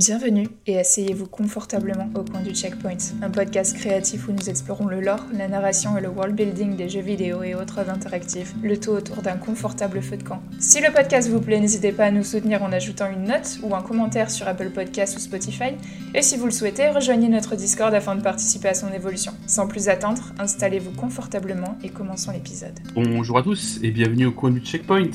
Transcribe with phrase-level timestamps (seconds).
[0.00, 4.98] Bienvenue et asseyez-vous confortablement au coin du Checkpoint, un podcast créatif où nous explorons le
[4.98, 8.92] lore, la narration et le world building des jeux vidéo et autres interactifs, le tout
[8.92, 10.42] autour d'un confortable feu de camp.
[10.58, 13.74] Si le podcast vous plaît, n'hésitez pas à nous soutenir en ajoutant une note ou
[13.74, 15.74] un commentaire sur Apple Podcasts ou Spotify,
[16.14, 19.32] et si vous le souhaitez, rejoignez notre Discord afin de participer à son évolution.
[19.46, 22.80] Sans plus attendre, installez-vous confortablement et commençons l'épisode.
[22.94, 25.10] Bonjour à tous et bienvenue au coin du Checkpoint.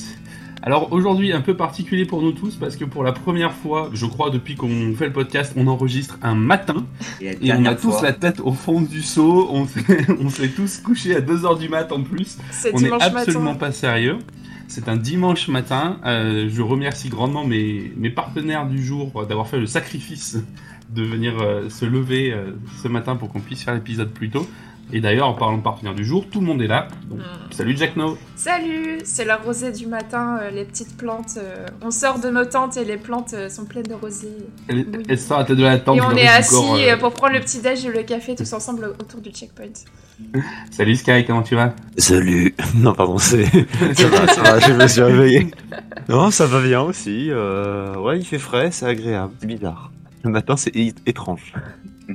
[0.65, 4.07] Alors aujourd'hui un peu particulier pour nous tous parce que pour la première fois, je
[4.07, 6.87] crois depuis qu'on fait le podcast, on enregistre un matin
[7.21, 11.21] et, on a tous la tête au fond du seau, on s'est tous couchés à
[11.21, 12.39] 2h du mat en plus.
[12.73, 14.17] on n'est absolument pas sérieux.
[14.67, 15.99] C'est un dimanche matin.
[16.03, 20.39] Euh, je remercie grandement mes, mes partenaires du jour d'avoir fait le sacrifice
[20.89, 22.51] de venir euh, se lever euh,
[22.81, 24.47] ce matin pour qu'on puisse faire l'épisode plus tôt.
[24.93, 26.87] Et d'ailleurs, en parlant de partenaire du jour, tout le monde est là.
[27.09, 27.51] Donc, mm.
[27.51, 28.17] Salut Jack No.
[28.35, 31.37] Salut, c'est la rosée du matin, euh, les petites plantes.
[31.37, 34.27] Euh, on sort de nos tentes et les plantes euh, sont pleines de rosée.
[34.67, 35.97] Elle, elle sort à tête de la tente.
[35.97, 36.55] Et on est assis
[36.99, 39.65] pour prendre le petit déj et le café tous ensemble autour du checkpoint.
[40.71, 41.73] Salut Sky, comment tu vas?
[41.97, 42.55] Salut.
[42.75, 43.45] Non, pardon, c'est.
[43.93, 45.51] ça va, ça va, je me suis réveillé.
[46.09, 47.31] Non, ça va bien aussi.
[47.31, 49.33] Ouais, il fait frais, c'est agréable.
[49.39, 49.91] C'est bizarre.
[50.23, 51.53] Le matin, c'est étrange.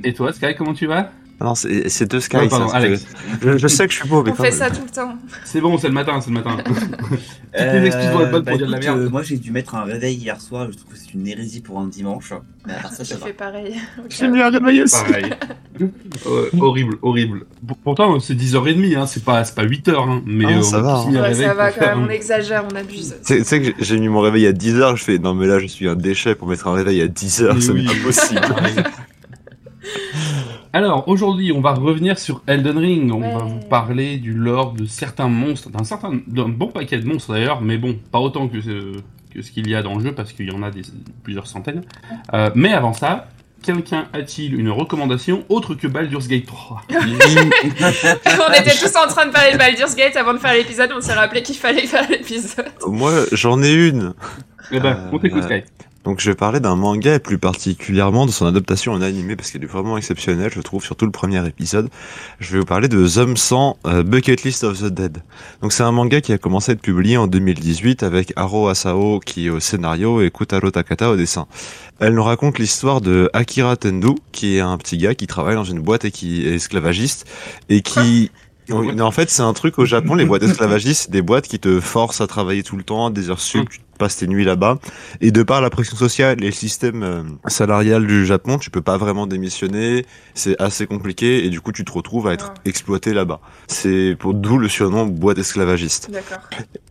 [0.03, 1.11] Et toi, Sky, comment tu vas?
[1.43, 2.47] Non, c'est deux Sky.
[2.49, 3.05] pardon, Alex.
[3.41, 5.15] Je, sais que je suis beau, On fait ça tout le temps.
[5.45, 6.57] C'est bon, c'est le matin, c'est le matin.
[7.59, 8.99] euh, excuses pour dire de la merde.
[8.99, 10.67] Euh, moi, j'ai dû mettre un réveil hier soir.
[10.71, 12.33] Je trouve que c'est une hérésie pour un dimanche.
[12.67, 13.75] Mais à ça, fait pareil.
[14.09, 15.03] J'ai mis un réveil aussi.
[15.03, 15.31] Pareil.
[16.27, 17.45] euh, horrible, horrible.
[17.83, 19.95] Pourtant, c'est 10h30, hein, c'est pas, pas 8h.
[19.95, 20.97] Hein, mais ah, ça va.
[20.97, 21.11] Hein.
[21.11, 23.15] Ouais, ça va quand même, on exagère, on abuse.
[23.25, 25.65] Tu sais que j'ai mis mon réveil à 10h, je fais non, mais là, je
[25.65, 28.41] suis un déchet pour mettre un réveil à 10h, c'est impossible.
[30.73, 33.11] Alors aujourd'hui, on va revenir sur Elden Ring.
[33.11, 37.05] On va vous parler du lore de certains monstres, d'un certain, d'un bon paquet de
[37.05, 38.93] monstres d'ailleurs, mais bon, pas autant que ce,
[39.33, 40.83] que ce qu'il y a dans le jeu parce qu'il y en a des,
[41.23, 41.83] plusieurs centaines.
[42.33, 43.27] Euh, mais avant ça,
[43.61, 49.31] quelqu'un a-t-il une recommandation autre que Baldur's Gate 3 On était tous en train de
[49.31, 52.71] parler de Baldur's Gate avant de faire l'épisode, on s'est rappelé qu'il fallait faire l'épisode.
[52.87, 54.13] Moi, j'en ai une.
[54.71, 55.63] Eh ben, on t'écoute, Sky.
[56.03, 59.51] Donc je vais parler d'un manga et plus particulièrement de son adaptation en animé parce
[59.51, 61.89] qu'elle est vraiment exceptionnelle, je trouve, surtout le premier épisode.
[62.39, 65.19] Je vais vous parler de Zom 100 euh, Bucket List of the Dead.
[65.61, 69.19] Donc c'est un manga qui a commencé à être publié en 2018 avec Haro Asao
[69.19, 71.45] qui est au scénario et Kutaro Takata au dessin.
[71.99, 75.63] Elle nous raconte l'histoire de Akira Tendu qui est un petit gars qui travaille dans
[75.63, 77.27] une boîte et qui est esclavagiste
[77.69, 78.31] et qui
[78.71, 81.79] en fait, c'est un truc au Japon, les boîtes esclavagistes, c'est des boîtes qui te
[81.79, 83.69] forcent à travailler tout le temps, des heures sup,
[84.01, 84.79] passes tes nuits là-bas.
[85.21, 88.81] Et de par la pression sociale et le système euh, salarial du Japon, tu peux
[88.81, 90.07] pas vraiment démissionner.
[90.33, 92.61] C'est assez compliqué et du coup, tu te retrouves à être ah.
[92.65, 93.39] exploité là-bas.
[93.67, 96.09] C'est pour d'où le surnom boîte esclavagiste.
[96.09, 96.39] D'accord.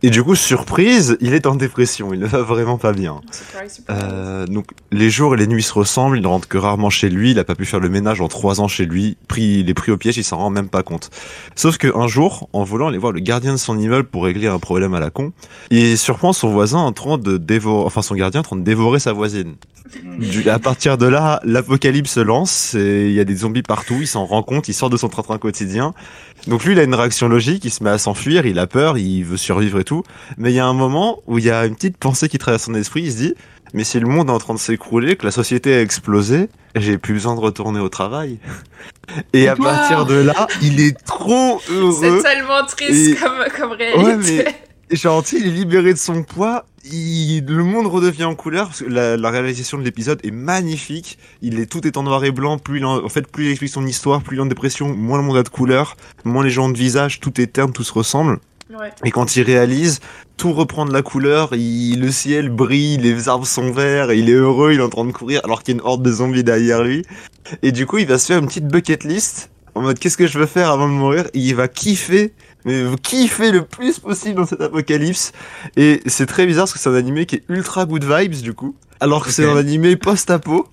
[0.03, 2.13] Et du coup, surprise, il est en dépression.
[2.13, 3.19] Il ne va vraiment pas bien.
[3.89, 6.17] Euh, donc, les jours et les nuits se ressemblent.
[6.17, 7.31] Il ne rentre que rarement chez lui.
[7.31, 9.17] Il a pas pu faire le ménage en trois ans chez lui.
[9.27, 10.15] Pris, il est pris au piège.
[10.15, 11.09] Il s'en rend même pas compte.
[11.55, 14.47] Sauf que un jour, en volant aller voir le gardien de son immeuble pour régler
[14.47, 15.33] un problème à la con,
[15.71, 19.13] il surprend son voisin en de dévorer, enfin son gardien en train de dévorer sa
[19.13, 19.55] voisine.
[20.19, 24.07] Du, à partir de là, l'apocalypse se lance, il y a des zombies partout, il
[24.07, 25.93] s'en rend compte, il sort de son train-train quotidien.
[26.47, 28.97] Donc lui, il a une réaction logique, il se met à s'enfuir, il a peur,
[28.97, 30.03] il veut survivre et tout.
[30.37, 32.63] Mais il y a un moment où il y a une petite pensée qui traverse
[32.63, 33.33] son esprit, il se dit,
[33.73, 36.97] mais si le monde est en train de s'écrouler, que la société a explosé, j'ai
[36.97, 38.37] plus besoin de retourner au travail.
[39.33, 41.97] Et à partir de là, il est trop heureux.
[41.99, 44.37] C'est tellement triste comme, comme réalité.
[44.37, 44.55] Ouais,
[44.95, 46.65] gentil, il est libéré de son poids.
[46.91, 48.67] Il, le monde redevient en couleur.
[48.67, 51.17] Parce que la, réalisation de l'épisode est magnifique.
[51.41, 52.57] Il est tout est en noir et blanc.
[52.57, 55.17] Plus il en, fait, plus il explique son histoire, plus il est en dépression, moins
[55.17, 57.93] le monde a de couleurs, moins les gens de visage, tout est terne, tout se
[57.93, 58.39] ressemble.
[59.03, 59.99] Et quand il réalise,
[60.37, 64.33] tout reprend de la couleur, il, le ciel brille, les arbres sont verts, il est
[64.33, 66.43] heureux, il est en train de courir alors qu'il y a une horde de zombies
[66.43, 67.03] derrière lui.
[67.63, 70.27] Et du coup, il va se faire une petite bucket list en mode qu'est-ce que
[70.27, 71.25] je veux faire avant de mourir?
[71.33, 72.33] Et il va kiffer
[72.65, 75.31] mais vous kiffez le plus possible dans cet apocalypse.
[75.77, 78.53] Et c'est très bizarre parce que c'est un animé qui est ultra good vibes du
[78.53, 80.67] coup, alors que c'est un animé post-apo.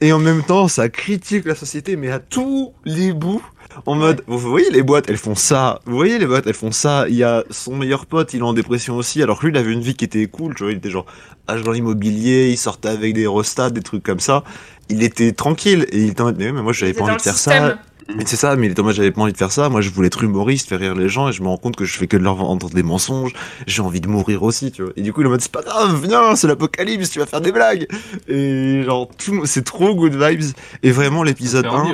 [0.00, 3.42] Et en même temps, ça critique la société, mais à tous les bouts.
[3.86, 5.80] En mode, vous voyez les boîtes, elles font ça.
[5.86, 7.06] Vous voyez les boîtes, elles font ça.
[7.08, 9.22] Il y a son meilleur pote, il est en dépression aussi.
[9.22, 10.54] Alors que lui, il avait une vie qui était cool.
[10.54, 11.06] Tu vois, il était genre
[11.48, 14.44] agent dans l'immobilier, il sortait avec des restats, des trucs comme ça.
[14.88, 17.22] Il était tranquille et il était en mode, mais, mais moi, j'avais pas envie de
[17.22, 17.78] faire ça.
[18.14, 19.68] Mais c'est ça, mais moi j'avais pas envie de faire ça.
[19.68, 21.84] Moi je voulais être humoriste, faire rire les gens, et je me rends compte que
[21.84, 23.32] je fais que de leur entendre des mensonges.
[23.66, 24.92] J'ai envie de mourir aussi, tu vois.
[24.96, 27.26] Et du coup il est en mode c'est pas grave, viens, c'est l'apocalypse, tu vas
[27.26, 27.86] faire des blagues.
[28.28, 30.52] Et genre tout, c'est trop good vibes.
[30.82, 31.86] Et vraiment l'épisode 1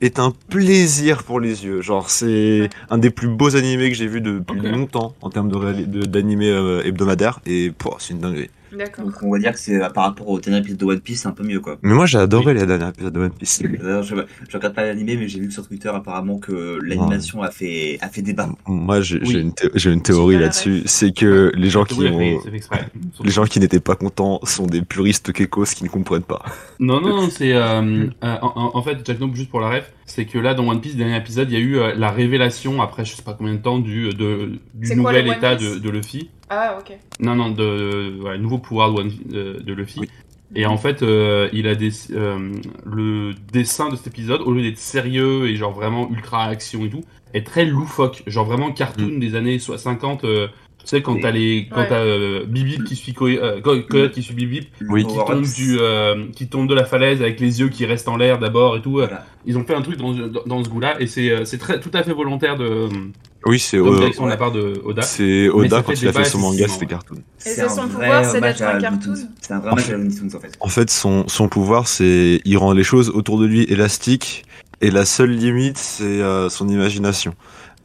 [0.00, 1.82] est un plaisir pour les yeux.
[1.82, 6.04] Genre c'est un des plus beaux animés que j'ai vu depuis longtemps en termes de
[6.06, 7.40] d'animés euh, hebdomadaires.
[7.46, 8.50] Et c'est une dinguerie.
[8.72, 9.04] D'accord.
[9.04, 11.28] Donc on va dire que c'est par rapport au dernier épisode de One Piece, c'est
[11.28, 11.78] un peu mieux quoi.
[11.82, 13.62] Mais moi j'ai adoré les derniers épisodes de One Piece.
[13.62, 17.98] je, je regarde pas l'animé, mais j'ai vu sur Twitter apparemment que l'animation a fait,
[18.00, 18.48] a fait débat.
[18.66, 19.52] Moi j'ai une,
[19.84, 22.40] une, théorie là-dessus, c'est que les gens qui ont...
[23.24, 26.42] les gens qui n'étaient pas contents sont des puristes kekos qui ne comprennent pas.
[26.78, 27.52] Non, non, c'est...
[27.54, 30.80] Euh, euh, en, fait, Jack Nope, juste pour la ref, c'est que là, dans One
[30.80, 33.54] Piece, dernier épisode, il y a eu euh, la révélation, après je sais pas combien
[33.54, 36.30] de temps, du, de, du nouvel état de, de, Luffy.
[36.50, 36.96] Ah, ok.
[37.20, 40.00] Non, non, de, ouais, nouveau pouvoir de, de, de Luffy.
[40.54, 42.52] Et en fait, euh, il a des, euh,
[42.86, 46.90] le dessin de cet épisode, au lieu d'être sérieux et genre vraiment ultra action et
[46.90, 47.04] tout,
[47.34, 48.22] est très loufoque.
[48.26, 49.20] Genre vraiment cartoon mm.
[49.20, 50.24] des années 50,
[50.78, 54.32] tu sais, quand t'as les, quand t'as euh, Bibip qui suit euh, Coyote qui suit
[54.32, 55.04] Bibip, oui.
[55.04, 58.16] qui tombe du, euh, qui tombe de la falaise avec les yeux qui restent en
[58.16, 59.00] l'air d'abord et tout.
[59.44, 62.02] Ils ont fait un truc dans, dans, ce goût-là et c'est, c'est très, tout à
[62.02, 62.88] fait volontaire de.
[63.44, 64.08] Oui, c'est Oda.
[64.08, 65.02] de la part de Oda.
[65.02, 67.16] C'est Oda quand il a fait son manga, c'était cartoon.
[67.16, 69.14] Et c'est son pouvoir, c'est d'être un cartoon.
[69.40, 70.56] C'est un vrai match à en fait.
[70.60, 74.44] En fait, son, son pouvoir, c'est, il rend les choses autour de lui élastiques
[74.80, 77.34] et la seule limite, c'est son imagination.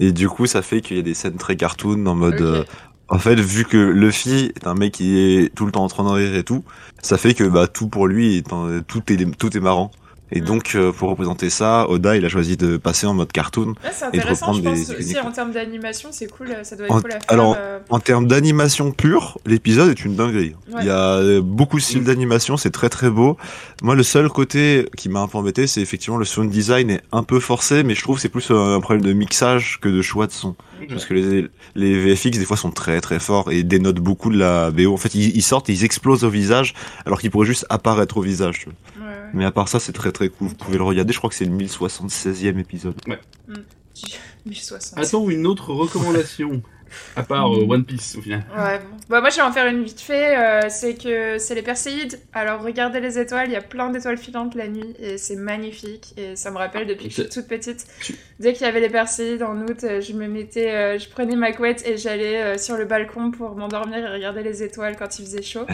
[0.03, 2.65] Et du coup, ça fait qu'il y a des scènes très cartoon en mode
[3.09, 6.03] en fait, vu que Luffy est un mec qui est tout le temps en train
[6.03, 6.63] de rire et tout,
[7.01, 8.43] ça fait que bah tout pour lui,
[8.87, 9.91] tout est tout est marrant.
[10.35, 13.75] Et donc, euh, pour représenter ça, Oda, il a choisi de passer en mode cartoon
[14.13, 17.01] et de reprendre je pense, des aussi, en termes d'animation, c'est cool, ça doit être
[17.01, 17.21] cool à faire.
[17.27, 20.55] Alors, euh, en termes d'animation pure, l'épisode est une dinguerie.
[20.79, 22.05] Il y a beaucoup de styles mm.
[22.05, 23.37] d'animation, c'est très très beau.
[23.83, 27.01] Moi, le seul côté qui m'a un peu embêté, c'est effectivement le sound design est
[27.11, 30.25] un peu forcé, mais je trouve c'est plus un problème de mixage que de choix
[30.25, 30.55] de son.
[30.89, 34.37] Parce que les, les VFX, des fois, sont très très forts et dénotent beaucoup de
[34.37, 34.93] la BO.
[34.93, 36.73] En fait, ils, sortent et ils explosent au visage,
[37.05, 38.65] alors qu'ils pourraient juste apparaître au visage.
[39.33, 40.49] Mais à part ça, c'est très très cool.
[40.49, 42.95] Vous pouvez le regarder, je crois que c'est le 1076e épisode.
[43.07, 43.19] Ouais.
[44.45, 44.97] 1060.
[44.97, 45.01] Mm.
[45.01, 46.61] Attends, une autre recommandation.
[47.15, 48.45] À part euh, One Piece au final.
[48.55, 48.97] Ouais, bon.
[49.09, 50.37] Bah, moi je vais en faire une vite fait.
[50.37, 52.19] Euh, c'est que c'est les Perséides.
[52.33, 56.13] Alors regardez les étoiles, il y a plein d'étoiles filantes la nuit et c'est magnifique.
[56.17, 57.87] Et ça me rappelle depuis que je suis toute petite.
[58.39, 61.51] Dès qu'il y avait les Perséides en août, euh, je me mettais, je prenais ma
[61.51, 65.41] couette et j'allais sur le balcon pour m'endormir et regarder les étoiles quand il faisait
[65.41, 65.65] chaud.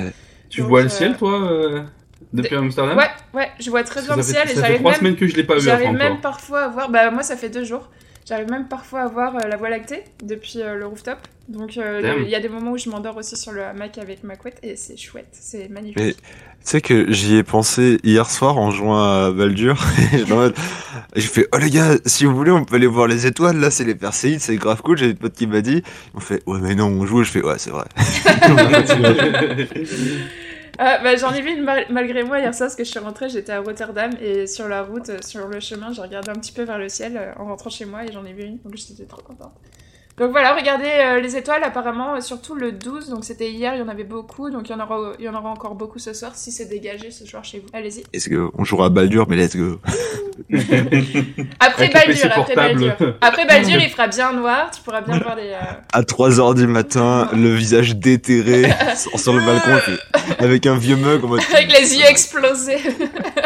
[0.49, 1.85] tu vois le ciel toi
[2.33, 4.49] depuis Amsterdam Ouais, ouais, je vois très bien le ciel.
[4.49, 5.61] et ça fait trois semaines que je l'ai pas vu.
[5.61, 6.89] J'arrive même parfois à voir.
[6.89, 7.89] Bah, moi, ça fait deux jours.
[8.29, 11.17] J'arrive même parfois à voir euh, la Voie lactée depuis euh, le rooftop.
[11.47, 14.23] Donc, euh, il y a des moments où je m'endors aussi sur le hamac avec
[14.23, 16.15] ma couette et c'est chouette, c'est magnifique.
[16.15, 16.23] tu
[16.61, 19.83] sais que j'y ai pensé hier soir en jouant à Baldur.
[21.15, 23.57] J'ai fait, oh les gars, si vous voulez, on peut aller voir les étoiles.
[23.57, 24.99] Là, c'est les Perséides, c'est grave cool.
[24.99, 25.81] J'ai une pote qui m'a dit.
[26.13, 27.23] On fait, ouais, mais non, on joue.
[27.23, 27.85] Je fais, ouais, c'est vrai.
[30.81, 33.27] Ah, bah, j'en ai vu une malgré moi hier soir parce que je suis rentrée,
[33.27, 36.53] j'étais à Rotterdam et sur la route, euh, sur le chemin, j'ai regardé un petit
[36.53, 38.77] peu vers le ciel euh, en rentrant chez moi et j'en ai vu une, donc
[38.77, 39.51] j'étais trop contente.
[40.19, 43.81] Donc voilà, regardez euh, les étoiles, apparemment, surtout le 12, donc c'était hier, il y
[43.81, 46.13] en avait beaucoup, donc il y en aura, il y en aura encore beaucoup ce
[46.13, 47.67] soir si c'est dégagé ce soir chez vous.
[47.71, 48.03] Allez-y.
[48.11, 49.79] Est-ce qu'on jouera à Baldur, mais let's go.
[51.61, 52.95] après Baldur, après Baldur.
[53.21, 55.51] Après Baldur, il fera bien noir, tu pourras bien voir les.
[55.51, 58.69] Euh, à 3h du matin, le visage déterré
[59.15, 59.79] sur le balcon,
[60.39, 61.41] avec un vieux mug en mode.
[61.53, 62.79] Avec les yeux explosés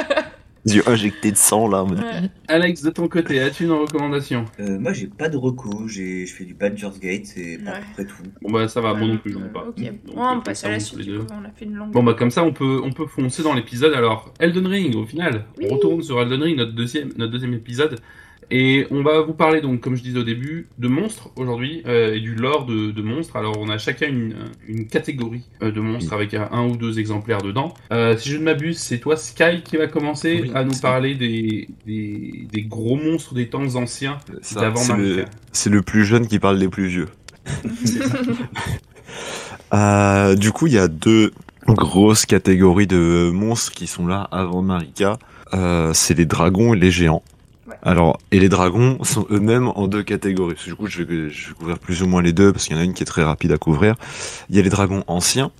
[0.66, 1.86] yeux injectés de sang là.
[2.48, 4.46] Alex, de ton côté, as-tu une recommandation?
[4.60, 5.88] Euh, Moi, j'ai pas de recours.
[5.88, 8.24] Je fais du Badger's Gate, c'est à peu près tout.
[8.42, 9.66] Bon bah ça va, bon non plus, j'en ai pas.
[9.68, 9.82] Ok,
[10.16, 11.10] on passe à la suite.
[11.32, 11.92] on a fait une longue.
[11.92, 13.94] Bon bah comme ça, on peut on peut foncer dans l'épisode.
[13.94, 18.00] Alors, Elden Ring, au final, on retourne sur Elden Ring, notre deuxième notre deuxième épisode.
[18.56, 22.14] Et on va vous parler donc, comme je disais au début, de monstres aujourd'hui euh,
[22.14, 23.36] et du lore de, monstres.
[23.36, 27.74] Alors on a chacun une, catégorie euh, de monstres avec un, ou deux exemplaires dedans.
[27.92, 31.68] Euh, si je ne m'abuse, c'est toi Sky qui va commencer à nous parler des,
[31.88, 34.20] des, gros monstres des temps anciens
[34.54, 34.80] d'avant
[35.52, 37.08] C'est le plus jeune qui parle des plus vieux.
[40.38, 41.32] du coup, il y a deux
[41.68, 45.18] grosses catégories de monstres qui sont là avant Marika.
[45.94, 47.24] c'est les dragons et les géants.
[47.82, 50.56] Alors, et les dragons sont eux-mêmes en deux catégories.
[50.66, 52.86] Du coup, je vais, couvrir plus ou moins les deux parce qu'il y en a
[52.86, 53.96] une qui est très rapide à couvrir.
[54.50, 55.52] Il y a les dragons anciens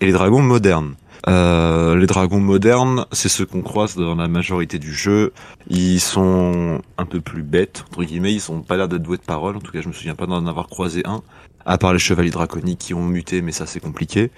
[0.00, 0.94] et les dragons modernes.
[1.28, 5.32] Euh, les dragons modernes, c'est ceux qu'on croise dans la majorité du jeu.
[5.68, 8.32] Ils sont un peu plus bêtes, entre guillemets.
[8.32, 9.56] Ils sont pas l'air d'être doués de parole.
[9.56, 11.22] En tout cas, je me souviens pas d'en avoir croisé un.
[11.64, 14.30] À part les chevaliers draconiques qui ont muté, mais ça c'est compliqué.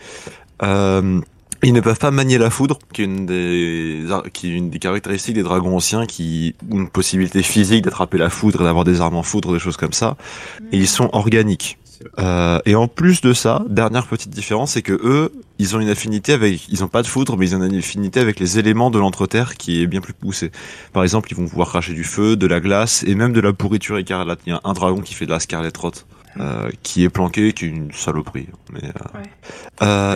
[0.62, 1.20] Euh,
[1.62, 4.78] ils ne peuvent pas manier la foudre, qui est une des, qui est une des
[4.78, 9.16] caractéristiques des dragons anciens, qui ont une possibilité physique d'attraper la foudre d'avoir des armes
[9.16, 10.16] en foudre, des choses comme ça.
[10.72, 11.78] Et ils sont organiques.
[12.18, 15.88] Euh, et en plus de ça, dernière petite différence, c'est que eux, ils ont une
[15.88, 18.90] affinité avec, ils ont pas de foudre, mais ils ont une affinité avec les éléments
[18.90, 20.52] de l'entreterre qui est bien plus poussée.
[20.92, 23.52] Par exemple, ils vont pouvoir cracher du feu, de la glace et même de la
[23.52, 24.40] pourriture écarlate.
[24.46, 25.92] Il y a un dragon qui fait de la scarlet rot.
[26.38, 28.48] Euh, qui est planqué, qui est une saloperie.
[28.72, 28.80] Mais,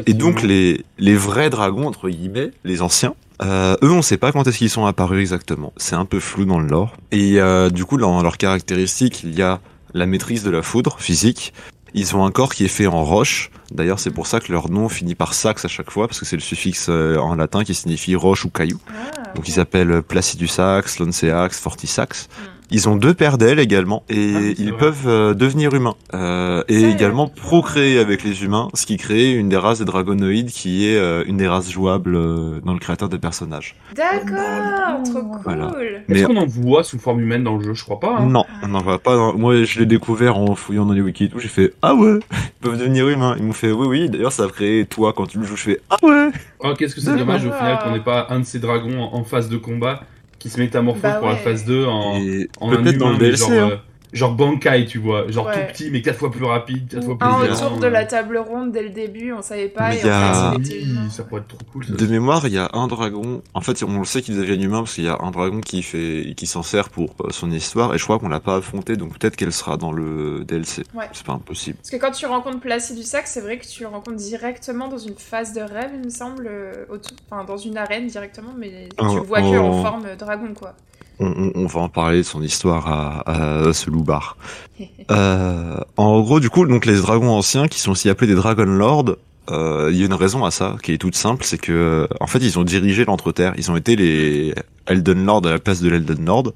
[0.07, 4.47] et donc les, les vrais dragons, entre guillemets, les anciens, eux, on sait pas quand
[4.47, 5.73] est-ce qu'ils sont apparus exactement.
[5.77, 6.97] C'est un peu flou dans le lore.
[7.11, 7.39] Et
[7.73, 9.61] du coup, dans leurs caractéristiques, il y a
[9.95, 11.53] la maîtrise de la foudre physique,
[11.95, 13.51] ils ont un corps qui est fait en roche.
[13.71, 16.25] D'ailleurs, c'est pour ça que leur nom finit par sax à chaque fois, parce que
[16.25, 18.79] c'est le suffixe euh, en latin qui signifie roche ou caillou.
[18.89, 22.29] Ah, Donc ils s'appellent Placidus sax, Lonceax, Fortisax.
[22.29, 22.43] Hmm.
[22.73, 26.85] Ils ont deux paires d'ailes également et ah ils peuvent euh, devenir humains euh, et
[26.85, 30.97] également procréer avec les humains, ce qui crée une des races des dragonoïdes qui est
[30.97, 32.15] euh, une des races jouables
[32.63, 33.77] dans le créateur des personnages.
[33.95, 35.41] D'accord, trop cool.
[35.45, 35.73] Voilà.
[36.09, 37.75] Est-ce qu'on en voit sous forme humaine dans le jeu?
[37.75, 38.17] Je crois pas.
[38.19, 38.27] Hein.
[38.27, 39.33] Non, on n'en voit pas.
[39.35, 41.41] Moi, je l'ai découvert en fouillant dans les wikis et tout.
[41.41, 43.37] J'ai fait ah ouais, ils peuvent devenir humains.
[43.39, 44.09] Ils m'ont fait oui oui.
[44.09, 45.57] D'ailleurs, ça a créé toi quand tu le joues.
[45.57, 46.31] Je fais ah ouais.
[46.61, 49.25] Oh, qu'est-ce que c'est dommage au final qu'on n'ait pas un de ces dragons en
[49.25, 50.05] phase de combat
[50.43, 52.17] qui se métamorphose bah pour la phase 2 en,
[52.61, 53.81] en un humain, dans le DLC, genre, hein.
[54.13, 57.27] Genre Bankai, tu vois, genre tout petit mais quatre fois plus rapide, quatre fois plus
[57.27, 59.95] Un autour de la table ronde dès le début, on savait pas.
[59.95, 61.87] et en fait, ça pourrait être trop cool.
[61.87, 63.43] de mémoire, il y a un dragon.
[63.55, 65.83] En fait, on le sait qu'il devient humain parce qu'il y a un dragon qui
[65.83, 68.97] fait, qui s'en sert pour euh, son histoire, et je crois qu'on l'a pas affronté,
[68.97, 70.85] donc peut-être qu'elle sera dans le DLC.
[70.95, 71.07] Ouais.
[71.13, 71.79] C'est pas impossible.
[71.79, 72.59] Parce que quand tu rencontres
[73.03, 76.11] Sac, c'est vrai que tu le rencontres directement dans une phase de rêve, il me
[76.11, 76.85] semble, euh,
[77.31, 80.75] enfin dans une arène directement, mais tu le vois que en forme dragon, quoi
[81.23, 82.89] on, va en parler de son histoire
[83.27, 84.37] à, ce loup-bar.
[85.11, 88.65] Euh, en gros, du coup, donc les dragons anciens, qui sont aussi appelés des Dragon
[88.65, 89.17] Lords,
[89.51, 92.27] euh, il y a une raison à ça, qui est toute simple, c'est que en
[92.27, 93.53] fait, ils ont dirigé l'Entre-Terre.
[93.59, 94.55] Ils ont été les
[94.87, 96.53] Elden Lord à la place de l'Elden Lord.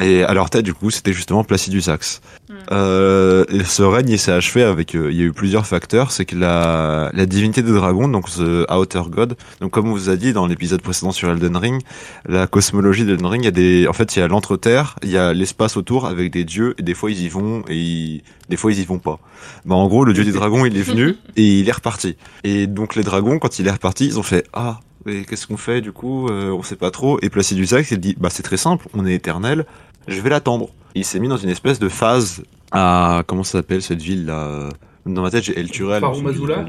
[0.00, 2.20] Et à leur tête, du coup, c'était justement Placidus Axe.
[2.48, 2.54] Hmm.
[2.72, 6.10] Euh, ce règne s'est achevé avec, euh, il y a eu plusieurs facteurs.
[6.10, 10.10] C'est que la, la divinité des dragons, donc The Outer God, donc comme on vous
[10.10, 11.82] a dit dans l'épisode précédent sur Elden Ring,
[12.26, 15.10] la cosmologie d'Elden Ring, il y a des, en fait, il y a l'entre-terre, il
[15.10, 18.56] y a l'espace autour avec des dieux, et des fois ils y vont, et des
[18.56, 19.20] fois ils y vont pas.
[19.64, 22.16] Bah, en gros, le dieu des dragons, il est venu, et il est reparti.
[22.42, 25.56] Et donc les dragons, quand il est reparti, ils ont fait, ah, et qu'est-ce qu'on
[25.56, 27.18] fait du coup euh, On sait pas trop.
[27.22, 29.66] Et Placidus Axe, il dit, bah c'est très simple, on est éternel,
[30.08, 30.68] je vais l'attendre.
[30.94, 32.42] Il s'est mis dans une espèce de phase
[32.72, 34.68] à comment ça s'appelle cette ville là
[35.06, 36.02] Dans ma tête, j'ai El Turel.
[36.22, 36.64] Mazula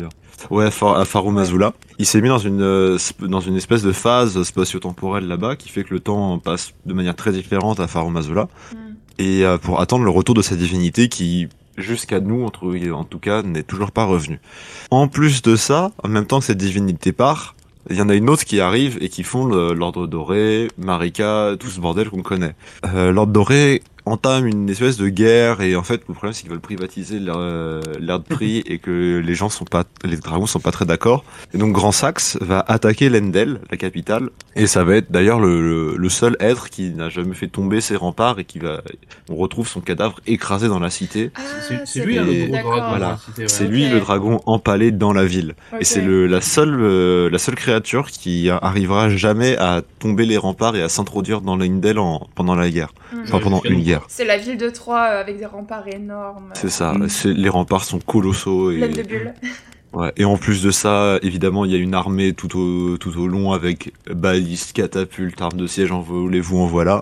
[0.49, 1.73] Ouais, à Mazula.
[1.97, 5.83] Il s'est mis dans une euh, dans une espèce de phase spatio-temporelle là-bas qui fait
[5.83, 8.43] que le temps passe de manière très différente à Mazula.
[8.73, 8.77] Mm.
[9.17, 13.19] Et euh, pour attendre le retour de sa divinité qui jusqu'à nous, entre, en tout
[13.19, 14.39] cas, n'est toujours pas revenu.
[14.91, 17.55] En plus de ça, en même temps que cette divinité part,
[17.89, 21.69] il y en a une autre qui arrive et qui fonde l'Ordre Doré, Marika, tout
[21.69, 22.55] ce bordel qu'on connaît.
[22.85, 26.51] Euh, L'Ordre Doré entame une espèce de guerre et en fait le problème c'est qu'ils
[26.51, 30.71] veulent privatiser l'air de prix et que les gens sont pas les dragons sont pas
[30.71, 31.23] très d'accord.
[31.53, 34.29] Et donc Grand Saxe va attaquer Lendel la capitale.
[34.55, 37.95] Et ça va être d'ailleurs le, le, seul être qui n'a jamais fait tomber ses
[37.95, 38.81] remparts et qui va
[39.29, 41.31] on retrouve son cadavre écrasé dans la cité.
[41.35, 41.41] Ah,
[41.85, 43.17] c'est lui hein, le gros dragon voilà.
[43.47, 45.55] c'est lui le dragon empalé dans la ville.
[45.79, 50.37] Et c'est le la seule euh, la seule créature qui arrivera jamais à tomber les
[50.37, 52.93] remparts et à s'introduire dans Lendel en, pendant la guerre.
[53.13, 53.21] Mm.
[53.23, 56.51] enfin pendant une guerre c'est la ville de Troyes euh, avec des remparts énormes.
[56.53, 57.07] C'est ça, mm.
[57.25, 58.71] les remparts sont colossaux.
[58.71, 58.87] Et...
[58.87, 59.33] de bulles.
[59.93, 63.17] Ouais, et en plus de ça, évidemment, il y a une armée tout au, tout
[63.17, 67.01] au long avec balistes, catapultes, armes de siège, en voulez-vous, en voilà.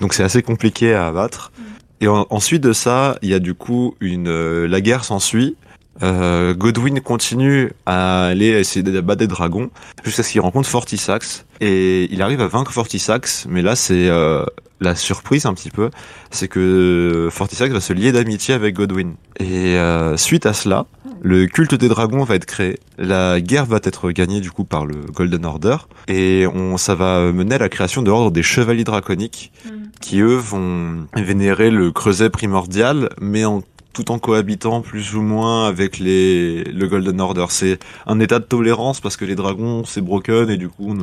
[0.00, 1.52] Donc c'est assez compliqué à abattre.
[1.56, 1.62] Mm.
[2.00, 5.56] Et ensuite de ça, il y a du coup une euh, la guerre s'ensuit.
[6.02, 9.70] Euh, Godwin continue à aller essayer d'abattre des dragons
[10.02, 14.44] jusqu'à ce qu'il rencontre Fortisax et il arrive à vaincre Fortisax mais là c'est euh,
[14.80, 15.90] la surprise un petit peu,
[16.30, 19.14] c'est que Fortisax va se lier d'amitié avec Godwin.
[19.38, 20.86] Et euh, suite à cela,
[21.22, 22.78] le culte des dragons va être créé.
[22.98, 25.76] La guerre va être gagnée du coup par le Golden Order
[26.08, 29.70] et on, ça va mener à la création de l'ordre des chevaliers draconiques mm.
[30.00, 33.62] qui eux vont vénérer le creuset primordial mais en
[33.94, 37.46] tout en cohabitant plus ou moins avec les le Golden Order.
[37.48, 40.94] C'est un état de tolérance parce que les dragons c'est broken et du coup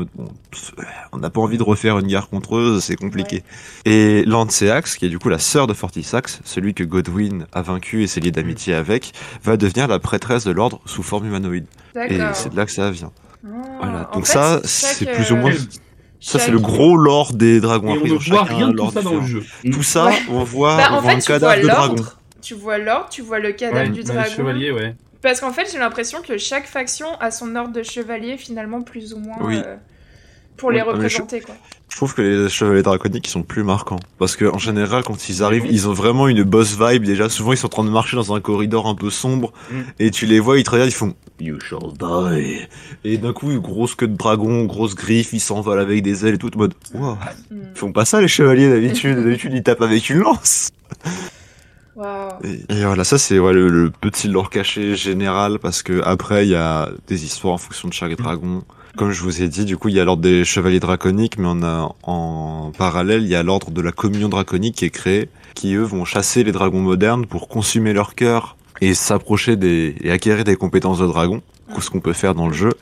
[1.11, 3.43] on n'a pas envie de refaire une guerre contre eux, c'est compliqué.
[3.85, 8.03] Et Lanceax, qui est du coup la sœur de Fortisax, celui que Godwin a vaincu
[8.03, 11.65] et s'est lié d'amitié avec, va devenir la prêtresse de l'ordre sous forme humanoïde.
[11.95, 13.11] Et c'est de là que ça vient.
[13.43, 13.47] Ah.
[13.79, 14.09] voilà.
[14.13, 15.53] Donc ça, c'est plus ou moins
[16.23, 17.95] ça, c'est le gros lore des dragons.
[17.95, 19.43] Et on ne voit rien de tout ça dans le jeu.
[19.71, 21.95] Tout ça, on voit, bah, on voit un cadavre de dragon
[22.41, 24.29] tu vois l'ordre, tu vois le cadavre du dragon.
[24.29, 24.95] Chevalier, ouais.
[25.21, 29.13] Parce qu'en fait, j'ai l'impression que chaque faction a son ordre de chevalier, finalement, plus
[29.13, 29.37] ou moins.
[29.53, 29.77] Euh,
[30.57, 31.45] pour les représenter, je...
[31.45, 31.55] quoi.
[31.91, 35.27] Je trouve que les chevaliers draconiques ils sont plus marquants parce que en général quand
[35.27, 37.89] ils arrivent ils ont vraiment une boss vibe déjà souvent ils sont en train de
[37.89, 39.81] marcher dans un corridor un peu sombre mm.
[39.99, 42.65] et tu les vois ils te regardent ils font you shall die
[43.03, 46.37] et d'un coup grosse queue de dragon grosse griffe ils s'envolent avec des ailes et
[46.37, 47.15] tout en mode wow.
[47.51, 47.57] Mm.
[47.73, 50.69] ils font pas ça les chevaliers d'habitude d'habitude ils tapent avec une lance
[52.43, 56.89] Et, voilà, ça c'est le, petit lore caché général parce que après il y a
[57.07, 58.63] des histoires en fonction de chaque dragon.
[58.97, 61.47] Comme je vous ai dit, du coup il y a l'ordre des chevaliers draconiques, mais
[61.49, 65.29] on a en parallèle il y a l'ordre de la communion draconique qui est créé,
[65.53, 70.11] qui eux vont chasser les dragons modernes pour consumer leur cœur et s'approcher des et
[70.11, 71.41] acquérir des compétences de dragon
[71.79, 72.73] ce qu'on peut faire dans le jeu.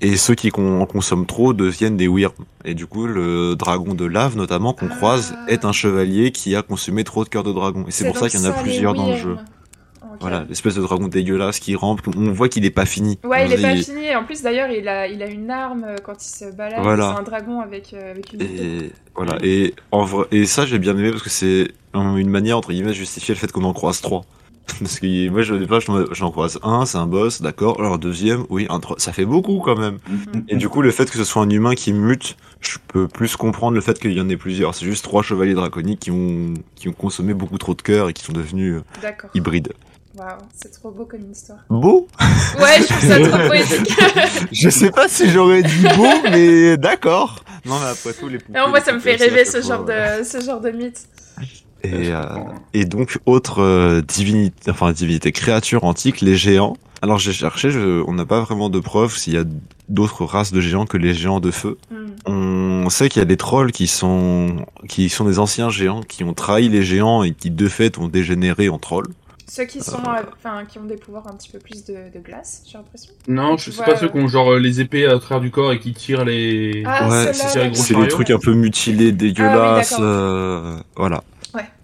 [0.00, 2.32] Et ceux qui en consomment trop deviennent des wyrms.
[2.64, 5.50] Et du coup, le dragon de lave, notamment, qu'on croise, ah.
[5.50, 7.84] est un chevalier qui a consumé trop de cœurs de dragon.
[7.88, 9.36] Et c'est pour ça qu'il y en a plusieurs dans le jeu.
[10.20, 12.00] Voilà, l'espèce de dragon dégueulasse qui rampe.
[12.16, 13.18] On voit qu'il est pas fini.
[13.24, 14.14] Ouais, il est pas fini.
[14.14, 16.82] En plus, d'ailleurs, il a, il a une arme euh, quand il se balade.
[16.82, 17.12] Voilà.
[17.12, 18.40] C'est un dragon avec, euh, avec une.
[18.40, 19.38] Et voilà.
[19.42, 22.90] Et en vrai, et ça, j'ai bien aimé parce que c'est une manière entre guillemets
[22.90, 24.22] de justifier le fait qu'on en croise trois.
[24.80, 25.78] Parce que moi, je, pas,
[26.12, 27.78] j'en croise un, c'est un boss, d'accord.
[27.80, 29.98] Alors, deuxième, oui, un, ça fait beaucoup quand même.
[30.08, 30.44] Mhm.
[30.48, 33.36] Et du coup, le fait que ce soit un humain qui mute, je peux plus
[33.36, 34.74] comprendre le fait qu'il y en ait plusieurs.
[34.74, 38.12] C'est juste trois chevaliers draconiques qui ont, qui ont consommé beaucoup trop de cœur et
[38.12, 39.72] qui sont devenus euh, hybrides.
[40.16, 41.58] Waouh, c'est trop beau comme histoire.
[41.68, 42.06] Beau?
[42.60, 43.98] Ouais, je trouve ça trop poétique.
[44.52, 47.44] je sais pas si j'aurais dit beau, mais d'accord.
[47.66, 48.56] Non, mais après tout, les poupées.
[48.56, 51.08] Non, moi, ça me fait rêver ce genre, de, ce genre de mythe.
[51.84, 52.24] Et, euh,
[52.72, 56.76] et donc, autre euh, divinité, enfin divinité, créature antique, les géants.
[57.02, 57.68] Alors j'ai cherché,
[58.06, 59.44] on n'a pas vraiment de preuves s'il y a
[59.90, 61.76] d'autres races de géants que les géants de feu.
[61.90, 62.84] Hmm.
[62.84, 66.24] On sait qu'il y a des trolls qui sont qui sont des anciens géants qui
[66.24, 69.12] ont trahi les géants et qui de fait ont dégénéré en trolls.
[69.46, 72.18] Ceux qui sont, euh, enfin, qui ont des pouvoirs un petit peu plus de, de
[72.18, 73.12] glace, j'ai l'impression.
[73.28, 75.78] Non, je sais pas ceux qui ont genre les épées à travers du corps et
[75.78, 76.82] qui tirent les.
[76.86, 81.22] Ah, ouais, c'est les trucs un peu mutilés, dégueulasses, ah, voilà.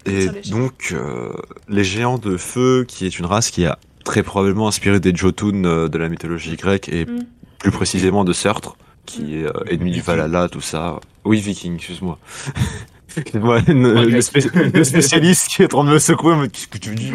[0.05, 1.33] Et donc, euh,
[1.67, 5.63] les géants de feu, qui est une race qui a très probablement inspiré des Jotun
[5.63, 7.25] euh, de la mythologie grecque et mm.
[7.59, 9.33] plus précisément de Surtre, qui mm.
[9.33, 10.99] est euh, ennemi du Valhalla, tout ça.
[11.23, 12.17] Oui, viking, excuse-moi.
[13.33, 17.11] Moi, le, spécialiste qui est en train de me secouer, mais qu'est-ce que tu dis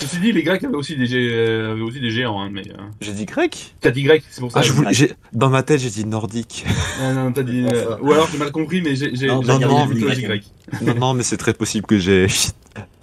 [0.00, 2.40] Ceci dit, les Grecs avaient aussi des, euh, avaient aussi des géants.
[2.40, 2.82] Hein, mais, euh...
[3.00, 4.60] J'ai dit grec T'as dit grec, c'est pour ça.
[4.60, 4.90] Ah, je voulais,
[5.32, 6.64] dans ma tête, j'ai dit nordique.
[7.00, 7.60] Non, non, t'as dit.
[7.70, 7.96] Euh...
[8.00, 10.44] Ou alors j'ai mal compris, mais j'ai non, non, non, grec.
[10.82, 12.26] non, non, mais c'est très possible que j'ai.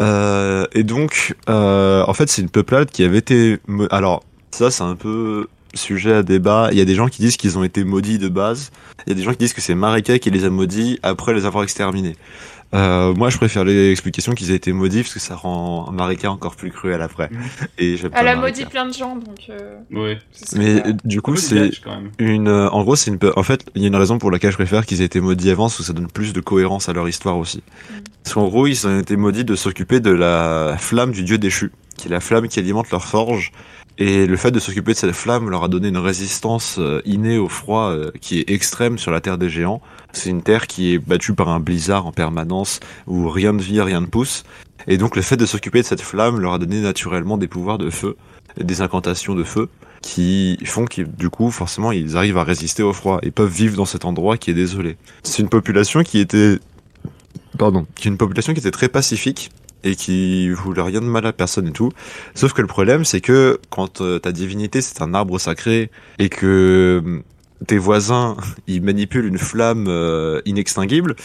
[0.02, 3.60] Euh, et donc, euh, en fait, c'est une peuplade qui avait été.
[3.92, 6.70] Alors, ça, c'est un peu sujet à débat.
[6.72, 8.72] Il y a des gens qui disent qu'ils ont été maudits de base.
[9.06, 11.34] Il y a des gens qui disent que c'est Marika qui les a maudits après
[11.34, 12.16] les avoir exterminés.
[12.74, 16.56] Euh, moi, je préfère l'explication qu'ils aient été maudits parce que ça rend Marika encore
[16.56, 17.30] plus cruel après.
[17.32, 17.66] Mmh.
[17.78, 19.50] Et Elle a maudit plein de gens, donc.
[19.50, 19.78] Euh...
[19.92, 20.18] Ouais.
[20.56, 21.72] Mais du coup, c'est
[22.20, 22.50] une.
[22.50, 23.20] Euh, en gros, c'est une.
[23.36, 25.50] En fait, il y a une raison pour laquelle je préfère qu'ils aient été maudits
[25.50, 27.60] avant, parce que ça donne plus de cohérence à leur histoire aussi.
[27.60, 27.94] Mmh.
[28.24, 31.72] Parce qu'en gros, ils ont été maudits de s'occuper de la flamme du dieu déchu,
[31.96, 33.54] qui est la flamme qui alimente leur forge
[33.98, 37.38] et le fait de s'occuper de cette flamme leur a donné une résistance euh, innée
[37.38, 39.82] au froid euh, qui est extrême sur la Terre des Géants.
[40.14, 43.82] C'est une Terre qui est battue par un blizzard en permanence, où rien ne vit,
[43.82, 44.44] rien ne pousse.
[44.88, 47.80] Et donc le fait de s'occuper de cette flamme leur a donné naturellement des pouvoirs
[47.80, 48.16] de feu,
[48.60, 49.68] des incantations de feu,
[50.02, 53.76] qui font que du coup forcément ils arrivent à résister au froid et peuvent vivre
[53.76, 54.98] dans cet endroit qui est désolé.
[55.24, 56.60] C'est une population qui était
[57.58, 59.50] pardon, qui est une population qui était très pacifique
[59.84, 61.92] et qui voulait rien de mal à personne et tout.
[62.36, 66.30] Sauf que le problème, c'est que quand euh, ta divinité c'est un arbre sacré et
[66.30, 67.22] que
[67.66, 71.16] tes voisins ils manipulent une flamme euh, inextinguible,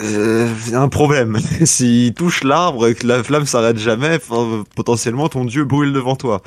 [0.00, 1.38] euh, y a un problème.
[1.64, 4.18] S'ils touchent l'arbre et que la flamme s'arrête jamais,
[4.74, 6.42] potentiellement ton dieu brûle devant toi.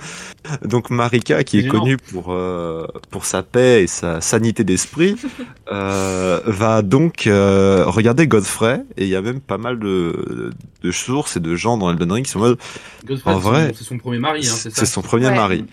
[0.64, 5.16] Donc Marika, qui est, connue pour euh, pour sa paix et sa sanité d'esprit,
[5.72, 10.92] euh, va donc euh, regarder Godfrey et il y a même pas mal de, de
[10.92, 12.60] sources et de gens dans Elden Ring qui sont en mode.
[13.06, 14.82] Godfrey, en vrai, c'est son premier mari, hein, c'est ça.
[14.82, 15.66] C'est son premier mari.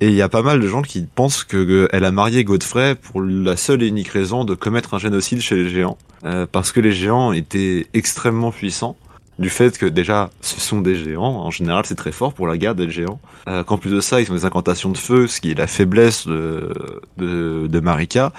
[0.00, 2.94] Et il y a pas mal de gens qui pensent que elle a marié Godfrey
[2.96, 6.72] pour la seule et unique raison de commettre un génocide chez les géants, euh, parce
[6.72, 8.96] que les géants étaient extrêmement puissants.
[9.38, 11.40] Du fait que déjà, ce sont des géants.
[11.40, 13.18] En général, c'est très fort pour la guerre des géants.
[13.48, 15.66] Euh, Qu'en plus de ça, ils ont des incantations de feu, ce qui est la
[15.66, 16.72] faiblesse de,
[17.16, 18.32] de Marika.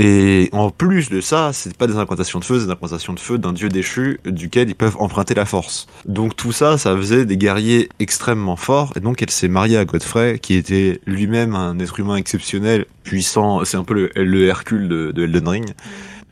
[0.00, 3.18] Et en plus de ça, c'est pas des incantations de feu, c'est des incantations de
[3.18, 5.88] feu d'un dieu déchu duquel ils peuvent emprunter la force.
[6.06, 8.92] Donc tout ça, ça faisait des guerriers extrêmement forts.
[8.94, 13.64] Et donc elle s'est mariée à Godfrey, qui était lui-même un être humain exceptionnel, puissant.
[13.64, 15.66] C'est un peu le, Hercule de, de, Elden Ring.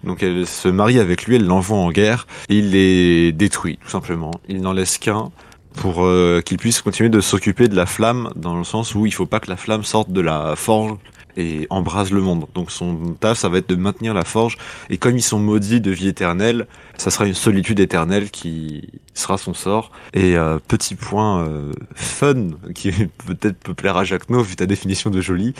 [0.04, 4.30] Donc elle se marie avec lui, elle l'envoie en guerre, il les détruit, tout simplement.
[4.48, 5.32] Il n'en laisse qu'un
[5.74, 9.12] pour euh, qu'il puisse continuer de s'occuper de la flamme, dans le sens où il
[9.12, 10.96] faut pas que la flamme sorte de la forge
[11.36, 12.46] et embrase le monde.
[12.54, 14.56] Donc son taf, ça va être de maintenir la forge.
[14.90, 19.38] Et comme ils sont maudits de vie éternelle, ça sera une solitude éternelle qui sera
[19.38, 19.90] son sort.
[20.14, 22.90] Et euh, petit point euh, fun, qui
[23.26, 25.54] peut-être peut plaire à Jacques No, vu ta définition de joli,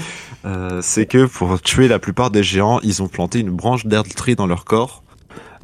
[0.44, 4.36] euh, c'est que pour tuer la plupart des géants, ils ont planté une branche d'Erdtree
[4.36, 5.02] dans leur corps.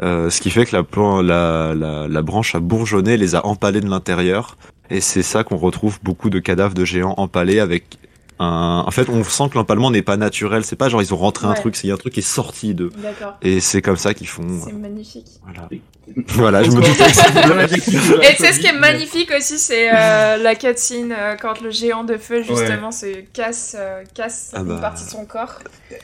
[0.01, 0.85] ce qui fait que la,
[1.22, 4.57] la, la, la, branche a bourgeonné, les a empalés de l'intérieur.
[4.90, 7.98] Et c'est ça qu'on retrouve beaucoup de cadavres de géants empalés avec
[8.38, 10.64] en fait, on sent que l'empalement n'est pas naturel.
[10.64, 12.90] C'est pas genre ils ont rentré un truc, c'est un truc qui est sorti d'eux.
[13.42, 14.47] Et c'est comme ça qu'ils font.
[14.64, 15.27] C'est magnifique.
[15.45, 15.68] Voilà.
[16.29, 18.29] voilà, je me doutais.
[18.29, 22.05] Et c'est ce qui est magnifique aussi, c'est euh, la cutscene euh, quand le géant
[22.05, 24.79] de feu justement se casse, euh, casse ah une bah.
[24.81, 25.61] partie de son corps.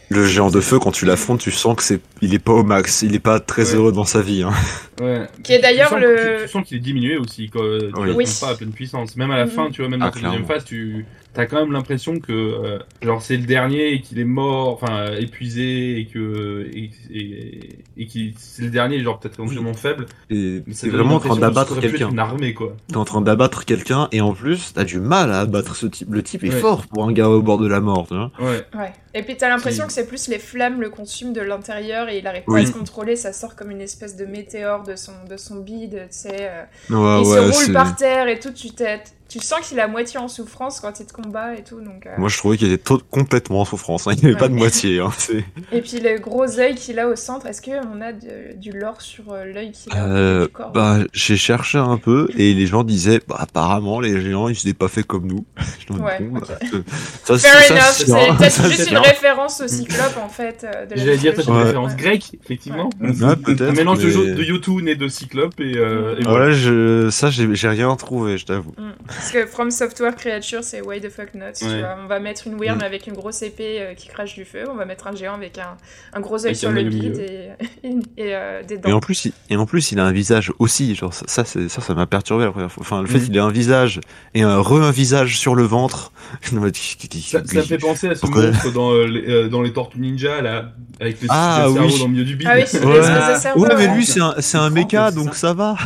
[0.08, 2.62] Le géant de feu, quand tu l'affrontes, tu sens que c'est, il est pas au
[2.62, 4.42] max, il est pas très heureux dans sa vie.
[4.42, 4.52] Hein.
[5.00, 5.26] Ouais.
[5.42, 6.42] Qui est d'ailleurs le.
[6.42, 8.24] Tu sens qu'il est diminué aussi, quand tu oui.
[8.40, 9.16] pas à pleine puissance.
[9.16, 9.50] Même à la mm-hmm.
[9.50, 11.06] fin, tu vois, même dans ah, la deuxième phase, tu
[11.38, 15.12] t'as quand même l'impression que euh, genre c'est le dernier et qu'il est mort, enfin
[15.12, 20.06] épuisé et que et, et, et c'est le dernier genre peut-être éventuellement faible.
[20.30, 22.10] Et c'est vraiment en train d'abattre quelqu'un.
[22.10, 22.74] Une armée quoi.
[22.88, 26.08] T'es en train d'abattre quelqu'un et en plus t'as du mal à abattre ce type.
[26.10, 28.08] Le type est fort pour un gars au bord de la mort.
[28.08, 28.66] Tu vois ouais.
[28.74, 28.92] Ouais.
[29.14, 32.26] Et puis t'as l'impression que c'est plus les flammes le consument de l'intérieur et il
[32.26, 35.36] arrive pas à se contrôler, ça sort comme une espèce de météore de son de
[35.36, 36.50] son bide, tu sais.
[36.50, 36.94] Euh, il
[37.26, 40.26] se roule par terre et tout, tu tête tu sens qu'il est à moitié en
[40.26, 41.80] souffrance quand il te combat et tout.
[41.80, 42.14] Donc, euh.
[42.16, 44.06] Moi, je trouvais qu'il était complètement en souffrance.
[44.06, 44.12] Hein.
[44.16, 45.00] Il n'y avait pas de moitié.
[45.00, 45.10] Hein,
[45.72, 49.32] et puis, le gros œil qu'il a au centre, est-ce qu'on a du lore sur
[49.32, 50.72] euh, l'œil qu'il a euh, du corps?
[50.72, 54.72] bah, J'ai cherché un peu et les gens disaient bah, apparemment, les géants, ils s'étaient
[54.72, 55.44] pas fait comme nous.
[55.90, 56.40] ouais, bah,
[57.24, 57.82] ça, Fair enough.
[57.92, 60.66] C'est peut-être juste une référence au cyclope, en fait.
[60.94, 62.88] J'allais dire, peut-être une référence grecque, effectivement.
[63.02, 65.60] Un mélange de YouTube et de cyclope.
[65.60, 65.78] Et,
[66.24, 67.10] voilà, je...
[67.10, 68.72] ça, j'ai rien trouvé, je t'avoue.
[68.78, 69.17] Mm.
[69.18, 71.52] Parce que From Software Creature, c'est why the fuck not.
[71.58, 72.82] Tu vois on va mettre une Wyrm mm.
[72.82, 74.64] avec une grosse épée euh, qui crache du feu.
[74.70, 75.76] On va mettre un géant avec un,
[76.12, 78.88] un gros œil sur le bide et, et, euh, des dents.
[78.88, 80.94] Et en, plus, il, et en plus, il a un visage aussi.
[80.94, 82.82] Genre, ça, ça, ça m'a perturbé la première fois.
[82.82, 83.24] Enfin, le fait mm.
[83.24, 84.00] qu'il ait un visage
[84.34, 86.12] et un re-un visage sur le ventre.
[86.42, 90.40] ça, ça me fait penser à ce monstre dans, euh, les, dans les Tortues Ninja,
[90.42, 92.48] là, avec le ah, cerveau dans le milieu du bide.
[92.48, 93.56] Ah oui, c'est ouais.
[93.56, 95.76] Ouais, mais lui, c'est un, c'est un méca, donc ça va.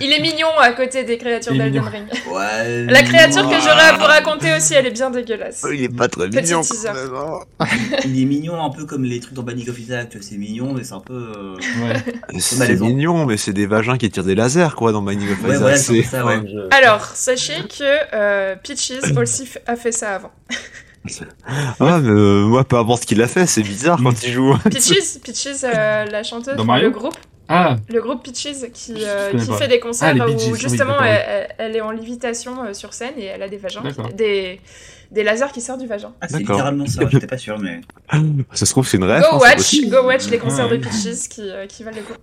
[0.00, 2.03] Il est mignon à côté des créatures d'Elden Ring.
[2.30, 2.84] Ouais.
[2.86, 5.64] La créature que j'aurais à vous raconter aussi, elle est bien dégueulasse.
[5.72, 6.60] Il est pas très mignon.
[6.60, 7.66] Hein.
[8.04, 10.36] il est mignon un peu comme les trucs dans Banning of Isaac, tu vois, c'est
[10.36, 11.32] mignon, mais c'est un peu.
[11.36, 11.56] Euh...
[11.82, 12.38] Ouais.
[12.38, 15.62] C'est mignon, mais c'est des vagins qui tirent des lasers, quoi, dans Banning of Isaac.
[15.62, 16.40] Ouais, ça, ouais.
[16.70, 20.32] Alors, sachez que euh, Peaches aussi a fait ça avant.
[21.46, 24.56] Ah, mais euh, moi, peu importe ce qu'il a fait, c'est bizarre quand il joue.
[24.70, 27.16] Peaches, Peaches euh, la chanteuse, dans le groupe.
[27.48, 27.76] Ah.
[27.88, 31.80] Le groupe Peaches qui, euh, qui fait des concerts ah, où justement elle, elle, est
[31.80, 33.82] en lévitation euh, sur scène et elle a des vagins,
[34.14, 34.60] des,
[35.10, 36.12] des lasers qui sortent du vagin.
[36.20, 37.80] Ah, c'est littéralement ça, j'étais pas sûr, mais.
[38.52, 39.22] Ça se trouve, c'est une rêve.
[39.22, 42.20] Go hein, watch, go watch les concerts de Peaches qui, euh, qui valent le coup.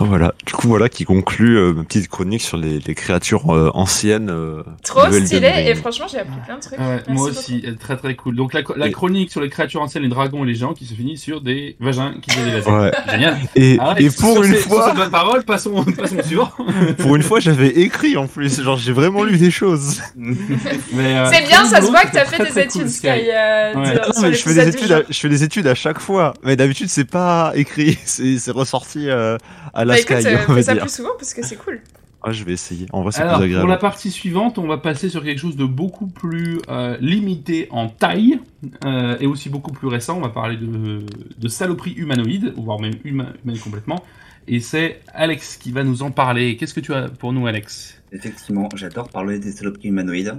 [0.00, 3.54] Oh, voilà, du coup voilà qui conclut euh, ma petite chronique sur les, les créatures
[3.54, 4.30] euh, anciennes.
[4.30, 6.78] Euh, Trop stylé et franchement j'ai appris plein de trucs.
[7.08, 8.34] moi aussi, très très cool.
[8.34, 10.94] Donc la, la chronique sur les créatures anciennes, les dragons et les géants qui se
[10.94, 12.70] finit sur des vagins qui ont des lasers.
[12.70, 12.92] Ouais.
[13.10, 13.38] Génial.
[13.54, 16.50] Et, et pour une fois, sur parole, passons, passons suivant.
[16.98, 20.00] pour une fois j'avais écrit en plus, genre j'ai vraiment lu des choses.
[20.16, 23.08] C'est bien, ça se voit que t'as fait des études Sky.
[23.26, 27.04] je fais des études, à, je fais des études à chaque fois, mais d'habitude c'est
[27.08, 30.82] pas écrit, c'est ressorti à à la bah, Sky, écoute, on va ça dire.
[30.82, 31.80] plus souvent parce que c'est cool.
[32.24, 32.86] Ah, je vais essayer.
[32.92, 33.60] En vrai, c'est plus agréable.
[33.60, 37.66] Pour la partie suivante, on va passer sur quelque chose de beaucoup plus euh, limité
[37.70, 38.38] en taille
[38.84, 40.18] euh, et aussi beaucoup plus récent.
[40.18, 41.00] On va parler de,
[41.36, 44.04] de saloperie humanoïde, voire même humanoïde complètement.
[44.48, 46.56] Et c'est Alex qui va nous en parler.
[46.56, 48.00] Qu'est-ce que tu as pour nous, Alex?
[48.12, 50.34] Effectivement, j'adore parler des saloperies humanoïdes.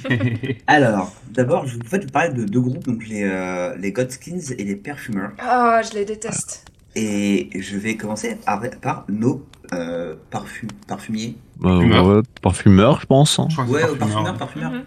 [0.66, 4.64] Alors, d'abord, je vais vous parler de deux groupes, donc les, euh, les Godskins et
[4.64, 5.32] les Perfumeurs.
[5.38, 6.64] Ah, je les déteste.
[6.94, 8.36] Et je vais commencer
[8.80, 11.36] par, nos euh, parfumiers.
[11.64, 13.38] Euh, parfumeurs, je pense.
[13.38, 13.48] Hein.
[13.68, 14.72] ouais, parfumeurs, parfumeurs.
[14.72, 14.84] Mhm.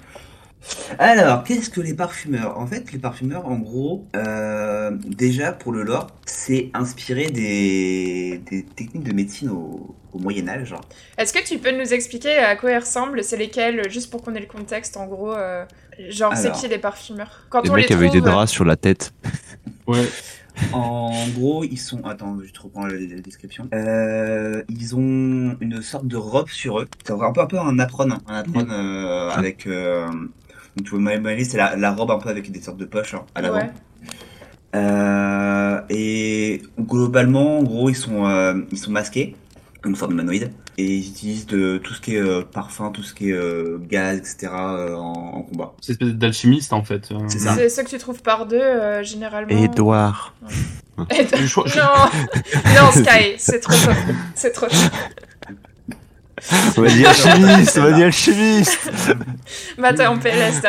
[0.98, 2.58] Alors, qu'est-ce que les parfumeurs?
[2.58, 8.41] En fait, les parfumeurs, en gros, euh, déjà pour le lore, c'est inspiré des,
[8.76, 10.74] techniques de médecine au, Moyen Âge.
[11.18, 13.22] Est-ce que tu peux nous expliquer à quoi ils ressemblent?
[13.22, 15.36] C'est lesquels, juste pour qu'on ait le contexte, en gros
[16.10, 17.46] Genre, c'est qui les parfumeurs?
[17.50, 19.13] Quand Les on mecs les avec des draps sur la tête.
[19.88, 20.06] Ouais.
[20.72, 22.04] En gros, ils sont.
[22.06, 23.68] Attends, je te reprends la, description.
[23.74, 26.88] Euh, ils ont une sorte de robe sur eux.
[27.04, 29.68] C'est un peu, un peu un apron, un apron euh, avec.
[29.68, 30.08] Euh,
[30.76, 31.12] donc, tu vois,
[31.44, 33.70] c'est la, la, robe un peu avec des sortes de poches hein, à l'avant.
[34.76, 39.36] Euh, et globalement, en gros, ils sont, euh, ils sont masqués
[39.86, 40.52] une sorte de manoïde.
[40.78, 43.78] Et ils utilisent de, tout ce qui est euh, parfum, tout ce qui est euh,
[43.80, 44.52] gaz, etc.
[44.54, 45.74] Euh, en, en, combat.
[45.82, 47.10] C'est une espèce d'alchimiste en fait.
[47.28, 47.56] C'est ça.
[47.56, 49.50] C'est ce que tu trouves par deux généralement.
[49.50, 50.34] Edouard.
[50.98, 53.91] non, non Sky, c'est trop tôt.
[54.34, 54.76] C'est trop tôt.
[56.78, 58.91] On va dire alchimiste, on va dire alchimiste.
[59.78, 60.62] bah t'es en PLS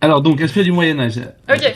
[0.00, 1.20] Alors donc, aspect du Moyen Âge?
[1.48, 1.74] Ok.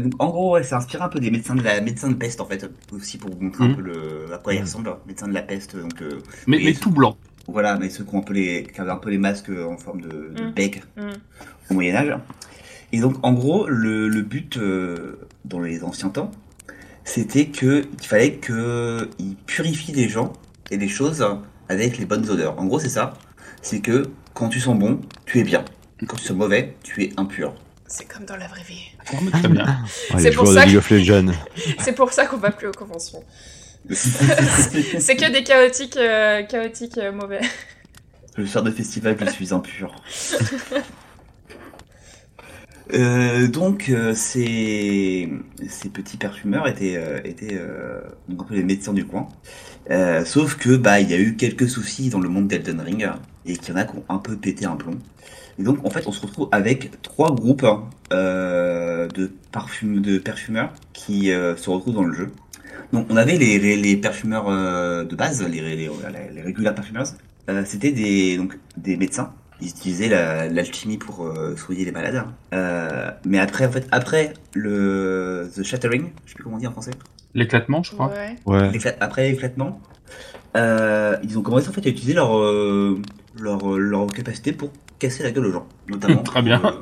[0.00, 2.40] Donc, en gros, ouais, c'est inspiré un peu des médecins de la médecin de peste
[2.40, 3.76] en fait, aussi pour vous montrer un Mhm.
[3.76, 5.76] peu le, à quoi ils ressemblent, médecins de la peste.
[5.76, 7.16] Donc, euh, Mais, tout blanc.
[7.46, 9.76] voilà, mais ceux qui ont un peu les, qui avaient un peu les masques en
[9.76, 10.52] forme de, de Mhm.
[10.52, 11.04] bec Mhm.
[11.70, 12.16] au Moyen Âge.
[12.92, 16.30] Et donc, en gros, le, le but euh, dans les anciens temps,
[17.04, 20.32] c'était que il fallait que ils purifient les gens
[20.70, 21.24] et les choses
[21.68, 22.58] avec les bonnes odeurs.
[22.58, 23.14] En gros, c'est ça.
[23.62, 25.64] C'est que quand tu sens bon, tu es bien.
[26.06, 27.54] Quand tu sens mauvais, tu es impur.
[27.88, 28.90] C'est comme dans la vraie vie.
[29.32, 29.64] Très bien.
[29.64, 30.70] Ouais, C'est les pour ça que-
[31.92, 33.24] pour ça qu'on va plus aux conventions.
[33.90, 37.40] C'est que des chaotiques, euh, chaotiques euh, mauvais.
[38.36, 39.94] Le soir de festival, je suis impur.
[42.94, 45.28] Euh, donc, euh, ces,
[45.68, 49.28] ces petits parfumeurs étaient, euh, étaient euh, donc un peu les médecins du coin.
[49.90, 53.06] Euh, sauf que bah il y a eu quelques soucis dans le monde d'Elden Ring
[53.44, 54.98] et qu'il y en a qui ont un peu pété un plomb.
[55.58, 57.66] Et donc en fait on se retrouve avec trois groupes
[58.12, 62.28] euh, de parfum de parfumeurs qui euh, se retrouvent dans le jeu.
[62.92, 65.90] Donc on avait les, les, les parfumeurs euh, de base, les, les, les,
[66.34, 67.04] les regular parfumers.
[67.50, 69.32] Euh, C'était des donc des médecins.
[69.60, 72.24] Ils utilisaient la- l'alchimie pour euh, soigner les malades.
[72.54, 76.66] Euh, mais après en fait après le the shattering, je sais plus comment on dit
[76.68, 76.92] en français.
[77.34, 78.12] L'éclatement, je crois.
[78.46, 78.70] Ouais.
[79.00, 79.80] Après l'éclatement,
[80.56, 82.98] euh, ils ont commencé en fait à utiliser leur, euh,
[83.38, 86.22] leur, leur capacité pour casser la gueule aux gens, notamment.
[86.22, 86.60] Très bien.
[86.64, 86.72] euh,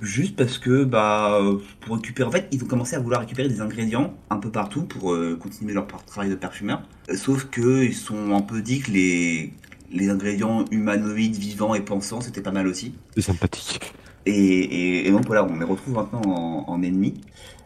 [0.00, 1.40] juste parce que bah
[1.80, 4.82] pour récupérer, en fait, ils ont commencé à vouloir récupérer des ingrédients un peu partout
[4.82, 6.82] pour euh, continuer leur travail de parfumeur.
[7.14, 9.52] Sauf que ils sont un peu dit que les
[9.92, 12.94] les ingrédients humanoïdes, vivants et pensants, c'était pas mal aussi.
[13.14, 13.80] C'est sympathique.
[14.26, 17.14] Et, et, et donc voilà, on les retrouve maintenant en, en ennemis.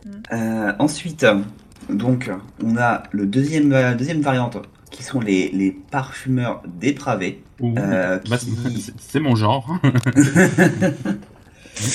[0.04, 0.10] Mm.
[0.32, 1.24] Euh, ensuite,
[1.88, 2.30] donc,
[2.62, 4.58] on a le deuxième, euh, deuxième variante,
[4.90, 7.42] qui sont les, les parfumeurs dépravés.
[7.60, 7.74] Ouh.
[7.78, 9.78] Euh, Bah, qui- c'est- mon genre.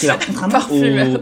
[0.04, 1.18] Alors, contrairement au,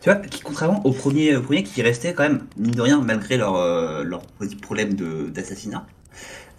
[0.00, 3.00] tu vois, qui, contrairement au premier, au premier qui restait quand même, mine de rien,
[3.00, 5.86] malgré leur, euh, leur petit problème de- d'assassinat,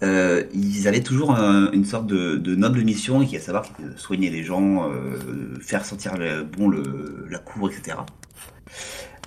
[0.02, 3.64] euh, ils avaient toujours un- une sorte de, de noble mission, qui est à savoir
[3.96, 5.18] soigner les gens, euh,
[5.60, 7.98] faire sentir le, bon le, la cour, etc.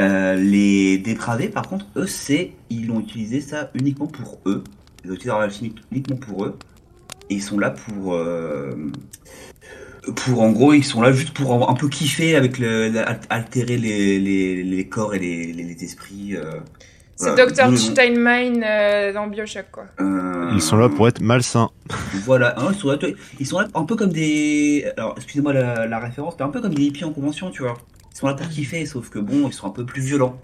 [0.02, 4.64] Euh, les dépravés, par contre, eux, c'est ils ont utilisé ça uniquement pour eux.
[5.14, 6.58] Utilisé leur alchimie uniquement pour eux.
[7.30, 8.74] Et ils sont là pour, euh,
[10.16, 12.92] pour en gros, ils sont là juste pour un peu kiffer avec le,
[13.30, 16.36] altérer les, les, les corps et les, les, les esprits.
[16.36, 16.60] euh,
[17.16, 17.46] C'est voilà.
[17.72, 17.78] Dr.
[17.78, 19.86] Steinmeier euh, dans Bioshock, quoi.
[20.00, 21.70] Euh, Ils sont là pour être malsains.
[22.26, 22.98] Voilà, hein, ils, sont là,
[23.40, 24.86] ils sont là un peu comme des.
[24.98, 27.78] Alors, excusez-moi la, la référence, mais un peu comme des hippies en convention, tu vois.
[28.20, 30.38] Ils sont là pour kiffer, sauf que bon, ils sont un peu plus violents.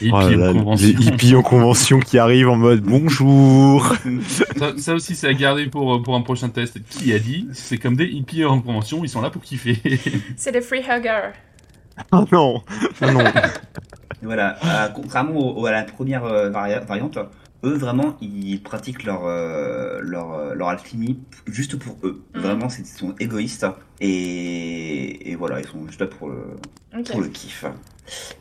[0.00, 0.86] Et Oh puis, là là, convention.
[0.88, 3.92] les hippies en convention qui arrivent en mode bonjour.
[4.58, 6.78] Ça, ça aussi, c'est à garder pour, pour un prochain test.
[6.88, 9.76] Qui a dit C'est comme des hippies en convention, ils sont là pour kiffer.
[10.36, 11.32] C'est les free huggers.
[12.12, 12.62] Oh non.
[13.02, 13.24] Oh non.
[14.22, 17.18] Voilà, euh, contrairement au- au- à la première euh, varia- variante,
[17.66, 22.22] eux vraiment ils pratiquent leur euh, leur, euh, leur alchimie juste pour eux.
[22.34, 22.40] Mhm.
[22.42, 23.66] Vraiment, c'est- ils sont égoïstes
[24.00, 26.56] et, et voilà, ils sont juste là pour le,
[27.10, 27.64] pour le kiff.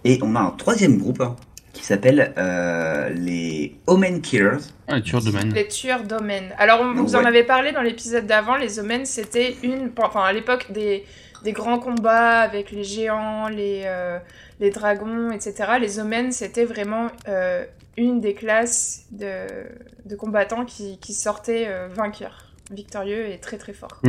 [0.03, 1.23] Et on a un troisième groupe
[1.73, 4.59] qui s'appelle euh, les Omen Killers.
[4.87, 5.51] Ah, tueur de man.
[5.53, 6.51] Les tueurs d'omens.
[6.57, 8.55] Alors, on vous en avait parlé dans l'épisode d'avant.
[8.55, 9.91] Les omens, c'était une.
[9.97, 11.03] Enfin, à l'époque des,
[11.43, 14.19] des grands combats avec les géants, les, euh,
[14.59, 15.73] les dragons, etc.
[15.79, 17.65] Les omens, c'était vraiment euh,
[17.97, 19.45] une des classes de,
[20.05, 24.01] de combattants qui, qui sortaient euh, vainqueurs, victorieux et très très forts.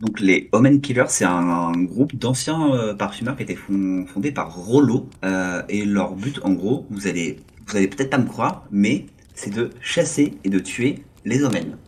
[0.00, 4.04] Donc les Omen Killers, c'est un, un groupe d'anciens euh, parfumeurs qui a été fond-
[4.06, 5.08] fondé par Rollo.
[5.24, 9.06] Euh, et leur but, en gros, vous allez, vous allez peut-être pas me croire, mais
[9.34, 11.78] c'est de chasser et de tuer les Omen.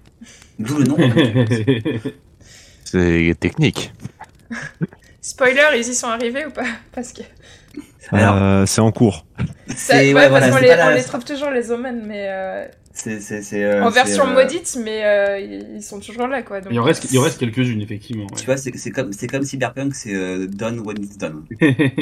[0.58, 0.96] D'où le nom.
[0.96, 1.46] Omen.
[2.84, 3.92] C'est technique.
[5.20, 6.66] Spoiler, ils y sont arrivés ou pas?
[6.92, 7.22] Parce que.
[8.12, 9.26] Alors, Euh, c'est en cours.
[9.38, 9.44] Ça-
[9.74, 12.64] c'est ouais, ouais, parce voilà, les, la- on les trouve toujours les omens, mais euh,
[12.94, 15.38] c'est c'est c'est euh, en version euh, maudite, mais euh,
[15.76, 16.60] ils sont toujours là, quoi.
[16.60, 18.26] Donc, Il en reste, il en reste quelques-unes, effectivement.
[18.36, 21.44] Tu vois, c'est comme c'est comme Cyberpunk, c'est euh, done when it's done.
[21.60, 21.92] ouais.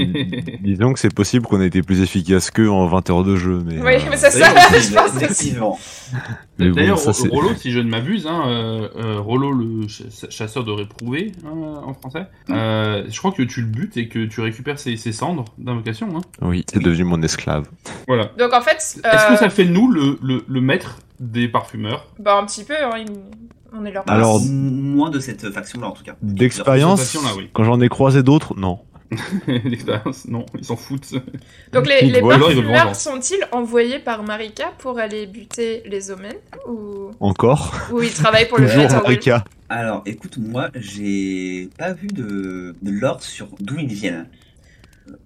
[0.61, 3.63] Disons que c'est possible qu'on ait été plus efficace qu'eux en 20 heures de jeu.
[3.67, 5.79] Mais, Oui, euh, mais c'est ça, D'ailleurs, je pense effectivement.
[6.59, 10.65] Bon, D'ailleurs, c'est- Rollo, si je ne m'abuse, hein, euh, euh, Rollo, le ch- chasseur
[10.65, 14.41] de réprouvés hein, en français, euh, je crois que tu le butes et que tu
[14.41, 16.09] récupères ses, ses cendres d'invocation.
[16.17, 16.21] Hein.
[16.43, 17.69] Oui, c'est devenu mon esclave.
[18.09, 18.31] Voilà.
[18.39, 22.07] Donc en fait, Est-ce que ça fait de nous le, le, le maître des parfumeurs?
[22.19, 23.07] Bah, un petit peu, hein, il-
[23.79, 26.17] on est leur Alors- moins de cette faction-là en tout cas.
[26.23, 27.51] D'expérience, oui.
[27.53, 28.79] quand j'en ai croisé d'autres, non.
[29.47, 31.15] L'expérience, non, ils s'en foutent.
[31.73, 33.01] Donc les, les Ou alors ils veulent parfumeurs vengeance.
[33.03, 36.35] sont-ils envoyés par Marika pour aller buter les omens
[36.67, 39.45] ou, Encore ou ils travaillent pour le Toujours Marika.
[39.69, 44.29] Alors, écoute, moi, j'ai pas vu de, de l'ordre sur d'où ils viennent.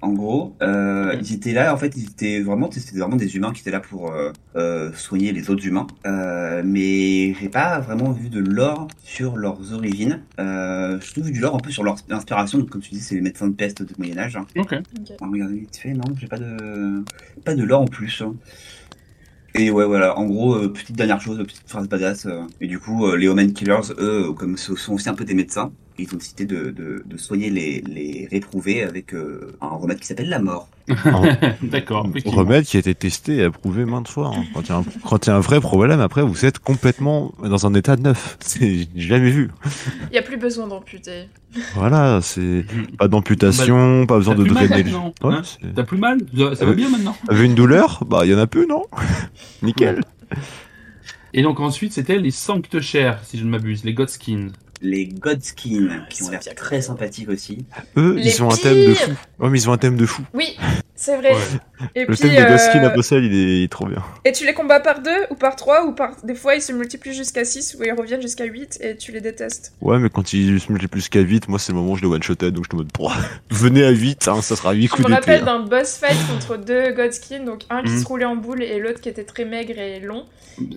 [0.03, 3.53] En gros, euh, ils étaient là, en fait, ils étaient vraiment, c'était vraiment des humains
[3.53, 5.87] qui étaient là pour euh, euh, soigner les autres humains.
[6.07, 10.21] Euh, mais j'ai pas vraiment vu de lore sur leurs origines.
[10.39, 12.59] Euh, j'ai surtout vu du lore un peu sur leur inspiration.
[12.59, 14.39] Donc, comme tu dis, c'est les médecins de peste du Moyen Âge.
[14.57, 14.75] Ok.
[15.21, 17.03] On va regarder vite fait, non, j'ai pas de
[17.45, 18.23] pas de lore en plus.
[18.23, 18.35] hein.
[19.57, 22.27] Et ouais, voilà, en gros, euh, petite dernière chose, petite phrase badass.
[22.27, 25.25] euh, et du coup, euh, les Omen Killers, eux, comme ce sont aussi un peu
[25.25, 29.69] des médecins, ils ont décidé de, de, de soigner les, les réprouvés avec euh, un
[29.69, 30.69] remède qui s'appelle la mort.
[31.63, 32.07] D'accord.
[32.11, 32.39] effectivement.
[32.39, 34.33] remède qui a été testé et approuvé maintes fois.
[34.35, 34.45] hein.
[34.53, 36.59] Quand il y, a un- quand il y a un vrai problème, après, vous êtes
[36.59, 38.37] complètement dans un état neuf.
[38.41, 39.51] C'est j'ai jamais vu.
[40.11, 41.29] Il y a plus besoin d'amputer.
[41.75, 42.65] Voilà, c'est
[42.97, 44.83] pas d'amputation, pas besoin T'as de plus mal drainer.
[44.85, 45.43] le- maintenant, Ouais, hein
[45.75, 46.19] T'as plus mal
[46.57, 48.05] Ça va Euh, bien maintenant T'avais une douleur?
[48.07, 48.85] Bah, il y en a peu, non?
[49.63, 50.01] Nickel.
[51.35, 54.49] Et donc ensuite, c'était les Sanctechairs, si je ne m'abuse, les Godskins.
[54.83, 57.65] Les Godskin, qui Ils ont sont l'air très sympathiques aussi.
[57.97, 59.11] Eux, Les ils ont un thème de fou.
[59.39, 60.23] Ouais, mais ils ont un thème de fou.
[60.33, 60.57] Oui,
[60.95, 61.35] c'est vrai.
[61.35, 61.39] Ouais.
[61.95, 64.03] Et Le puis, thème de euh, Goskin à Bruxelles, il est, il est trop bien.
[64.25, 66.73] Et tu les combats par deux ou par trois ou par des fois ils se
[66.73, 69.73] multiplient jusqu'à 6 ou ils reviennent jusqu'à 8 et tu les détestes.
[69.81, 72.03] Ouais, mais quand ils se multiplient plus qu'à 8, moi, c'est le moment où je
[72.03, 73.15] les one-shotais, donc je te mode, Pouah,
[73.51, 75.15] venez à 8, hein, ça sera 8 Je coups me d'épée.
[75.33, 75.59] rappelle hein.
[75.61, 78.03] d'un boss fight contre deux Godskin, donc un qui Mhm.
[78.03, 80.27] se roulait en boule et l'autre qui était très maigre et long.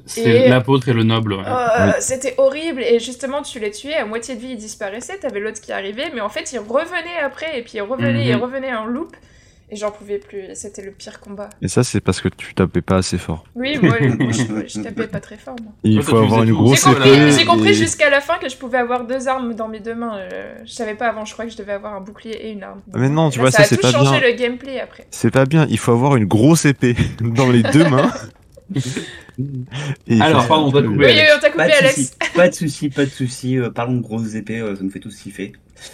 [0.06, 1.34] C'est Et- l'apôtre et le noble.
[1.34, 1.44] ouais.
[1.46, 1.92] Euh, Oui.
[2.00, 5.60] C'était horrible et justement tu les tuais, à moitié de vie ils disparaissaient, t'avais l'autre
[5.60, 8.42] qui arrivait, mais en fait ils revenaient après et puis ils revenaient et Mhm.
[8.42, 9.16] revenaient en loop
[9.74, 11.50] et j'en pouvais plus, c'était le pire combat.
[11.64, 13.44] Et ça, c'est parce que tu tapais pas assez fort.
[13.56, 15.72] Oui, moi, moi, je, je tapais pas très fort moi.
[15.84, 17.32] Il faut avoir une grosse J'ai compris, épée.
[17.32, 19.96] j'ai compris et- jusqu'à la fin que je pouvais avoir deux armes dans mes deux
[19.96, 20.18] mains.
[20.18, 22.62] euh, je savais pas avant, je crois que je devais avoir un bouclier et une
[22.64, 22.82] arme.
[22.94, 24.30] Ah, mais non, tu Là, vois, ça, ça, a c'est tout pas changé bien.
[24.30, 25.08] le gameplay après.
[25.10, 28.12] C'est pas bien, il faut avoir une grosse épée dans les deux mains.
[30.08, 30.98] Et Alors, pardon, on t'a coupé.
[30.98, 31.32] Oui, Alex.
[31.36, 32.18] on t'a coupé Pas de Alex.
[32.36, 33.58] pas de soucis, pas de soucis.
[33.58, 35.54] euh, parlons de grosses épées, euh, ça nous fait tous kiffer.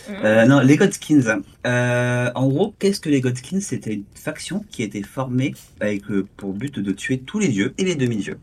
[0.10, 0.15] Mhm.
[0.23, 1.41] Euh, non, les Godskins.
[1.65, 3.60] Euh, en gros, qu'est-ce que les Godskins?
[3.62, 7.47] C'était une faction qui a été formée avec euh, pour but de tuer tous les
[7.47, 8.38] dieux et les demi-dieux.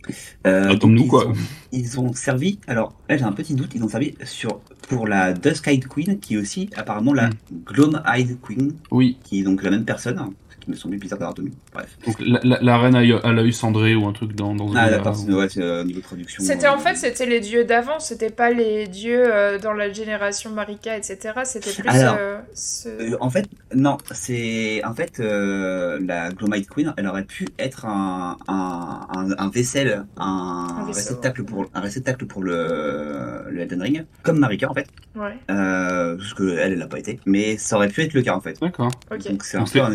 [0.46, 1.28] Euh, Ah, donc, nous, ils quoi.
[1.28, 1.34] ont-
[1.72, 2.58] Ils ont servi.
[2.66, 3.72] Alors là, j'ai un petit doute.
[3.74, 7.32] Ils ont servi sur pour la Dusk-Eyed Queen, qui est aussi apparemment la Mm.
[7.66, 10.18] Gloam-Eyed Queen, Oui, qui est donc la même personne.
[10.66, 11.50] Qui me semblait bizarre donné.
[11.72, 11.96] Bref.
[12.06, 14.68] donc la, la- la reine à, à l'œil cendré ou un truc dans, dans Ah
[14.68, 14.90] goût-là.
[14.90, 16.42] d'accord, c'est ouais, c'est, euh, niveau traduction.
[16.44, 19.90] C'était euh, en fait, c'était les dieux d'avant, c'était pas les dieux euh, dans la
[19.92, 21.18] génération Marika, etc.
[21.44, 21.88] C'était plus.
[21.88, 27.06] Alors, euh, ce- Euh, en fait, non, c'est en fait euh, la Glomite Queen, elle
[27.06, 33.44] aurait pu être un, un, un, un vaisselle, un, réceptacle pour un réceptacle pour le,
[33.50, 36.98] le Elden Ring, comme Marika en fait, Ouais, euh, parce que elle, elle l'a pas
[36.98, 38.58] été, mais ça aurait pu être le cas en fait.
[38.60, 38.90] D'accord.
[39.10, 39.90] Donc c'est un peu, un-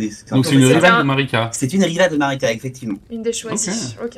[0.67, 1.49] une rivale un- de Marika.
[1.53, 2.97] c'est une rivale de Marika effectivement.
[3.11, 3.95] Une des choisies.
[4.03, 4.17] Ok.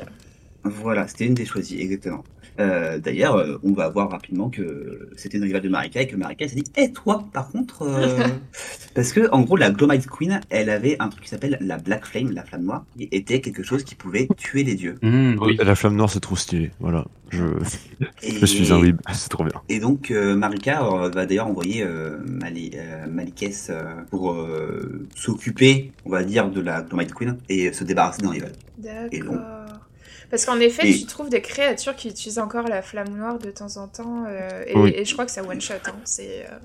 [0.64, 2.24] Voilà, c'était une des choisies exactement.
[2.60, 6.16] Euh, D'ailleurs, euh, on va voir rapidement que c'était une rivale de Marika et que
[6.16, 7.82] Marika s'est dit Eh toi, par contre.
[7.82, 8.18] euh,
[8.94, 12.06] Parce que, en gros, la Glomite Queen, elle avait un truc qui s'appelle la Black
[12.06, 14.94] Flame, la flamme noire, qui était quelque chose qui pouvait tuer les dieux.
[15.02, 15.56] Mmh, oui.
[15.62, 16.70] La flamme noire, c'est trop stylé.
[16.78, 17.04] Voilà.
[17.30, 17.44] Je,
[18.22, 18.98] Et, je suis un weeb.
[19.12, 19.60] C'est trop bien.
[19.68, 25.04] Et donc, euh, Marika euh, va d'ailleurs envoyer euh, Mali, euh, Malikès euh, pour euh,
[25.16, 28.52] s'occuper, on va dire, de la Glomite Queen et se débarrasser d'un rival.
[29.10, 29.63] Et donc- D'accord.
[30.34, 33.52] Parce qu'en effet, Et- tu trouves des créatures qui utilisent encore la flamme noire de
[33.52, 34.92] temps en temps, euh, et, Oui.
[34.96, 35.74] et je crois que ça one shot.
[35.86, 35.92] Hein.
[36.02, 36.44] C'est.
[36.50, 36.56] euh,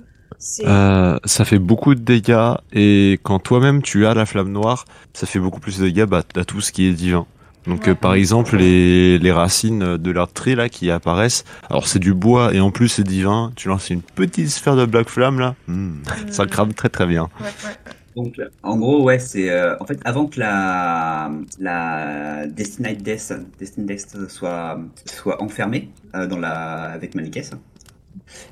[0.66, 5.28] Euh, ça fait beaucoup de dégâts et quand toi-même tu as la flamme noire, ça
[5.28, 7.28] fait beaucoup plus de dégâts bah, à tout ce qui est divin.
[7.68, 7.90] Donc Ouais.
[7.90, 12.14] euh, par exemple les, les racines de l'arbre tree là qui apparaissent, alors c'est du
[12.16, 15.54] bois et en plus c'est divin, tu lances une petite sphère de black flamme là,
[15.68, 15.92] hmm,
[16.32, 16.48] ça Hmm.
[16.48, 17.30] crame très très bien.
[17.42, 17.76] Ouais, ouais.
[18.24, 24.80] Donc, en gros, ouais, c'est euh, en fait avant que la la Destined Death, soit
[25.06, 27.52] soit enfermée euh, dans la avec Malikès,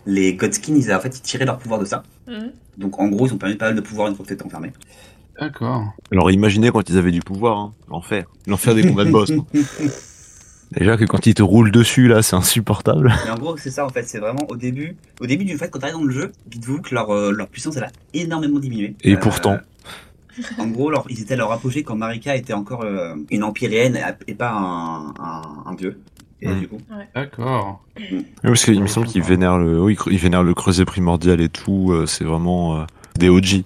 [0.05, 2.03] les Godskins, ils en fait ils tiraient leur pouvoir de ça.
[2.27, 2.51] Mhm.
[2.77, 4.71] Donc en gros, ils ont permis pas mal de pouvoir une fois que t'étais enfermé.
[5.39, 5.83] D'accord.
[6.11, 9.31] Alors imaginez quand ils avaient du pouvoir, hein, l'enfer, l'enfer des combats de boss.
[10.71, 13.13] Déjà que quand ils te roulent dessus là, c'est insupportable.
[13.25, 15.69] Mais en gros, c'est ça en fait, c'est vraiment au début, au début du fait
[15.69, 18.95] quand t'arrives dans le jeu, dites-vous que leur euh, leur puissance elle a énormément diminué.
[19.03, 19.57] Et Euh, pourtant.
[20.59, 23.97] En gros, leur, ils étaient à leur apogée quand Marika était encore euh, une empyréenne
[24.27, 25.99] et pas un, un, un dieu.
[26.43, 26.59] Et Mm.
[26.59, 26.77] du coup,
[27.15, 27.83] D'accord.
[27.99, 31.49] Oui, parce qu'il me semble qu'ils vénèrent le, oui, ils vénèrent le creuset primordial et
[31.49, 31.91] tout.
[31.91, 32.83] euh, c'est vraiment euh,
[33.17, 33.63] des OG.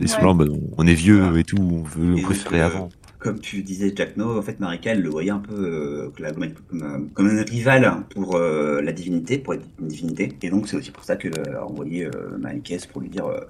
[0.00, 0.26] Ils sont Ouais.
[0.28, 0.44] là, bah,
[0.78, 2.88] on est vieux et tout, on veut on préférait euh, avant.
[3.22, 6.56] Comme tu disais, Jack No, en fait, Marika, elle le voyait un peu euh, Glomite
[6.68, 10.32] comme, euh, comme un rival pour euh, la divinité, pour être une divinité.
[10.42, 13.40] Et donc, c'est aussi pour ça qu'elle a envoyé euh, Malikès pour lui dire euh,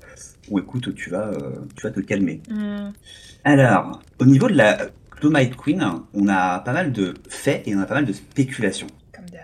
[0.50, 2.42] Bon, écoute, tu vas, euh, tu vas te calmer.
[2.50, 2.92] Mhm.
[3.44, 4.76] Alors, au niveau de la
[5.20, 8.88] Glomite Queen, on a pas mal de faits et on a pas mal de spéculations.
[9.14, 9.40] Comme d'hab.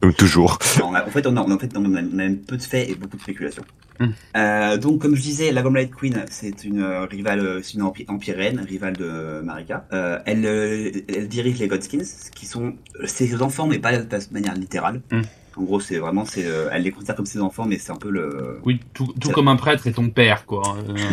[0.00, 0.58] Comme toujours.
[0.76, 2.56] Alors, on a- en fait, on a, on a- en fait, on a même peu
[2.56, 3.64] de faits et beaucoup de spéculations.
[4.00, 4.78] Hmm.
[4.78, 9.40] donc, comme je disais, la Gomlight Queen, c'est une rivale, c'est une empirienne, rivale de
[9.42, 9.86] Marika.
[10.24, 12.74] elle, elle dirige les Godskins, qui sont
[13.04, 15.02] ses enfants, mais pas de manière littérale.
[15.10, 15.22] Hmm.
[15.56, 18.10] En gros, c'est vraiment, c'est, elle les considère comme ses enfants, mais c'est un peu
[18.10, 18.60] le.
[18.64, 20.62] Oui, tout, comme un prêtre et ton père, quoi.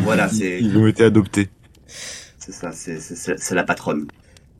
[0.03, 0.59] Voilà, c'est.
[0.61, 1.49] Ils ont été adoptés.
[1.87, 4.07] C'est ça, c'est la patronne.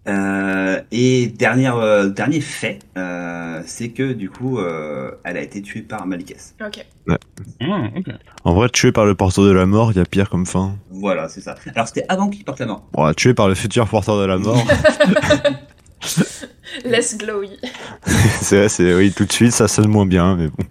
[0.07, 4.59] Euh, et dernière, euh, dernier fait, euh, c'est que du coup,
[5.23, 6.55] elle a été tuée par Malikès.
[6.65, 6.85] Ok.
[7.09, 7.17] Ah,
[8.43, 10.75] en vrai, tuée par le porteur de la mort, il y a pire comme fin.
[10.89, 11.55] Voilà, c'est ça.
[11.75, 12.87] Alors c'était avant qu'il porte la mort.
[12.93, 14.65] Bon, tué par le futur porteur de la mort.
[16.85, 17.49] Less glowy.
[18.41, 20.63] c'est vrai, c'est oui, tout de suite, ça sonne moins bien, mais bon.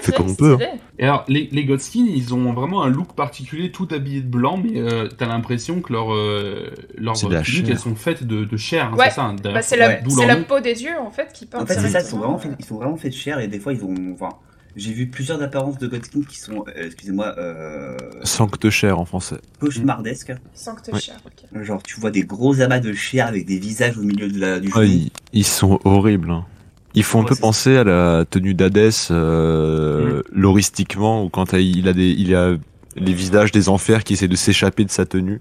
[0.00, 0.58] C'est comme on peut.
[0.60, 0.78] Hein.
[0.98, 4.58] Et alors, les, les Godskins, ils ont vraiment un look particulier, tout habillé de blanc,
[4.62, 8.92] mais euh, t'as l'impression que leurs euh, leurs tuniques, elles sont faites de, de chair,
[8.92, 11.62] hein, c'est ça bah, C'est la, la, peau des dieux, en fait, qui porte.
[11.62, 13.48] En fait, c'est ça, ils sont, vraiment faits, ils sont vraiment faits de chair, et
[13.48, 13.94] des fois, ils ont...
[14.12, 14.30] Enfin,
[14.76, 17.34] j'ai vu plusieurs apparences de Godskins qui sont, euh, excusez-moi...
[17.38, 17.96] Euh...
[18.22, 19.38] Sancte chair en français.
[19.60, 20.32] Cauchemardesques.
[20.54, 21.64] Sancte chair, ok.
[21.64, 24.60] Genre, tu vois des gros amas de chair avec des visages au milieu de la,
[24.60, 24.84] du ah,
[25.32, 26.46] ils, sont horribles, hein.
[26.94, 30.22] Ils font un peu penser à la tenue d'Hadès, euh, mm.
[30.32, 32.56] loristiquement, où quand il a des, il a
[32.96, 35.40] les visages des enfers qui essaient de s'échapper de sa tenue.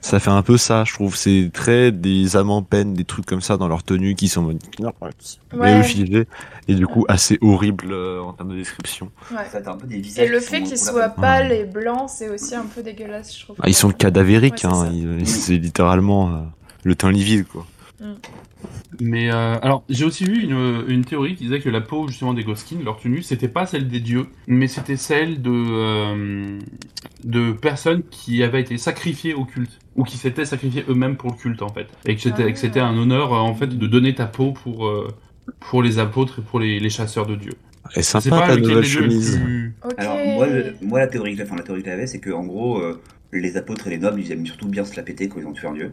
[0.00, 1.16] Ça fait un peu ça, je trouve.
[1.16, 6.26] C'est très des amants peines, des trucs comme ça dans leur tenue qui sont ouais.
[6.68, 9.10] et du coup assez horrible euh, en termes de description.
[9.32, 9.38] Ouais.
[9.66, 12.66] un peu des visages et le fait qu'ils soient pâles et blancs, c'est aussi un
[12.66, 13.56] peu dégueulasse, je trouve.
[13.60, 14.92] Ah, ils sont cadavériques, hein.
[15.24, 16.38] c'est littéralement euh,
[16.84, 17.66] le teint livide, quoi.
[18.00, 18.14] Mm.
[19.00, 22.34] Mais euh, alors, j'ai aussi vu une, une, théorie qui disait que la peau justement
[22.34, 26.58] des Goskin, leur tenue, c'était pas celle des dieux, mais c'était celle de euh,
[27.24, 31.36] de personnes qui avaient été sacrifiées au culte ou qui s'étaient sacrifiées eux-mêmes pour le
[31.36, 32.86] culte en fait, et que c'était ah.
[32.86, 35.08] un honneur en fait de donner ta peau pour euh,
[35.60, 37.52] pour les apôtres et pour les, les chasseurs de Dieu.
[37.94, 39.40] Et sympa ta nouvelle chemise.
[39.96, 40.46] Alors moi,
[40.82, 42.82] moi la théorie, enfin la théorie que j'avais, c'est que en gros
[43.40, 45.52] les apôtres et les nobles, ils aiment surtout bien se la péter quand ils ont
[45.52, 45.92] tué un dieu.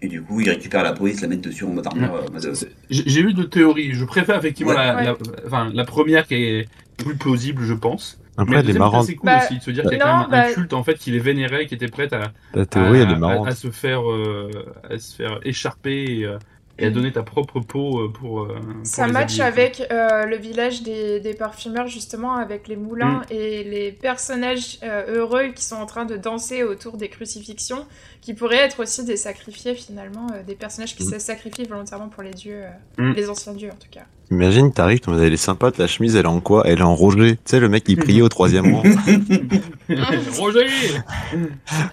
[0.00, 2.24] Et du coup, ils récupèrent la peau, ils se la mettent dessus en mode armure.
[2.44, 2.54] Euh,
[2.90, 3.92] j'ai eu deux théories.
[3.92, 5.16] Je préfère effectivement la,
[5.46, 8.18] enfin, la, première qui est plus plausible, je pense.
[8.36, 9.06] Après, elle est marrante.
[9.06, 10.72] C'est cool bah, aussi de se dire qu'il y a quand même un bah, culte
[10.72, 13.70] en fait qui les vénérait, qui était prêt à, la théorie, elle est à, se
[13.70, 14.50] faire, euh,
[14.88, 16.20] à se faire écharper.
[16.20, 16.38] Et, euh,
[16.78, 18.42] et à donner ta propre peau euh, pour.
[18.42, 23.32] Euh, ça match avec euh, le village des, des, parfumeurs, justement, avec les moulins mm.
[23.32, 27.84] et les personnages heureux qui sont en train de danser autour des crucifixions,
[28.20, 31.12] qui pourraient être aussi des sacrifiés, finalement, des personnages qui mm.
[31.12, 32.62] se sacrifient volontairement pour les dieux,
[32.98, 33.12] mm.
[33.12, 34.04] les anciens dieux en tout cas.
[34.30, 36.62] Imagine, t'arrives, elle est sympa, la chemise, elle est en quoi?
[36.64, 37.32] Elle est en Roger.
[37.32, 38.82] Tu sais, le mec qui priait au troisième rang.
[40.38, 40.66] Roger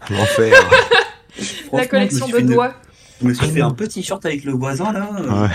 [0.10, 0.54] L'enfer.
[1.74, 2.74] La collection de doigts.
[3.22, 5.10] Je me suis fait un petit short avec le voisin là.
[5.12, 5.50] Ouais.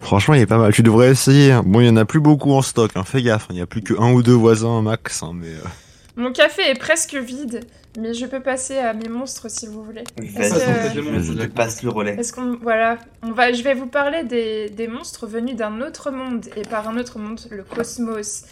[0.00, 0.72] Franchement, il est pas mal.
[0.72, 1.56] Tu devrais essayer.
[1.64, 2.90] Bon, il y en a plus beaucoup en stock.
[2.96, 3.04] Hein.
[3.04, 3.46] Fais gaffe.
[3.50, 5.22] Il n'y a plus que un ou deux voisins max.
[5.22, 5.46] Hein, mais.
[5.46, 5.68] Euh.
[6.16, 7.60] Mon café est presque vide,
[7.98, 10.04] mais je peux passer à mes monstres si vous voulez.
[10.18, 12.16] Je te passe le relais.
[12.18, 16.10] Est-ce qu'on voilà, on va, je vais vous parler des, des monstres venus d'un autre
[16.10, 18.44] monde et par un autre monde, le cosmos.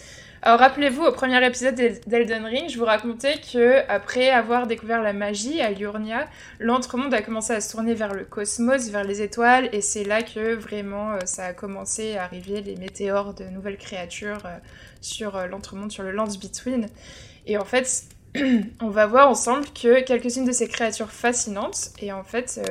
[0.42, 1.74] Alors rappelez-vous, au premier épisode
[2.06, 6.26] d'Elden Ring, je vous racontais que après avoir découvert la magie à Liurnia,
[6.58, 10.22] l'entremonde a commencé à se tourner vers le cosmos, vers les étoiles, et c'est là
[10.22, 14.56] que vraiment euh, ça a commencé à arriver les météores de nouvelles créatures euh,
[15.02, 16.86] sur euh, l'entremonde, sur le Lands Between.
[17.46, 18.04] Et en fait,
[18.80, 22.66] on va voir ensemble que quelques-unes de ces créatures fascinantes, et en fait,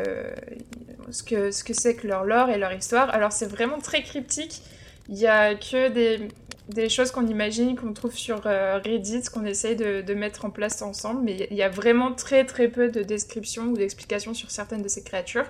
[1.11, 4.01] ce que ce que c'est que leur lore et leur histoire, alors c'est vraiment très
[4.01, 4.63] cryptique.
[5.07, 6.30] Il y a que des
[6.70, 10.82] des choses qu'on imagine, qu'on trouve sur euh, Reddit, qu'on essaye de, mettre en place
[10.82, 14.82] ensemble, mais il y a vraiment très très peu de descriptions ou d'explications sur certaines
[14.82, 15.45] de ces créatures.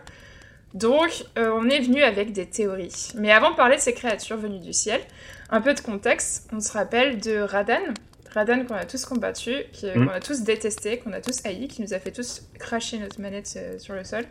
[0.74, 3.11] Donc, euh, on est venu avec des théories.
[3.15, 5.01] Mais avant de parler de ces créatures venues du ciel,
[5.49, 7.82] un peu de contexte, on se rappelle de Radan.
[8.32, 9.93] Radan qu'on a tous combattu, mm.
[9.93, 13.20] qu'on a tous détesté, qu'on a tous haï, qui nous a fait tous cracher notre
[13.20, 14.26] manette euh, sur le sol.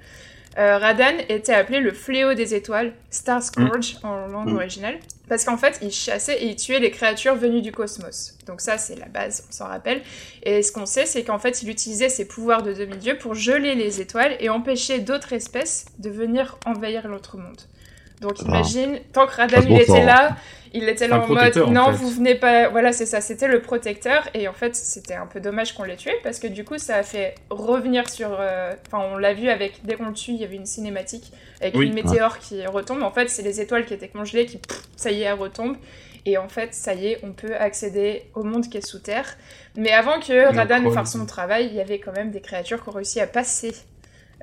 [0.56, 4.06] Euh, Radan était appelé le fléau des étoiles, Star Scourge mm.
[4.06, 4.56] en langue mm.
[4.56, 8.36] originale, parce qu'en fait, il chassait et il tuait les créatures venues du cosmos.
[8.46, 10.02] Donc ça, c'est la base, on s'en rappelle.
[10.42, 13.74] Et ce qu'on sait, c'est qu'en fait, il utilisait ses pouvoirs de demi-dieu pour geler
[13.74, 17.60] les étoiles et empêcher d'autres espèces de venir envahir l'autre monde.
[18.20, 18.48] Donc ah.
[18.48, 20.36] imagine, tant que Radan il était là,
[20.72, 22.68] il était là en mode non, vous venez pas.
[22.68, 24.28] Voilà, c'est ça, c'était le protecteur.
[24.34, 26.96] Et en fait, c'était un peu dommage qu'on l'ait tué parce que du coup, ça
[26.96, 28.36] a fait revenir sur.
[28.38, 29.84] Euh, enfin, on l'a vu avec.
[29.84, 33.02] Dès qu'on le tue, il y avait une cinématique avec une météore qui retombe.
[33.02, 34.60] En fait, c'est les étoiles qui étaient congelées qui,
[34.96, 35.76] ça y est, elles retombent.
[36.26, 39.36] Et en fait, ça y est, on peut accéder au monde qui est sous terre.
[39.76, 42.88] Mais avant que Radan fasse son travail, il y avait quand même des créatures qui
[42.88, 43.72] ont réussi à passer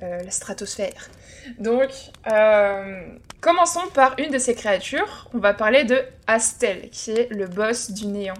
[0.02, 1.08] euh, la stratosphère.
[1.58, 1.90] Donc,
[2.30, 3.06] euh,
[3.40, 5.28] commençons par une de ces créatures.
[5.34, 8.34] On va parler de Astel, qui est le boss du néant.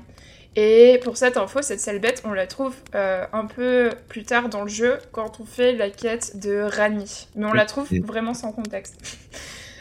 [0.58, 4.62] Et pour cette info, cette sale bête, on la trouve un peu plus tard dans
[4.62, 7.28] le jeu quand on fait la quête de Rani.
[7.34, 8.96] Mais on la trouve vraiment sans contexte.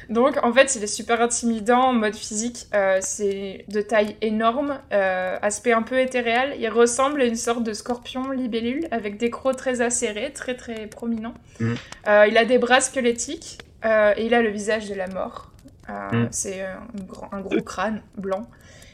[0.10, 2.68] Donc en fait, il est super intimidant en mode physique.
[2.74, 6.56] Euh, c'est de taille énorme, euh, aspect un peu éthéréal.
[6.60, 10.88] Il ressemble à une sorte de scorpion libellule avec des crocs très acérés, très très
[10.88, 11.34] prominents.
[11.60, 11.74] Mm.
[12.08, 15.52] Euh, il a des bras squelettiques et il a le visage de la mort.
[15.88, 16.28] Mm.
[16.32, 18.48] C'est un, gros crâne blanc.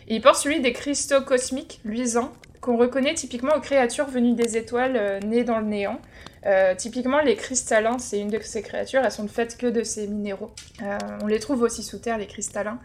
[0.08, 4.58] Et il porte celui des cristaux cosmiques luisants qu'on reconnaît typiquement aux créatures venues des
[4.58, 6.00] étoiles nées dans le néant.
[6.46, 10.08] Euh, typiquement, les cristallins, c'est une de ces créatures, elles sont faites que de ces
[10.08, 10.52] minéraux.
[10.82, 12.80] Euh, on les trouve aussi sous terre, les cristallins.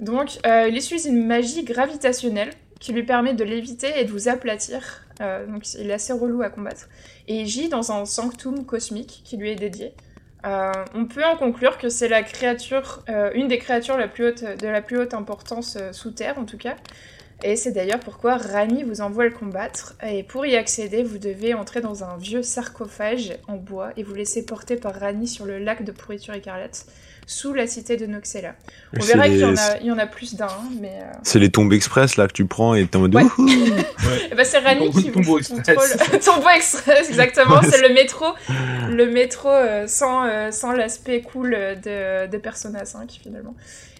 [0.00, 2.50] Donc, euh, il utilise une magie gravitationnelle
[2.80, 5.06] qui lui permet de l'éviter et de vous aplatir.
[5.48, 6.88] donc, il est assez relou à combattre.
[7.26, 9.94] Et il gît dans un sanctum cosmique qui lui est dédié.
[10.94, 13.02] On peut en conclure que c'est la créature,
[13.34, 16.76] une des créatures de la plus haute importance sous terre, en tout cas.
[17.42, 19.94] Et c'est d'ailleurs pourquoi Rani vous envoie le combattre.
[20.06, 24.14] Et pour y accéder, vous devez entrer dans un vieux sarcophage en bois et vous
[24.14, 26.86] laisser porter par Rani sur le lac de pourriture écarlate,
[27.26, 28.54] sous la cité de Noxella.
[28.98, 29.40] On verra qu'il
[29.82, 30.46] y, en a plus d'un,
[30.80, 31.00] mais...
[31.02, 33.16] Euh, c'est les tombes express, là, que tu prends et t'es en mode...
[33.16, 33.24] Ouais.
[34.30, 35.42] et bah c'est Rani qui vous contrôle...
[36.24, 37.60] Tombeau express, exactement.
[37.62, 38.26] c'est le métro,
[38.88, 43.56] le métro euh, sans, euh, sans l'aspect cool de, de Persona 5, finalement.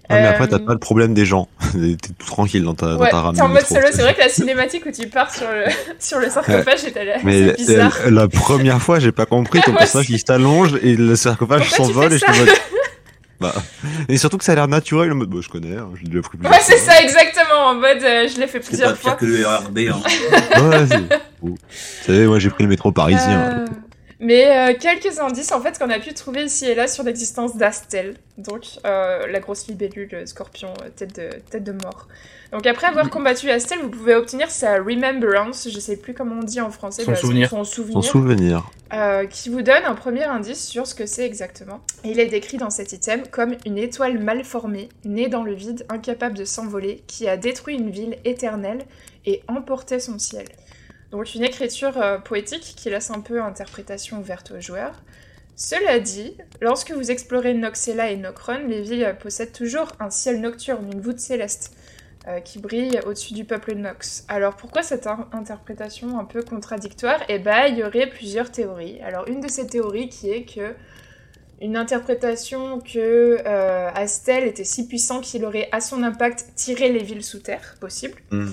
[0.09, 1.49] Ah, mais après, t'as pas le problème des gens.
[1.72, 3.35] T'es tout tranquille dans ta, ouais, dans ta rame.
[3.35, 3.89] T'es en mode solo.
[3.91, 5.64] C'est vrai que la cinématique où tu pars sur le,
[5.99, 7.99] sur le sarcophage est allée Mais bizarre.
[8.11, 9.61] La, première fois, j'ai pas compris.
[9.62, 12.76] Ton personnage qui s'allonge et le sarcophage s'envole et je te.
[13.41, 13.55] Bah,
[14.09, 16.20] et surtout que ça a l'air naturel, en mode, bah, je connais, hein, je l'ai
[16.20, 19.12] pris plusieurs Ouais, c'est ça, exactement, en mode, euh, je l'ai fait plusieurs fois.
[19.12, 20.70] Pas pire que le RRB, hein.
[20.70, 21.20] ouais, c'est...
[21.43, 21.59] Vous
[22.05, 23.39] savez, moi, j'ai pris le métro parisien.
[23.41, 23.66] Euh...
[24.19, 27.57] Mais euh, quelques indices en fait qu'on a pu trouver ici et là sur l'existence
[27.57, 32.09] d'Astel, donc euh, la grosse libellule euh, scorpion tête de, tête de mort.
[32.51, 36.45] Donc après avoir combattu Astel, vous pouvez obtenir sa remembrance, je sais plus comment on
[36.45, 37.51] dit en français, son, souvenir.
[37.51, 38.71] son souvenir, son souvenir.
[39.29, 41.81] qui vous donne un premier indice sur ce que c'est exactement.
[42.05, 45.53] Et il est décrit dans cet item comme une étoile mal formée, née dans le
[45.53, 48.87] vide, incapable de s'envoler, qui a détruit une ville éternelle
[49.27, 50.47] et emporté son ciel.
[51.17, 55.03] Donc une écriture euh, poétique qui laisse un peu interprétation ouverte aux joueurs.
[55.57, 60.91] Cela dit, lorsque vous explorez Noxella et Nocron, les villes possèdent toujours un ciel nocturne,
[60.93, 61.75] une voûte céleste,
[62.29, 64.27] euh, qui brille au-dessus du peuple Nox.
[64.29, 67.21] Alors pourquoi cette interprétation un peu contradictoire?
[67.31, 69.01] Eh bien, il y aurait plusieurs théories.
[69.01, 70.75] Alors une de ces théories qui est que
[71.62, 77.03] une interprétation que euh, Astel était si puissant qu'il aurait à son impact tiré les
[77.03, 78.21] villes sous terre, possible.
[78.31, 78.53] Hmm.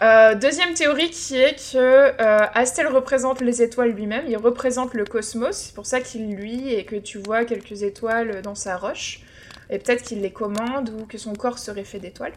[0.00, 5.04] Euh, deuxième théorie qui est que euh, Astel représente les étoiles lui-même, il représente le
[5.04, 9.22] cosmos, c'est pour ça qu'il lui et que tu vois quelques étoiles dans sa roche,
[9.70, 12.34] et peut-être qu'il les commande ou que son corps serait fait d'étoiles.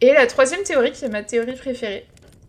[0.00, 2.04] Et la troisième théorie, qui est ma théorie préférée,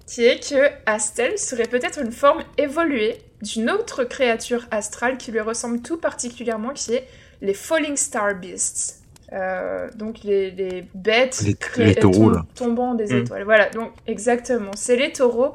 [0.07, 5.41] qui est que Astel serait peut-être une forme évoluée d'une autre créature astrale qui lui
[5.41, 7.07] ressemble tout particulièrement, qui est
[7.41, 8.98] les Falling Star Beasts.
[9.31, 11.43] Euh, donc les, bêtes
[11.77, 13.17] les, taureaux, tombant des mm.
[13.17, 13.43] étoiles.
[13.43, 14.71] Voilà, donc exactement.
[14.75, 15.53] C'est les taureaux.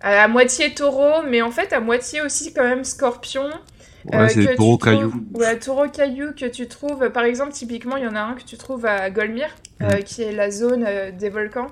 [0.00, 3.50] À, moitié taureau, mais en fait à moitié aussi quand même scorpion.
[4.06, 5.12] Ouais, euh, c'est les taureaux cailloux.
[5.34, 8.42] Ouais, taureaux cailloux que tu trouves, par exemple, typiquement, il y en a un que
[8.42, 9.48] tu trouves à Golmir,
[9.80, 10.02] euh, mm.
[10.02, 10.86] qui est la zone
[11.16, 11.68] des volcans,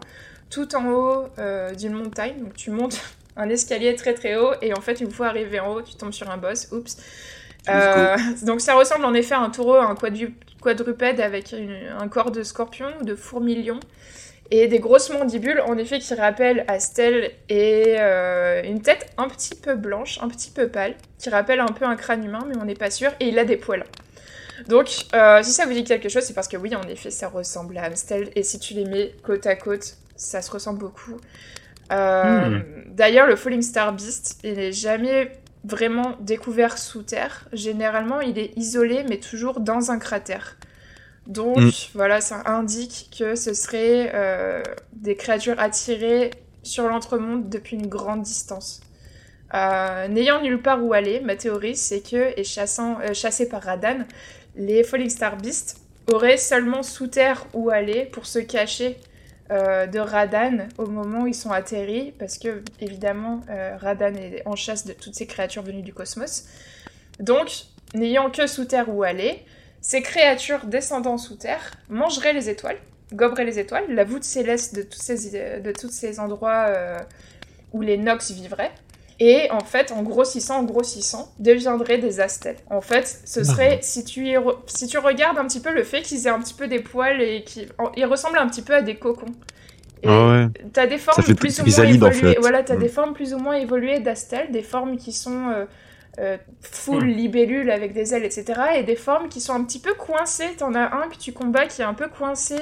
[0.48, 1.28] tout en haut
[1.76, 2.34] d'une montagne.
[2.40, 3.00] Donc tu montes
[3.36, 6.12] un escalier très très haut, et en fait, une fois arrivé en haut, tu tombes
[6.12, 6.68] sur un boss.
[6.72, 6.96] Oups.
[8.44, 12.42] donc ça ressemble en effet à un taureau, un quadrupède quadrupède avec un corps de
[12.42, 13.80] scorpion, de fourmilion,
[14.50, 19.54] et des grosses mandibules, en effet, qui rappellent Astel, et euh, une tête un petit
[19.54, 22.64] peu blanche, un petit peu pâle, qui rappelle un peu un crâne humain, mais on
[22.64, 23.84] n'est pas sûr, et il a des poils.
[24.68, 27.28] Donc, euh, si ça vous dit quelque chose, c'est parce que oui, en effet, ça
[27.28, 31.16] ressemble à Astel, et si tu les mets côte à côte, ça se ressemble beaucoup.
[31.92, 32.62] Euh, hmm.
[32.88, 35.32] D'ailleurs, le Falling Star Beast, il n'est jamais
[35.64, 37.46] vraiment découvert sous terre.
[37.52, 40.56] Généralement, il est isolé, mais toujours dans un cratère.
[41.26, 41.70] Donc, mm.
[41.94, 46.30] voilà, ça indique que ce serait euh, des créatures attirées
[46.62, 48.80] sur l'entremonde depuis une grande distance.
[49.54, 53.62] Euh, n'ayant nulle part où aller, ma théorie, c'est que, et chassant, euh, chassés par
[53.62, 54.06] Radan,
[54.56, 55.80] les Falling Star Beasts
[56.12, 58.96] auraient seulement sous terre où aller pour se cacher
[59.50, 64.42] euh, de Radan au moment où ils sont atterris, parce que évidemment euh, Radan est
[64.46, 66.44] en chasse de toutes ces créatures venues du cosmos.
[67.18, 69.44] Donc, n'ayant que sous terre où aller,
[69.80, 72.78] ces créatures descendant sous terre mangeraient les étoiles,
[73.12, 76.98] goberaient les étoiles, la voûte céleste de tous ces, ces endroits euh,
[77.72, 78.72] où les Nox vivraient.
[79.22, 82.56] Et en fait, en grossissant, en grossissant, deviendraient des astels.
[82.70, 84.34] En fait, ce serait, si tu,
[84.66, 87.20] si tu regardes un petit peu le fait qu'ils aient un petit peu des poils
[87.20, 89.26] et qu'ils ils ressemblent un petit peu à des cocons.
[90.02, 90.46] Et ouais.
[90.72, 92.36] T'as des formes plus ou moins évoluées.
[92.40, 92.90] Voilà, t'as des mm.
[92.90, 95.66] formes plus ou moins évoluées d'Astel, des formes qui sont euh,
[96.18, 97.08] euh, full mm.
[97.08, 98.44] libellule avec des ailes, etc.
[98.76, 100.48] Et des formes qui sont un petit peu coincées.
[100.56, 102.56] T'en as un que tu combats qui est un peu coincé.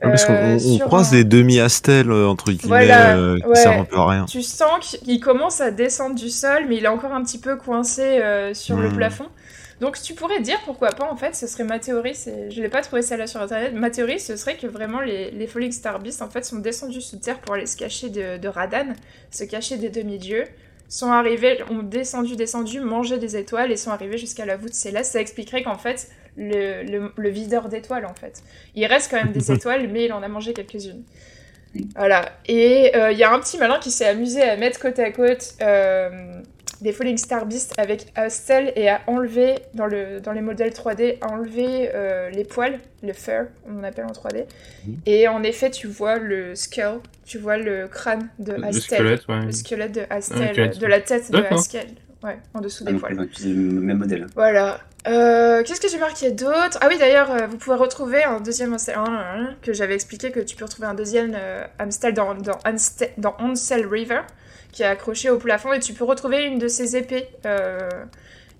[0.00, 4.08] Ah, parce qu'on euh, croise des demi-astels entre guillemets voilà, qui servent un peu à
[4.08, 4.24] rien.
[4.26, 7.56] Tu sens qu'il commence à descendre du sol, mais il est encore un petit peu
[7.56, 8.20] coincé
[8.54, 8.96] sur le mm.
[8.96, 9.26] plafond.
[9.80, 12.14] Donc tu pourrais dire pourquoi pas en fait, ce serait ma théorie,
[12.50, 15.46] je l'ai pas trouvé celle-là sur internet, ma théorie ce serait que vraiment les, les
[15.46, 18.48] Falling Star Beasts en fait sont descendus sous terre pour aller se cacher de, de
[18.48, 18.94] Radan,
[19.30, 20.46] se cacher des demi-dieux,
[20.88, 25.12] sont arrivés, ont descendu, descendu, mangé des étoiles et sont arrivés jusqu'à la voûte céleste.
[25.12, 26.08] Ça expliquerait qu'en fait,
[26.38, 28.42] le, le, le videur d'étoiles, en fait,
[28.74, 31.02] il reste quand même des étoiles, mais il en a mangé quelques-unes.
[31.96, 32.32] Voilà.
[32.46, 35.10] Et euh, il y a un petit malin qui s'est amusé à mettre côte à
[35.10, 36.40] côte euh,
[36.80, 41.18] des Falling Star Beast avec Astel et à enlever, dans, le, dans les modèles 3D,
[41.20, 44.44] à enlever euh, les poils, le fur, on appelle en 3D.
[44.86, 44.96] Mhm.
[45.06, 48.70] Et en effet, tu vois le skull, tu vois le crâne de Astel.
[48.70, 49.44] Le squelette, ouais.
[49.44, 51.88] Le squelette de Astel, de la tête de Astel.
[52.22, 53.28] Ouais, en dessous des ah, poils.
[53.44, 54.26] le même modèle.
[54.34, 54.80] Voilà.
[55.06, 56.78] Euh, Qu'est-ce que j'ai marqué d'autre?
[56.80, 58.96] Ah oui, d'ailleurs, euh, vous pouvez retrouver un deuxième Amstel
[59.62, 62.58] que j'avais expliqué que tu peux retrouver un deuxième euh, Amstel dans, dans,
[63.16, 64.22] dans Ansel River
[64.72, 67.28] qui est accroché au plafond et tu peux retrouver une de ses épées.
[67.46, 67.88] Euh,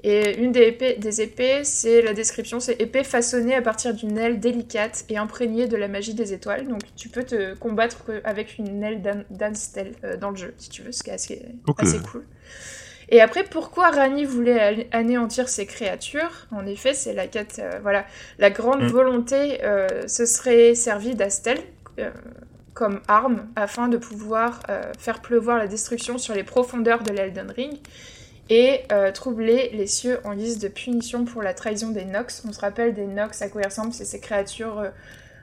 [0.05, 4.17] et une des épées, des épées c'est la description, c'est épée façonnée à partir d'une
[4.17, 6.69] aile délicate et imprégnée de la magie des étoiles.
[6.69, 10.83] Donc tu peux te combattre avec une aile d'Anstel euh, dans le jeu, si tu
[10.83, 11.43] veux, ce qui est assez,
[11.79, 12.25] assez cool.
[13.11, 16.47] Et après, pourquoi Rani voulait anéantir ces créatures?
[16.51, 18.05] En effet, c'est la quête, euh, voilà,
[18.39, 18.89] la grande mm.
[18.89, 19.61] volonté
[20.07, 21.59] se serait servie d'Astel,
[22.79, 27.51] comme arme afin de pouvoir euh, faire pleuvoir la destruction sur les profondeurs de l'Elden
[27.51, 27.77] Ring
[28.51, 32.45] et euh, troubler les cieux en guise de punition pour la trahison des Nox.
[32.49, 34.91] On se rappelle des Nox, à quoi ils ressemblent C'est ces créatures euh,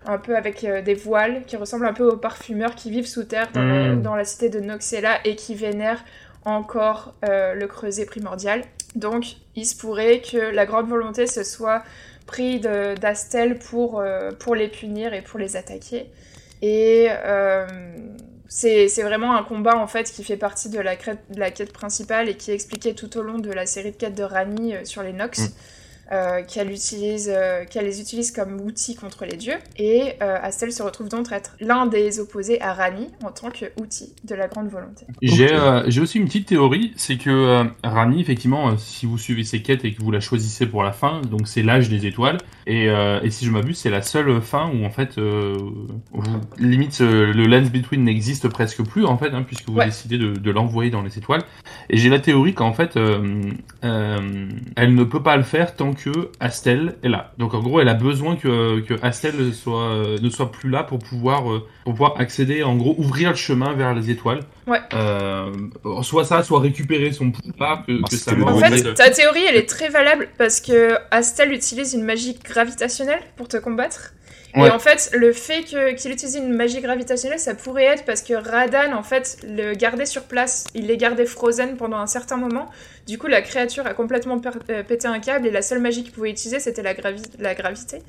[0.06, 3.50] un peu avec des voiles qui ressemblent un peu aux parfumeurs qui vivent sous terre
[3.52, 4.26] dans, la, mmh.
[4.26, 6.06] cité de Noxella et qui vénèrent
[6.46, 8.64] encore le creuset primordial.
[8.96, 11.84] Donc il se pourrait que la grande volonté se soit
[12.26, 14.04] pris d'Astel pour,
[14.40, 16.08] pour les punir et pour les attaquer.
[16.62, 17.68] Et euh,
[18.48, 22.52] c'est vraiment un combat en fait qui fait partie de la, quête principale et qui
[22.52, 25.14] est expliqué tout au long de la série de quêtes de Rani euh, sur les
[25.14, 25.40] Nox.
[25.40, 25.54] Mm.
[26.12, 29.56] Euh, qu'elle utilise, euh, qu'elle les utilise comme outil contre les dieux.
[29.76, 34.14] Et euh, Astel se retrouve donc être l'un des opposés à Rani en tant qu'outil
[34.24, 35.08] de la grande volonté.
[35.24, 39.96] J'ai aussi une petite théorie, c'est que Rani, effectivement, si vous suivez ses quêtes et
[39.96, 42.38] que vous la choisissez pour la fin, donc c'est l'âge des étoiles.
[42.68, 45.20] Et, et si je m'abuse, c'est la seule fin où en fait,
[46.58, 50.52] limite le lens between n'existe presque plus en fait, hein, puisque vous décidez de, de
[50.52, 51.44] l'envoyer dans les étoiles.
[51.90, 52.98] Et j'ai la théorie qu'en fait,
[53.82, 57.34] elle ne peut pas le faire tant que Astel est là.
[57.38, 60.84] Donc en gros, elle a besoin que, que Astel soit, euh, ne soit plus là
[60.84, 64.40] pour pouvoir, euh, pour pouvoir accéder, en gros, ouvrir le chemin vers les étoiles.
[64.66, 64.80] Ouais.
[64.96, 65.54] Euh,
[66.02, 69.70] soit ça, soit récupérer son pouvoir, que, que ça En fait, ta théorie, elle est
[69.70, 74.14] très valable parce que Astel utilise une magie gravitationnelle pour te combattre.
[74.56, 78.34] Et en fait, le fait qu'il utilise une magie gravitationnelle, ça pourrait être parce que
[78.34, 80.64] Radan, en fait, le gardait sur place.
[80.74, 82.70] Il les gardait frozen pendant un certain moment.
[83.06, 86.14] Du coup, la créature a complètement euh, pété un câble et la seule magie qu'il
[86.14, 86.94] pouvait utiliser, c'était la,
[87.38, 88.00] la gravité.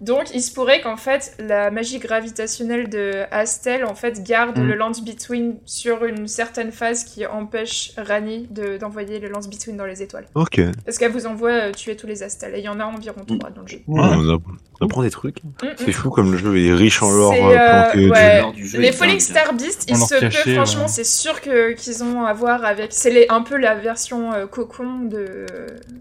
[0.00, 4.66] Donc, il se pourrait qu'en fait, la magie gravitationnelle de Astel, en fait, garde mm.
[4.66, 8.48] le lance between sur une certaine phase qui empêche Rani
[8.80, 10.26] d'envoyer le lance between dans les étoiles.
[10.34, 10.60] Ok.
[10.84, 12.54] Parce qu'elle vous envoie euh, tuer tous les Astels.
[12.54, 13.80] Et il y en a environ trois dans le jeu.
[13.88, 15.42] on, apprend des trucs.
[15.42, 15.70] Mm, mm.
[15.76, 17.34] C'est fou comme le jeu est riche en lore.
[17.34, 18.80] Euh, euh du jeu.
[18.80, 22.88] Les Falling Star Beast, il se peut, franchement, c'est sûr qu'ils ont à voir avec.
[22.92, 25.46] C'est un peu la version euh, cocon de,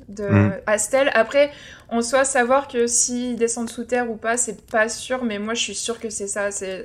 [0.10, 1.12] de Astel.
[1.14, 1.52] Après,
[1.90, 5.54] en soi, savoir que s'ils descendent sous terre ou pas, c'est pas sûr, mais moi
[5.54, 6.52] je suis sûr que c'est ça.
[6.52, 6.84] C'est.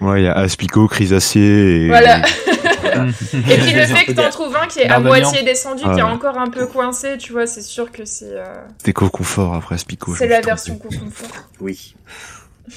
[0.00, 1.88] Ouais, il y a Aspico, Chrysacier et.
[1.88, 2.22] Voilà.
[3.34, 6.02] et puis le fait que t'en trouves un qui est à moitié descendu, qui est
[6.02, 8.32] encore un peu coincé, tu vois, c'est sûr que c'est.
[8.32, 8.44] Euh...
[8.84, 10.14] C'est confort après Aspico.
[10.14, 11.28] C'est la version confort.
[11.60, 11.94] Oui.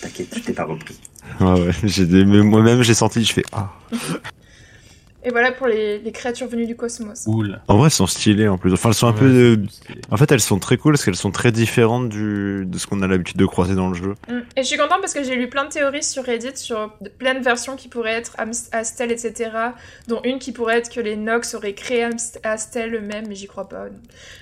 [0.02, 1.00] T'inquiète, je t'ai pas repris.
[1.40, 3.70] Ah ouais, j'ai moi-même j'ai senti, je fais ah.
[5.24, 7.26] Et voilà pour les, les, créatures venues du cosmos.
[7.26, 7.62] Cool.
[7.68, 8.74] En vrai, elles sont stylées en plus.
[8.74, 9.58] Enfin, elles sont un peu.
[10.10, 12.66] En fait, elles sont très cool parce qu'elles sont très différentes du...
[12.66, 14.16] de ce qu'on a l'habitude de croiser dans le jeu.
[14.28, 14.40] Mm.
[14.58, 17.36] Et je suis contente parce que j'ai lu plein de théories sur Reddit sur plein
[17.36, 18.36] de versions qui pourraient être
[18.72, 19.52] Astel, etc.
[20.08, 22.08] Dont une qui pourrait être que les Nox auraient créé
[22.44, 23.86] Astel eux-mêmes, mais j'y crois pas.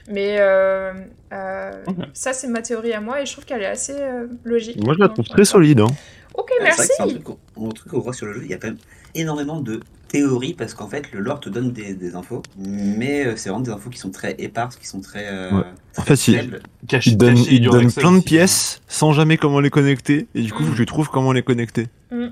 [0.09, 0.93] Mais euh,
[1.33, 1.71] euh,
[2.13, 4.81] ça, c'est ma théorie à moi et je trouve qu'elle est assez euh, logique.
[4.83, 5.81] Moi, je la trouve très solide.
[5.81, 5.89] Hein.
[6.33, 6.89] Ok, merci.
[6.95, 8.77] C'est un truc, qu'on voit sur le jeu, il y a quand même
[9.13, 13.49] énormément de théories parce qu'en fait le lore te donne des, infos, mais euh, c'est
[13.49, 15.27] vraiment des infos qui sont très éparses, qui sont très.
[15.27, 15.61] Euh,
[15.97, 16.59] en fait, il,
[17.05, 20.75] il donne, plein de pièces sans jamais comment les connecter, et du coup, mm.
[20.75, 21.87] je trouve comment les connecter.
[22.11, 22.27] Mm.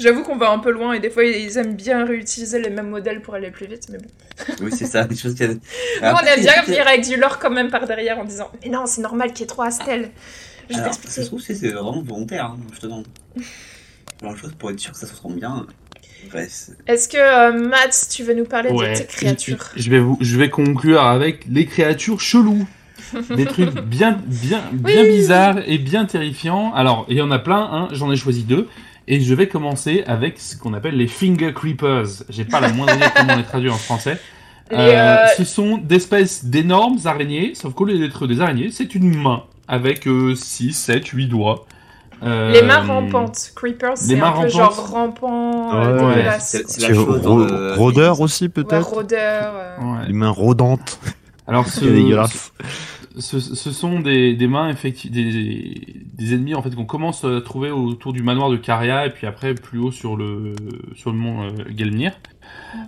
[0.00, 2.88] J'avoue qu'on va un peu loin et des fois ils aiment bien réutiliser les mêmes
[2.88, 4.08] modèles pour aller plus vite, mais bon.
[4.62, 5.46] Oui, c'est ça, des choses qui.
[5.46, 5.54] Bon,
[6.02, 8.86] on aime bien venir avec du lore quand même par derrière en disant Mais non,
[8.86, 10.10] c'est normal qu'il y ait trois Astel.
[10.70, 13.06] Je Alors, ça se trouve, c'est vraiment volontaire, hein, je te demande.
[14.22, 15.66] Alors, chose pour être sûr que ça se transforme bien.
[16.86, 20.38] Est-ce que euh, Matt, tu veux nous parler de tes créatures je vais, vous, je
[20.38, 22.66] vais conclure avec les créatures cheloues.
[23.36, 26.72] Des trucs bien, bien, bien bizarres et bien terrifiants.
[26.74, 28.68] Alors, il y en a plein, hein, j'en ai choisi deux.
[29.08, 32.06] Et je vais commencer avec ce qu'on appelle les finger creepers.
[32.28, 34.18] J'ai pas la moindre idée comment on les traduit en français.
[34.72, 39.12] Euh, euh, ce sont d'espèces d'énormes araignées, sauf qu'au lieu d'être des araignées, c'est une
[39.12, 41.66] main avec 6, 7, 8 doigts.
[42.22, 43.52] Euh, les mains rampantes.
[43.54, 47.26] Creepers, c'est un peu genre rampant, ouais, C'est la chose
[47.76, 49.52] Rôdeur aussi, peut-être Rôdeur.
[50.06, 51.00] Les mains rôdantes.
[51.46, 52.52] Alors, ce, dégueulasse
[53.18, 57.40] ce, ce, sont des, des mains effectivement des, des, ennemis en fait qu'on commence à
[57.40, 60.54] trouver autour du manoir de Caria et puis après plus haut sur le
[60.94, 62.12] sur le mont euh, Gelmir.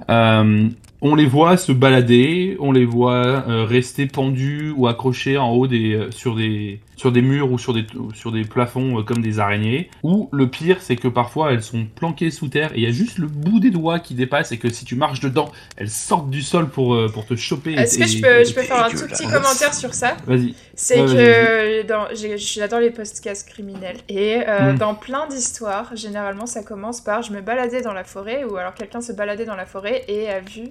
[0.08, 0.68] Euh,
[1.00, 5.66] on les voit se balader, on les voit euh, rester pendus ou accrochés en haut
[5.66, 7.84] des euh, sur des sur des murs ou sur des
[8.14, 9.90] sur des plafonds euh, comme des araignées.
[10.04, 12.92] Ou le pire, c'est que parfois elles sont planquées sous terre et il y a
[12.92, 16.30] juste le bout des doigts qui dépasse et que si tu marches dedans, elles sortent
[16.30, 17.72] du sol pour pour te choper.
[17.72, 20.16] Est-ce que je peux je peux faire un tout petit commentaire sur ça?
[20.28, 20.54] Vas-y.
[20.76, 24.78] C'est que j'adore les podcasts criminels et hmm.
[24.78, 28.74] dans plein d'histoires, généralement ça commence par je me baladais dans la forêt ou alors
[28.74, 30.70] quelqu'un se baladait dans la forêt et a vu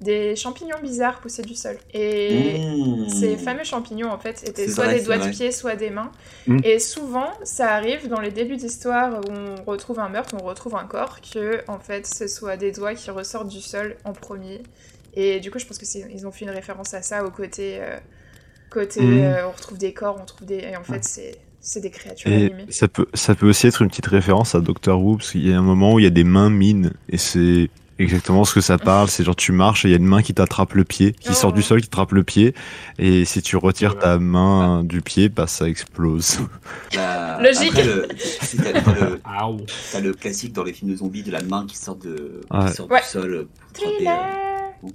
[0.00, 1.76] des champignons bizarres poussaient du sol.
[1.92, 3.08] Et mmh.
[3.08, 6.10] ces fameux champignons, en fait, étaient soit des doigts de pied, soit des mains.
[6.46, 6.58] Mmh.
[6.64, 10.74] Et souvent, ça arrive dans les débuts d'histoire où on retrouve un meurtre, on retrouve
[10.76, 14.62] un corps, que, en fait, ce soit des doigts qui ressortent du sol en premier.
[15.14, 17.78] Et du coup, je pense qu'ils ont fait une référence à ça, au côté...
[17.80, 17.98] Euh,
[18.70, 19.18] côté mmh.
[19.18, 20.58] euh, on retrouve des corps, on trouve des...
[20.58, 21.36] Et en fait, c'est...
[21.62, 22.64] C'est des créatures et animées.
[22.70, 25.52] Ça peut, ça peut aussi être une petite référence à Doctor Who, parce qu'il y
[25.52, 27.68] a un moment où il y a des mains mines, et c'est
[28.00, 29.08] exactement ce que ça parle.
[29.08, 31.34] C'est genre tu marches et il y a une main qui t'attrape le pied, qui
[31.34, 31.64] sort du oh.
[31.64, 32.54] sol, qui t'attrape le pied.
[32.98, 36.40] Et si tu retires ta main du pied, bah ça explose.
[36.94, 37.74] Bah, Logique.
[39.92, 42.72] T'as le, classique dans les films de zombies de la main qui sort, de, qui
[42.74, 43.34] sort du sol.
[43.34, 43.44] Euh,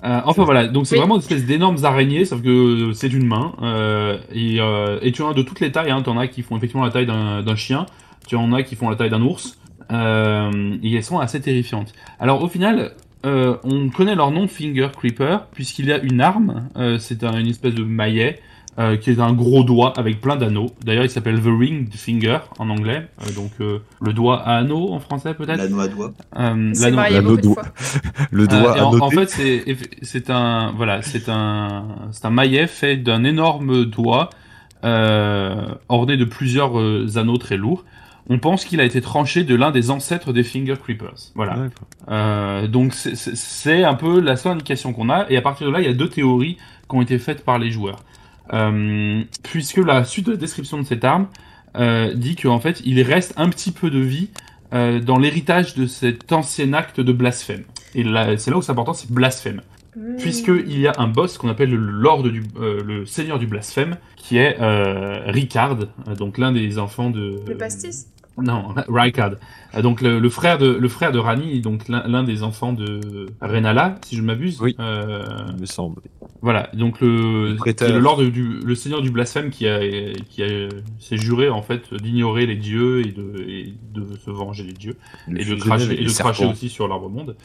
[0.03, 3.53] euh, enfin voilà, donc c'est vraiment une espèce d'énormes araignées, sauf que c'est une main.
[3.61, 6.01] Euh, et, euh, et, tu en as de toutes les tailles, hein.
[6.01, 7.85] tu en as qui font effectivement la taille d'un chien,
[8.27, 9.59] tu en as qui font la taille d'un ours,
[9.91, 11.93] euh, et elles sont assez terrifiantes.
[12.19, 12.93] Alors au final,
[13.25, 17.47] euh, on connaît leur nom Finger Creeper puisqu'il y a une arme, euh, c'est une
[17.47, 18.39] espèce de maillet
[18.77, 20.69] euh, qui est un gros doigt avec plein d'anneaux.
[20.83, 24.91] D'ailleurs, il s'appelle The Ring Finger en anglais, euh, donc euh, le doigt à anneau
[24.91, 25.59] en français peut-être.
[25.59, 26.11] L'anneau à doigt.
[26.33, 27.63] L'anneau doigt.
[28.31, 32.97] le doigt en, en, fait, c'est c'est un voilà, c'est un c'est un maillet fait
[32.97, 34.29] d'un énorme doigt
[34.83, 36.75] orné de plusieurs
[37.17, 37.85] anneaux très lourds
[38.29, 41.31] on pense qu'il a été tranché de l'un des ancêtres des Finger Creepers.
[41.35, 41.67] Voilà.
[42.09, 45.25] Euh, donc c'est un peu la seule indication qu'on a.
[45.29, 46.57] Et à partir de là, il y a deux théories
[46.89, 48.03] qui ont été faites par les joueurs.
[48.53, 51.27] Euh, puisque la suite de la description de cette arme
[51.77, 54.29] euh, dit qu'en fait, il reste un petit peu de vie
[54.73, 57.63] euh, dans l'héritage de cet ancien acte de blasphème.
[57.93, 58.03] Et
[58.37, 59.61] c'est là où c'est important, c'est blasphème.
[59.95, 60.17] Mmh.
[60.17, 63.95] Puisqu'il y a un boss qu'on appelle le Lord du, euh, le Seigneur du blasphème,
[64.17, 65.77] qui est euh, Ricard,
[66.17, 67.39] donc l'un des enfants de.
[67.47, 68.07] Le pastis
[68.41, 69.35] non, Rykard.
[69.75, 73.95] Euh, donc le, frère de le frère de Rani, donc l'un des enfants de Renala,
[74.05, 74.61] si je ne m'abuse.
[74.61, 74.75] Oui.
[74.79, 75.25] Euh,
[75.59, 76.01] me semble.
[76.41, 79.79] Voilà, donc le, le lord du le seigneur du blasphème qui a
[80.29, 80.69] qui a
[80.99, 84.97] s'est juré en fait d'ignorer les dieux et de et de se venger des dieux
[85.29, 87.35] et de cracher et de cracher aussi sur l'arbre monde.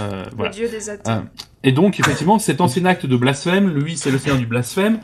[0.00, 0.50] Euh, voilà.
[0.50, 1.10] Le dieu des athées.
[1.10, 1.20] Euh,
[1.62, 4.98] et donc effectivement cet ancien acte de blasphème, lui c'est le seigneur du blasphème.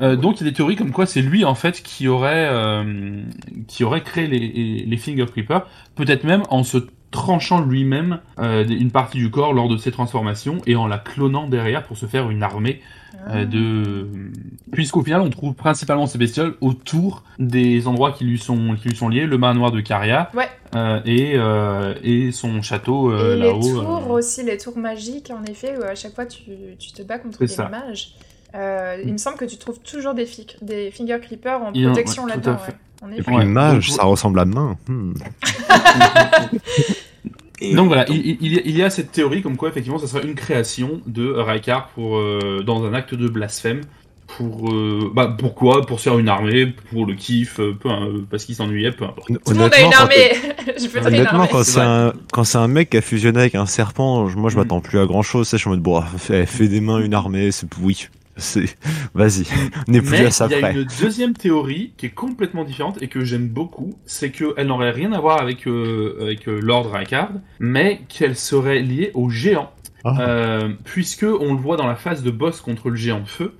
[0.00, 2.48] Euh, donc il y a des théories comme quoi c'est lui en fait qui aurait
[2.50, 3.22] euh,
[3.68, 6.78] qui aurait créé les, les Finger Creepers, peut-être même en se
[7.10, 11.46] tranchant lui-même euh, une partie du corps lors de ses transformations et en la clonant
[11.46, 12.80] derrière pour se faire une armée
[13.30, 14.08] euh, de
[14.72, 18.96] puisqu'au final on trouve principalement ces bestioles autour des endroits qui lui sont qui lui
[18.96, 19.26] sont liés.
[19.26, 20.48] Le manoir de Caria ouais.
[21.06, 21.38] et
[22.02, 26.16] et son château là-haut les tours aussi les tours magiques en effet où à chaque
[26.16, 26.40] fois tu,
[26.80, 28.14] tu te bats contre des mages
[28.54, 30.28] euh, il me semble que tu trouves toujours des,
[30.62, 32.58] des finger creepers en protection là-dedans.
[33.16, 34.76] Et puis une mage, ça ressemble à main.
[34.86, 35.12] Hmm.
[37.74, 41.30] donc voilà, il, y a, cette théorie comme quoi effectivement ça serait une création de
[41.32, 43.82] Raikar pour euh, dans un acte de blasphème.
[44.38, 45.82] Pour euh, bah pourquoi?
[45.82, 47.74] Pour se faire une armée, pour le kiff, peu,
[48.30, 49.28] parce qu'il s'ennuyait, peu importe.
[49.28, 50.32] Tout le monde a une armée.
[50.78, 53.66] je peux honnêtement, quand c'est un quand c'est un mec qui a fusionné avec un
[53.66, 54.58] serpent, moi je mm.
[54.58, 55.50] m'attends plus à grand chose.
[55.50, 58.08] Je suis en mode bon, fait, fait des mains une armée, c'est oui
[59.14, 59.44] Vas-y,
[59.88, 60.72] n'est plus Mais à ça il y a près.
[60.74, 65.12] une deuxième théorie qui est complètement différente et que j'aime beaucoup, c'est qu'elle n'aurait rien
[65.12, 67.30] à voir avec, euh, avec euh, Lord Raikard,
[67.60, 69.70] mais qu'elle serait liée au géant.
[70.04, 70.16] Ah.
[70.20, 73.54] Euh, puisque on le voit dans la phase de boss contre le géant de feu,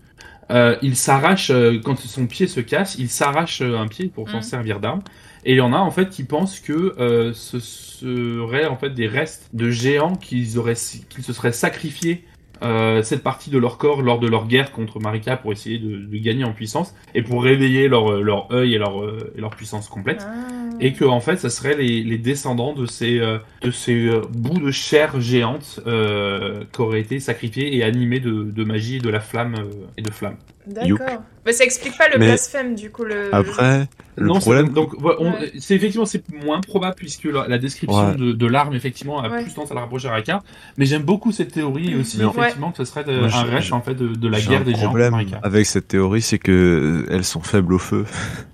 [0.50, 4.28] euh, il s'arrache euh, quand son pied se casse, il s'arrache euh, un pied pour
[4.28, 4.42] s'en Mm.
[4.42, 5.00] servir d'arme.
[5.46, 8.90] Et il y en a en fait qui pensent que euh, ce serait en fait
[8.90, 10.74] des restes de géants qu'ils auraient
[11.08, 12.24] qu'ils se seraient sacrifiés
[12.64, 15.96] euh, cette partie de leur corps lors de leur guerre contre Marika pour essayer de,
[15.96, 19.40] de gagner en puissance et pour réveiller leur euh, leur œil et leur euh, et
[19.40, 20.34] leur puissance complète Ah.
[20.80, 24.58] et que en fait ça serait les, les descendants de ces euh, de ces bouts
[24.58, 29.10] de chair géante euh, qui auraient été sacrifiés et animés de, de magie et de
[29.10, 29.54] la flamme
[29.96, 30.36] et de flamme.
[30.66, 31.22] D'accord.
[31.44, 33.04] Mais ça explique pas le Mais- blasphème du coup.
[33.04, 33.34] Le...
[33.34, 33.86] Après,
[34.16, 35.52] le non, problème, c'est- donc voilà, on- Ouais.
[35.58, 38.16] c'est effectivement c'est moins probable puisque la, la description Ouais.
[38.16, 39.42] de, de l'arme effectivement a Ouais.
[39.42, 40.42] plus tendance à la rapprocher à Raka,
[40.78, 43.42] mais j'aime beaucoup cette théorie et aussi Mais effectivement que ce serait de- Moi, un
[43.44, 46.22] reste en fait de, de la guerre un des géants contre problème avec cette théorie,
[46.22, 48.06] c'est que euh, elles sont faibles au feu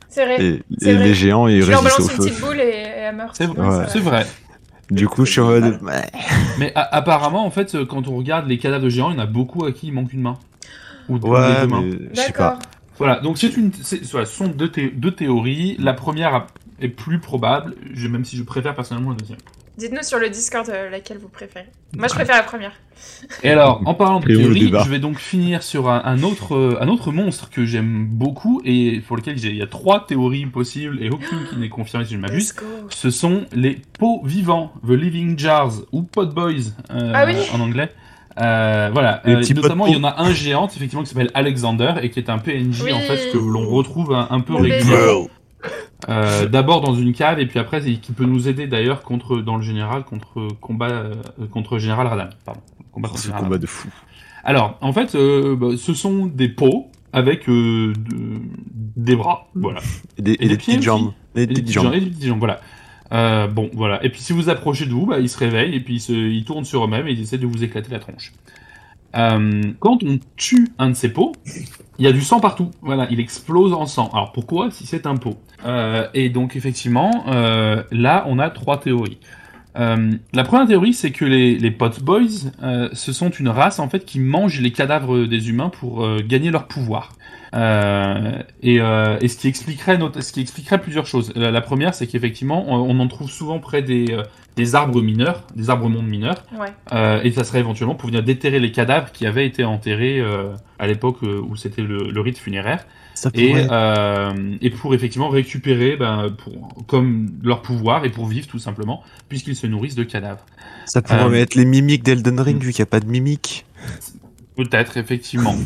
[0.09, 0.45] C'est vrai.
[0.45, 1.05] et, C'est et vrai.
[1.05, 2.31] les géants ils Je leur résistent au balance une feu.
[2.31, 3.37] petite boule et, et elle meurt.
[3.37, 3.85] C'est vrai, Ouais.
[3.89, 4.27] c'est vrai.
[4.91, 5.79] Du coup, je suis en mode.
[6.59, 9.27] Mais apparemment en fait quand on regarde les cadavres de géants, il y en a
[9.27, 10.37] beaucoup à qui il manque une main.
[11.11, 12.51] Ou Ouais, mais je sais pas.
[12.51, 12.59] D'accord.
[12.99, 15.77] Voilà, donc c'est une, c'est- voilà, ce sont deux, thé- deux théories.
[15.79, 16.47] La première
[16.81, 19.39] est plus probable, je- même si je préfère personnellement la deuxième.
[19.79, 21.65] Dites-nous sur le Discord euh, laquelle vous préférez.
[21.97, 22.73] Moi, je préfère la première.
[23.43, 26.77] Et alors, en parlant de théorie, je vais donc finir sur un, un autre, euh,
[26.83, 31.03] un autre monstre que j'aime beaucoup et pour lequel il y a trois théories possibles
[31.03, 32.55] et aucune qui n'est confirmée si je ne m'abuse.
[32.91, 36.53] Ce sont les pots vivants, The Living Jars ou Pot Boys
[36.91, 37.37] euh, Ah oui.
[37.55, 37.91] en anglais.
[38.41, 42.11] Euh, voilà, Euh, notamment il y en a un géant effectivement qui s'appelle Alexander et
[42.11, 42.93] qui est un PNJ Oui.
[42.93, 45.29] en fait que l'on retrouve un, un peu Le régulièrement.
[46.09, 49.37] Euh, D'abord dans une cave et puis après et qui peut nous aider d'ailleurs contre
[49.43, 51.15] dans le général contre combat euh,
[51.53, 52.31] contre général Radan.
[52.47, 52.61] Pardon.
[52.93, 53.89] Combat contre Ce général combat de fou.
[54.43, 58.41] alors, en fait, euh, bah, ce sont des pots avec euh, de-
[58.97, 59.81] des bras, voilà.
[60.17, 60.85] Et des, et Et des des pieds petites aussi.
[60.87, 61.13] jambes.
[61.37, 61.93] Et Et des des petites jambes.
[61.95, 62.61] et des petites jambes, voilà.
[63.13, 64.05] Euh, bon, voilà.
[64.05, 66.13] Et puis, si vous approchez de vous, bah, ils se réveillent et puis ils, se,
[66.13, 68.33] ils tournent sur eux-mêmes et ils essaient de vous éclater la tronche.
[69.17, 71.33] Euh, quand on tue un de ces pots,
[71.99, 72.71] il y a du sang partout.
[72.81, 74.09] Voilà, il explose en sang.
[74.13, 75.37] Alors pourquoi si c'est un pot?
[75.67, 79.19] Euh, Et donc effectivement, euh, là on a trois théories.
[79.77, 82.29] Euh, la première théorie, c'est que les, les pot boys,
[82.93, 86.69] ce sont une race en fait qui mange les cadavres des humains pour gagner leur
[86.69, 87.13] pouvoir.
[87.55, 91.33] Euh, et, euh, et ce qui expliquerait, ce qui expliquerait plusieurs choses.
[91.35, 94.23] La, la première, c'est qu'effectivement, on, on en trouve souvent près des, euh,
[94.57, 96.69] des arbres mineurs, des arbres mondes mineurs, Ouais.
[96.93, 100.55] euh, et ça serait éventuellement pour venir déterrer les cadavres qui avaient été enterrés euh,
[100.79, 104.31] à l'époque euh, où c'était le, le rite funéraire, Ça et, euh,
[104.61, 109.57] et pour effectivement récupérer ben, pour, comme leur pouvoir et pour vivre tout simplement, puisqu'ils
[109.57, 110.47] se nourrissent de cadavres.
[110.87, 113.67] Ça pourrait euh, être les mimiques d'Elden Ring vu qu'il n'y a pas de mimiques.
[114.57, 115.57] Peut-être, effectivement.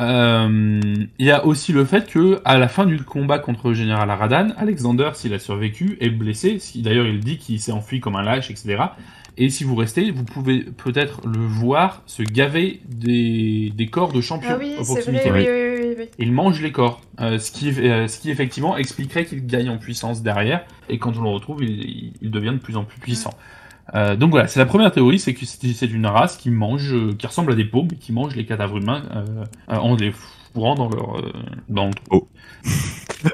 [0.00, 0.80] Euh,
[1.18, 4.10] Il y a aussi le fait que à la fin du combat contre le général
[4.10, 6.58] Aradan, Alexander, s'il a survécu, est blessé.
[6.76, 8.76] D'ailleurs, il dit qu'il s'est enfui comme un lâche, etc.
[9.40, 14.20] Et si vous restez, vous pouvez peut-être le voir se gaver des, des corps de
[14.20, 15.20] champions Ah oui, c'est vrai.
[15.32, 16.08] Oui, oui, oui, oui.
[16.18, 19.78] Il mange les corps, euh, ce, qui, euh, ce qui effectivement expliquerait qu'il gagne en
[19.78, 22.98] puissance derrière, et quand on le retrouve, il, il- il devient de plus en plus
[22.98, 23.32] puissant.
[23.94, 27.14] Euh, donc voilà, c'est la première théorie, c'est que c'est une race qui mange, euh,
[27.18, 29.24] qui ressemble à des pots, mais qui mange les cadavres humains euh,
[29.70, 30.12] euh, en les
[30.52, 31.32] fourrant dans leur euh,
[31.68, 32.04] dans le trou.
[32.10, 32.28] Oh.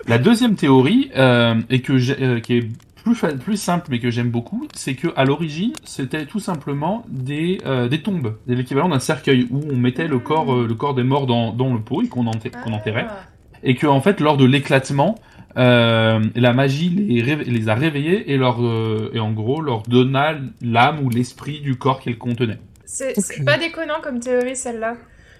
[0.08, 2.68] La deuxième théorie, euh, et que j'ai- euh, qui est
[3.02, 7.04] plus, fa- plus simple mais que j'aime beaucoup, c'est que à l'origine c'était tout simplement
[7.08, 10.74] des, euh, des tombes, des l'équivalent d'un cercueil où on mettait le corps, euh, le
[10.74, 13.24] corps des morts dans, dans le pot et qu'on enter- qu'on enterrait Ah.
[13.62, 15.16] et que en fait lors de l'éclatement
[15.56, 21.04] euh, la magie les, a réveillés et leur euh, et en gros leur donna l'âme
[21.04, 22.58] ou l'esprit du corps qu'elle contenait.
[22.86, 24.96] C'est pas déconnant comme théorie celle-là.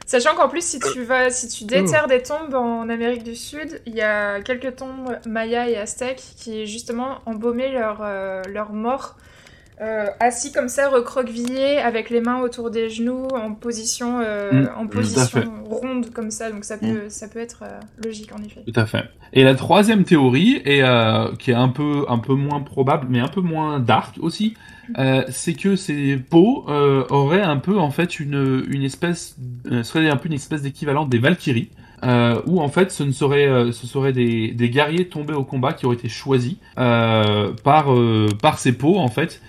[0.07, 3.81] Sachant qu'en plus, si tu vas, si tu déterres des tombes en Amérique du Sud,
[3.87, 9.17] il y a quelques tombes mayas et aztèques qui justement embaumaient leurs euh, leurs morts
[9.81, 14.69] euh, assis comme ça, recroquevillés, avec les mains autour des genoux, en position, euh, Mm,
[14.77, 16.51] en position ronde comme ça.
[16.51, 18.63] Donc ça peut, ça peut être euh, logique en effet.
[18.67, 19.05] Tout à fait.
[19.33, 23.29] Et la troisième théorie, euh, qui est un peu un peu moins probable, mais un
[23.29, 24.55] peu moins dark aussi,
[24.99, 29.37] euh, c'est que ces peaux auraient un peu en fait une une espèce
[29.83, 31.71] serait un peu une espèce d'équivalent des Valkyries.
[32.03, 35.45] Euh, où en fait ce ne serait euh, ce seraient des, des guerriers tombés au
[35.45, 37.87] combat qui auraient été choisis euh, par
[38.43, 39.41] par ces peaux en fait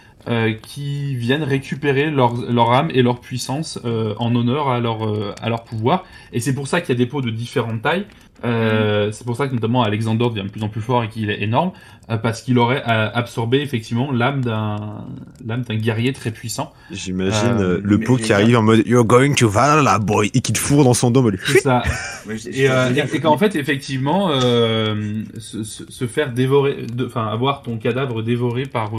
[0.62, 5.34] qui viennent récupérer leur, leur âme et leur puissance euh, en honneur à leur, euh,
[5.42, 6.04] à leur pouvoir.
[6.34, 8.06] Et c'est pour ça qu'il y a des pots de différentes tailles,
[8.44, 11.30] Euh, c'est pour ça que notamment Alexander devient de plus en plus fort et qu'il
[11.30, 11.72] est énorme,
[12.10, 15.06] euh, parce qu'il aurait euh, absorbé effectivement l'âme d'un
[15.46, 16.74] l'âme d'un guerrier très puissant.
[16.92, 20.54] J'imagine euh, le pot qui arrive en mode You're going to Valhalla, boy, et qui
[20.54, 21.26] te fourre dans son dos.
[21.46, 21.84] C'est ça.
[22.46, 28.92] et, et qu'en fait, effectivement, se, se, faire dévorer, enfin avoir ton cadavre dévoré par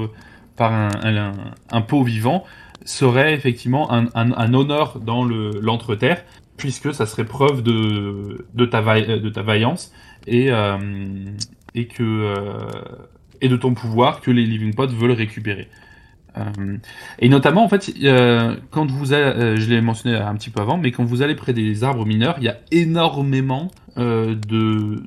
[0.56, 1.32] par un, un,
[1.70, 2.44] un pot vivant
[2.84, 6.24] serait effectivement un, un, honneur dans l'entre-terre
[6.56, 9.92] puisque ça serait preuve de, de, ta, de ta vaillance
[10.26, 10.76] et, euh,
[11.74, 12.70] et, que, euh,
[13.40, 15.68] et de ton pouvoir que les Living Pots veulent récupérer.
[16.38, 16.76] Euh,
[17.18, 17.92] et notamment, en fait,
[18.70, 21.52] quand vous allez, je l'ai mentionné un petit peu avant, mais quand vous allez près
[21.52, 24.36] des arbres mineurs, il y a énormément de,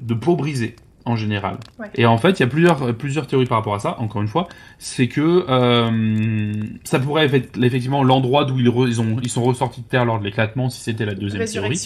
[0.02, 0.76] de peaux brisées
[1.10, 1.58] en général.
[1.96, 4.28] Et en fait, il y a plusieurs, plusieurs théories par rapport à ça, encore une
[4.28, 4.48] fois.
[4.78, 6.54] C'est que euh,
[6.84, 10.20] ça pourrait être effectivement l'endroit d'où ils, ils, ont, ils sont ressortis de terre lors
[10.20, 11.80] de l'éclatement, si c'était la deuxième théorie.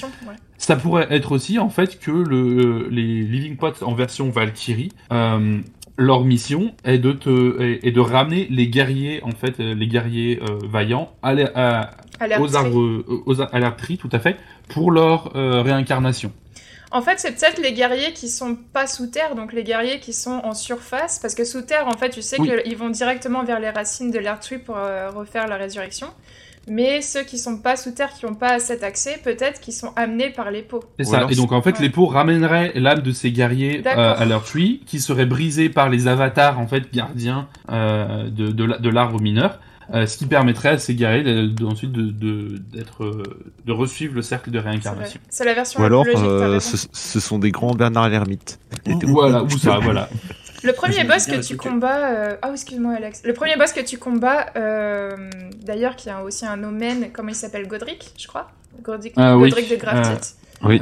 [0.57, 5.59] Ça pourrait être aussi, en fait, que le, les Living Pots en version Valkyrie, euh,
[5.97, 10.59] leur mission est de, te, est, de ramener les guerriers, en fait, les guerriers euh,
[10.69, 11.91] vaillants à, à,
[12.39, 14.38] aux arbres, aux, à tout à fait,
[14.69, 16.32] pour leur réincarnation.
[16.94, 20.14] En fait, c'est peut-être les guerriers qui sont pas sous terre, donc les guerriers qui
[20.14, 23.60] sont en surface, parce que sous terre, en fait, tu sais qu'ils vont directement vers
[23.60, 26.08] les racines de l'Earth pour euh, refaire la résurrection.
[26.68, 29.91] Mais ceux qui sont pas sous terre, qui n'ont pas cet accès, peut-être qu'ils sont
[29.96, 30.66] amenés par les.
[31.00, 31.28] C'est ça.
[31.30, 34.46] Et donc en fait, les pots ramèneraient l'âme de ces guerriers euh, à leur
[34.86, 39.60] qui serait brisée par les avatars en fait gardiens euh, de, de l'arbre mineur.
[39.94, 43.24] Euh, ce qui permettrait à ces guerriers ensuite de, de, d'être, euh,
[43.64, 45.20] de resuivre le cercle de réincarnation.
[45.30, 48.60] C'est, la version Ou alors, euh, ce, sont des grands Bernard l'ermite.
[49.04, 50.10] voilà, ou ça, voilà.
[50.64, 54.48] Le premier boss que tu combats, ah excuse-moi Alex, le premier boss que tu combats,
[55.64, 58.50] d'ailleurs qui a aussi un omen, comment il s'appelle, Godric, je crois,
[58.82, 60.36] Godric, ah Godric de Graftit.
[60.64, 60.80] Oui.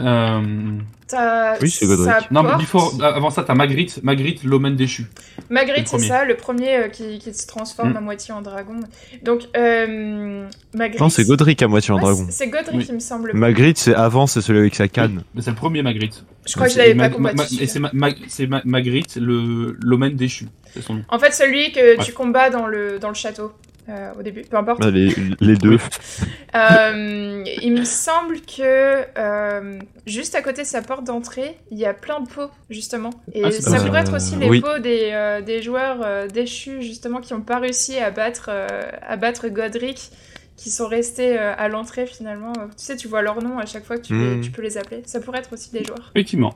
[1.61, 2.31] Oui, c'est Godric.
[2.31, 5.05] Non, mais avant ça, t'as Magritte, Magritte, l'Omen déchu.
[5.49, 7.97] Magritte, c'est ça, le premier euh, qui, qui, se transforme mm.
[7.97, 8.79] à moitié en dragon.
[9.23, 11.01] Donc, euh, Magritte.
[11.01, 12.27] Non, c'est Godric à moitié en dragon.
[12.29, 13.33] C'est Godric, il me semble.
[13.33, 15.23] Magritte, c'est avant, c'est celui avec sa canne.
[15.35, 16.23] Mais c'est le premier Magritte.
[16.45, 17.61] Je crois que je l'avais pas combattu.
[17.61, 20.47] et c'est Magritte, l'Omen déchu.
[20.79, 21.03] Son nom.
[21.09, 23.51] En fait, celui que tu combats dans le, dans le château.
[23.91, 24.83] Euh, au début, peu importe.
[24.85, 25.77] Les, les deux.
[26.55, 31.85] euh, il me semble que euh, juste à côté de sa porte d'entrée, il y
[31.85, 33.09] a plein de pots, justement.
[33.33, 37.19] Et ah, ça pourrait être aussi les pots des, euh, des joueurs euh, déchus, justement,
[37.19, 40.11] qui n'ont pas réussi à battre, à battre Godric
[40.61, 42.53] qui sont restés euh, à l'entrée finalement.
[42.53, 44.41] Tu sais, tu vois leur nom à chaque fois que tu, hmm.
[44.41, 45.01] tu peux les appeler.
[45.05, 46.11] Ça pourrait être aussi des joueurs.
[46.13, 46.53] Effectivement.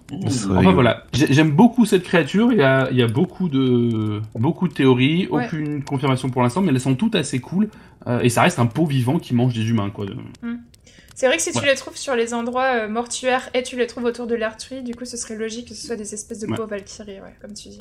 [0.51, 2.51] Enfin voilà, j'aime beaucoup cette créature.
[2.51, 6.61] Il y a, il y a beaucoup de beaucoup de théories, aucune confirmation pour l'instant,
[6.61, 7.69] mais elles sont toutes assez cool.
[8.05, 10.05] Euh, et ça reste un pot vivant qui mange des humains, quoi.
[10.43, 10.57] Hmm.
[11.15, 13.87] C'est vrai que si tu les trouves sur les endroits euh, mortuaires et tu les
[13.87, 16.47] trouves autour de l'artillerie, du coup, ce serait logique que ce soit des espèces de
[16.47, 17.77] pots Valkyrie, ouais, comme tu dis.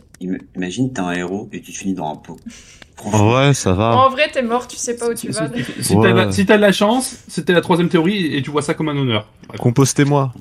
[0.54, 2.38] Imagine, t'es un héros et tu finis dans un pot.
[3.04, 3.96] ouais, ça va.
[3.96, 5.48] En vrai, t'es mort, tu sais pas où tu vas.
[5.80, 8.96] Si t'as de la chance, c'était la troisième théorie et tu vois ça comme un
[8.96, 9.28] honneur.
[9.58, 10.32] Compostez-moi.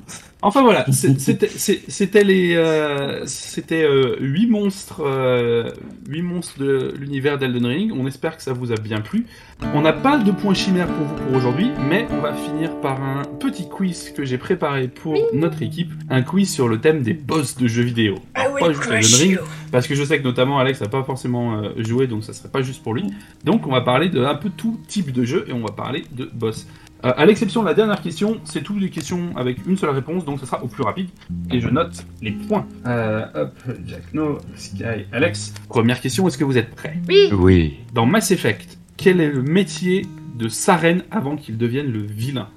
[0.46, 5.70] Enfin voilà, c'était les, euh, c'était euh, huit monstres, euh,
[6.06, 7.92] huit monstres de l'univers d'Elden Ring.
[7.98, 9.24] On espère que ça vous a bien plu.
[9.72, 13.02] On n'a pas de points chimères pour vous pour aujourd'hui, mais on va finir par
[13.02, 17.14] un petit quiz que j'ai préparé pour notre équipe, un quiz sur le thème des
[17.14, 18.16] boss de jeux vidéo.
[18.34, 19.38] Ah pas juste Elden Ring,
[19.72, 22.60] parce que je sais que notamment Alex n'a pas forcément joué, donc ça serait pas
[22.60, 23.06] juste pour lui.
[23.44, 26.04] Donc on va parler de un peu tout type de jeu et on va parler
[26.12, 26.66] de boss.
[27.04, 30.24] Euh, à l'exception de la dernière question, c'est toutes les questions avec une seule réponse,
[30.24, 31.08] donc ce sera au plus rapide.
[31.50, 32.66] Et je note les points.
[32.86, 33.52] Euh, hop,
[33.86, 35.52] Jack, No, Sky, Alex.
[35.68, 36.98] Première question, est-ce que vous êtes prêts?
[37.08, 37.28] Oui.
[37.32, 37.76] Oui.
[37.92, 40.06] Dans Mass Effect, quel est le métier
[40.38, 42.48] de Saren avant qu'il devienne le vilain?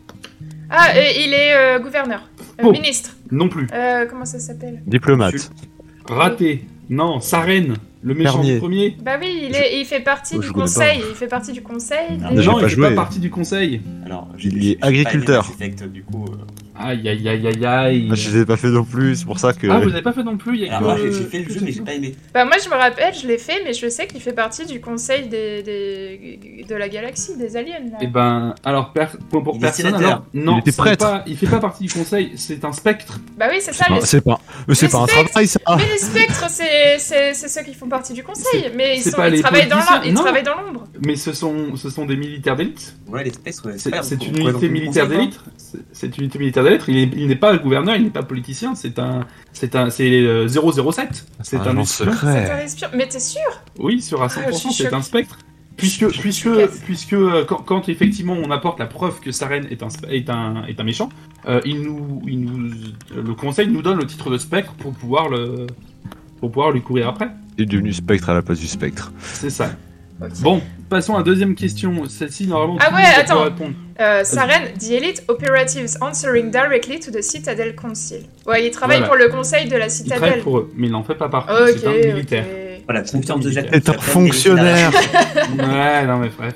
[0.70, 2.30] Ah, euh, il est gouverneur,
[2.64, 2.72] oh.
[2.72, 3.16] ministre.
[3.32, 3.68] Non plus.
[4.10, 4.82] comment ça s'appelle?
[4.86, 5.52] Diplomate.
[6.10, 6.66] Raté.
[6.89, 7.76] Non, Saren.
[8.08, 11.01] Le méchant du premier Bah oui, il, est, il fait partie du conseil.
[11.10, 12.18] Il fait partie du conseil.
[12.20, 13.82] Non, il fait pas partie du conseil.
[14.05, 15.51] Alors, il est agriculteur.
[15.91, 16.38] du coup, euh,
[16.80, 18.10] Aïe aïe aïe aïe aïe.
[18.12, 19.68] Ah, je les ai pas fait non plus, c'est pour ça que.
[19.68, 21.54] Ah, vous avez pas fait non plus, il y a Alors, moi j'ai fait le
[21.54, 22.16] jeu, mais j'ai pas aimé.
[22.34, 24.80] Bah, moi je me rappelle, je l'ai fait, mais je sais qu'il fait partie du
[24.80, 26.66] conseil des, des...
[26.68, 27.80] de la galaxie, des aliens.
[27.80, 27.98] Là.
[28.00, 28.94] Et eh ben, alors,
[29.30, 31.06] pour, pour personne, alors, non, il était prêtre.
[31.06, 33.20] Pas, il fait pas partie du conseil, c'est un spectre.
[33.38, 33.86] Bah oui, c'est ça.
[34.02, 34.40] C'est pas,
[34.74, 35.60] c'est pas un travail, ça.
[35.78, 40.44] Mais les spectres, c'est ceux qui font partie du conseil, mais ils, sont, ils travaillent
[40.44, 40.88] dans l'ombre.
[41.06, 42.96] Mais ce sont, ce sont des militaires d'élite.
[43.08, 43.68] Ouais, les spectres,
[44.04, 45.40] c'est une unité militaire d'élite.
[45.92, 49.76] C'est une unité militaire Il n'est pas gouverneur, il n'est pas politicien, c'est un, c'est
[49.76, 51.26] un, c'est 007.
[51.41, 52.65] C'est un, un secret.
[52.95, 53.41] Mais t'es sûr?
[53.80, 55.38] Oui, sur à 100%, ah, c'est un spectre.
[55.78, 56.49] puisque, puisque,
[56.86, 60.65] puisque euh, quand, quand, effectivement on apporte la preuve que Saren est un, est un,
[60.65, 61.09] est un méchant,
[61.47, 62.72] euh, il nous, il nous,
[63.15, 65.68] le conseil nous donne le titre de spectre pour pouvoir, le,
[66.39, 67.30] pour pouvoir lui courir après.
[67.57, 69.11] Il est devenu spectre à la place du spectre.
[69.20, 69.72] C'est ça.
[70.41, 71.93] Bon, passons à la deuxième question.
[72.07, 73.43] Celle-ci, normalement, ah ouais, attends.
[73.43, 73.74] Répondre.
[73.99, 78.22] Euh, Saren, the elite operatives answering directly to the Citadel Council.
[78.45, 80.18] Ouais, il travaille pour le conseil de la Citadelle.
[80.18, 81.53] Il travaille pour eux, mais il n'en fait pas partie.
[81.80, 82.45] c'est un militaire.
[82.86, 83.70] Voilà, confiance de Jacques.
[83.72, 84.91] C'est un fonctionnaire.
[84.91, 86.55] ouais, non mais bref.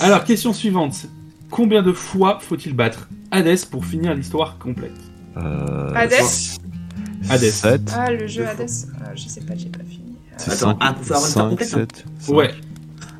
[0.00, 1.06] Alors, question suivante.
[1.50, 4.92] Combien de fois faut-il battre Hades pour finir l'histoire complète
[5.36, 5.92] euh...
[5.94, 6.12] Hades
[7.28, 7.50] Hades.
[7.50, 7.80] 7.
[7.94, 10.16] Ah, le jeu Hades euh, Je sais pas, j'ai pas fini.
[10.46, 12.32] Attends, ah, pour faire une histoire complète 7, hein.
[12.32, 12.50] Ouais.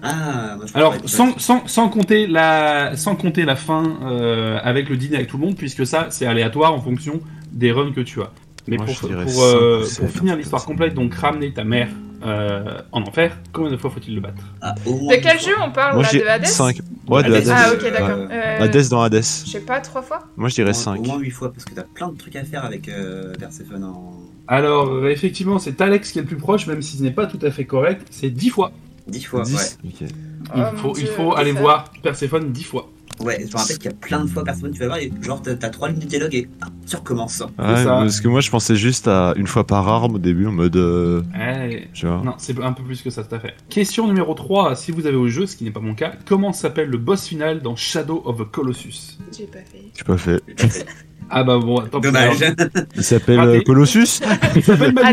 [0.02, 4.88] Ah, moi, je Alors, sans, sans, sans, compter la, sans compter la fin euh, avec
[4.88, 7.20] le dîner avec tout le monde, puisque ça, c'est aléatoire en fonction
[7.52, 8.30] des runs que tu as.
[8.66, 11.88] Mais moi, pour, pour, euh, pour, finir l'histoire complète, donc ramener ta mère
[12.24, 14.42] euh, en enfer, combien de fois faut-il le battre?
[14.60, 16.46] Ah, De quel jeu on parle Moi, là, De Hades?
[16.46, 16.78] 5.
[17.08, 17.48] Ouais, de Hades.
[17.50, 18.28] Ah, ok, d'accord.
[18.30, 18.60] Euh...
[18.60, 19.16] Hades dans Hades.
[19.16, 20.20] Je sais pas, 3 fois?
[20.36, 21.04] Moi, je dirais Au 5.
[21.04, 24.12] moins 8 fois, parce que t'as plein de trucs à faire avec euh, Persephone en.
[24.46, 27.38] Alors, effectivement, c'est Alex qui est le plus proche, même si ce n'est pas tout
[27.42, 28.06] à fait correct.
[28.10, 28.72] C'est 10 fois.
[29.08, 29.60] 10 fois, 10 ouais.
[29.84, 30.10] Il
[30.54, 31.60] Oh, faut, il faut aller ça.
[31.60, 32.90] voir Perséphone 10 fois.
[33.20, 35.12] Ouais, je me rappelle qu'il y a plein de fois Persephone, tu vas voir, et
[35.20, 37.40] genre t'as t'as 3 lignes de dialogue et ah, tu recommences.
[37.58, 37.84] Ouais, ça.
[37.84, 40.74] parce que moi, je pensais juste à une fois par arme au début, en mode.
[40.76, 42.22] euh, Eh, Tu vois.
[42.24, 43.54] Non, c'est un peu plus que ça, tout à fait.
[43.68, 46.52] Question numéro 3, si vous avez au jeu, ce qui n'est pas mon cas, comment
[46.52, 49.18] s'appelle le boss final dans Shadow of the Colossus?
[49.36, 49.82] J'ai pas fait.
[49.96, 50.42] J'ai pas fait.
[51.30, 52.08] Ah bah bon, tant pis.
[52.08, 52.36] Dommage.
[52.96, 54.20] Il s'appelle euh, Colossus
[54.56, 55.06] Il s'appelle Malus.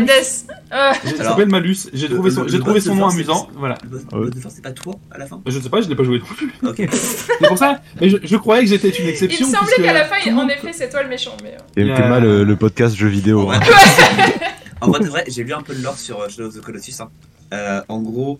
[0.70, 1.76] Hades Il s'appelle Malus.
[1.94, 3.48] J'ai trouvé son, le- j'ai le trouvé son nom amusant.
[3.54, 3.78] Voilà.
[3.90, 6.18] Le c'est pas toi à la fin Je ne sais pas, je l'ai pas joué
[6.18, 6.52] non plus.
[6.84, 6.88] Ok.
[6.92, 7.80] C'est pour ça.
[8.00, 9.46] Mais je, je croyais que j'étais une Il exception.
[9.48, 11.52] me semblait qu'à la fin, en monde- effet, c'est toi le méchant, mais...
[11.54, 13.48] euh, Et Il y a- Théma, le, le podcast jeux vidéo.
[13.48, 13.60] En hein.
[13.60, 17.00] vrai, en vrai, j'ai lu un peu de lore sur euh, Shadow of the Colossus.
[17.00, 17.08] Hein.
[17.54, 18.38] Euh, en gros.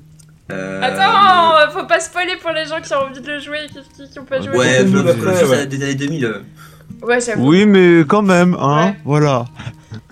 [0.53, 3.69] Euh, Attends, faut pas spoiler pour les gens qui ont envie de le jouer et
[3.69, 4.57] qui, qui, qui ont pas joué.
[4.57, 6.43] Ouais, Shadow of the Colossus euh, des années 2000.
[7.03, 7.49] Euh, Ouais, j'avoue.
[7.49, 8.97] Oui, mais quand même, hein, Ouais.
[9.05, 9.45] voilà.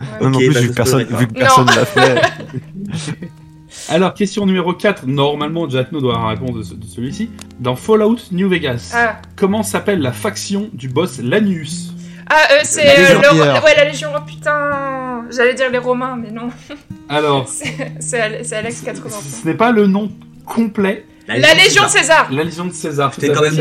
[0.01, 0.07] Ouais.
[0.23, 2.21] Non, non Ok, plus, bah, vu que personne, vu que personne l'a fait.
[3.91, 5.07] Alors, question numéro 4.
[5.07, 7.31] Normalement, Jatno doit avoir la réponse de, ce- de celui-ci.
[7.61, 11.93] Dans Fallout New Vegas, Ah, comment s'appelle la faction du boss Lanius
[12.31, 13.65] ah euh, c'est La euh, Légion le...
[13.65, 16.51] Ouais, la Légion, oh putain J'allais dire les Romains, mais non.
[17.09, 19.09] Alors, C'est c'est Ale- c'est Alex 80.
[19.43, 20.11] ce n'est pas le nom
[20.45, 21.07] complet.
[21.27, 23.13] La Légion César La Légion de César.
[23.15, 23.55] J'étais quand même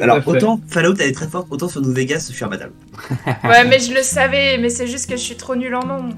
[0.00, 2.72] Alors, autant Fallout elle est très forte, autant sur New Vegas, je suis imbattable.
[3.44, 6.08] Ouais, mais je le savais, mais c'est juste que je suis trop nulle en nom.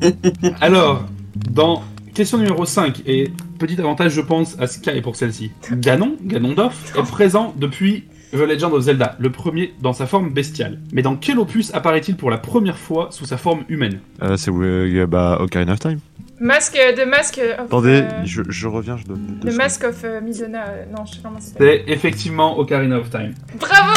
[0.60, 1.06] Alors,
[1.50, 1.82] dans
[2.14, 5.50] question numéro 5, et petit avantage, je pense, à Sky pour celle-ci.
[5.72, 10.80] Ganon, Ganondorf, est présent depuis The Legend of Zelda, le premier dans sa forme bestiale.
[10.92, 14.00] Mais dans quel opus apparaît-il pour la première fois sous sa forme humaine?
[14.22, 15.98] Euh, c'est euh, bah, Ocarina of Time.
[16.42, 17.66] Masque de Masque of...
[17.66, 19.38] Attendez, euh, je, je reviens, je donne.
[19.44, 19.52] Le.
[19.52, 21.38] Mask of euh, euh, non, je sais pas comment.
[21.40, 23.32] C'est effectivement Ocarina of Time.
[23.60, 23.92] Bravo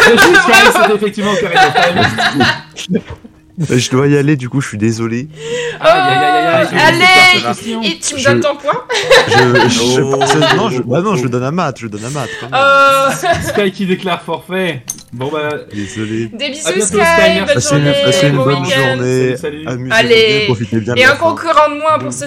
[0.00, 3.02] C'est juste, Sky, c'est effectivement Ocarina of Time.
[3.60, 5.28] Euh, Je dois y aller, du coup, je suis désolé.
[5.80, 8.84] Oh, Allez Et tu me donnes ton point
[9.28, 10.20] Je, je, Oh.
[10.22, 12.28] je- non, je, bah non, je le donne à Matt, je le donne à Matt.
[12.52, 14.82] Oh Sky qui déclare forfait.
[15.12, 16.26] Bon bah, Désolé.
[16.26, 17.38] Des À bisous bientôt, Sky, Sky, merci.
[17.38, 18.96] bonne Passez une, journée, passez une bon bonne week-end.
[18.96, 19.36] journée.
[19.36, 19.66] Salut, salut.
[19.68, 20.36] Amusez-vous Allez.
[20.38, 22.24] bien, profitez bien Et un concurrent de moins pour ce,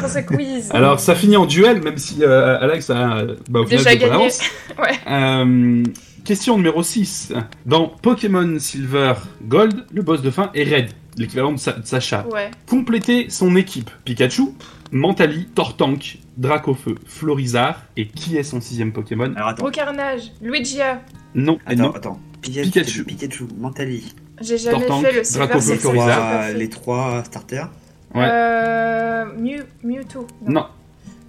[0.00, 0.70] pour ce quiz.
[0.72, 4.28] alors ça finit en duel, même si euh, Alex a bah, au final, Déjà gagné.
[4.78, 4.98] Ouais.
[5.08, 5.82] Euh,
[6.24, 7.32] question numéro 6.
[7.66, 12.26] Dans Pokémon Silver Gold, le boss de fin est Red, l'équivalent de, Sa- de Sacha.
[12.28, 12.50] Ouais.
[12.68, 14.48] Complétez son équipe Pikachu,
[14.92, 19.32] Mentali, Tortank, Dracofeu, Florizard, et qui est son sixième Pokémon?
[19.36, 20.32] Alors attends, Gros carnage.
[20.40, 21.02] Luigia.
[21.34, 21.90] Non, et attends, non.
[21.94, 22.20] attends.
[22.40, 23.04] Pikachu, Pikachu.
[23.04, 24.14] Pikachu, Mentali.
[24.40, 26.08] J'ai jamais Tortank, fait le Silver Dracofeu, Silver, Florizard.
[26.08, 26.54] j'ai pas Trois- fait.
[26.58, 27.70] les trois starters.
[28.14, 28.28] Ouais.
[28.30, 30.26] Euh, Mew, Mewtwo.
[30.46, 30.66] Non,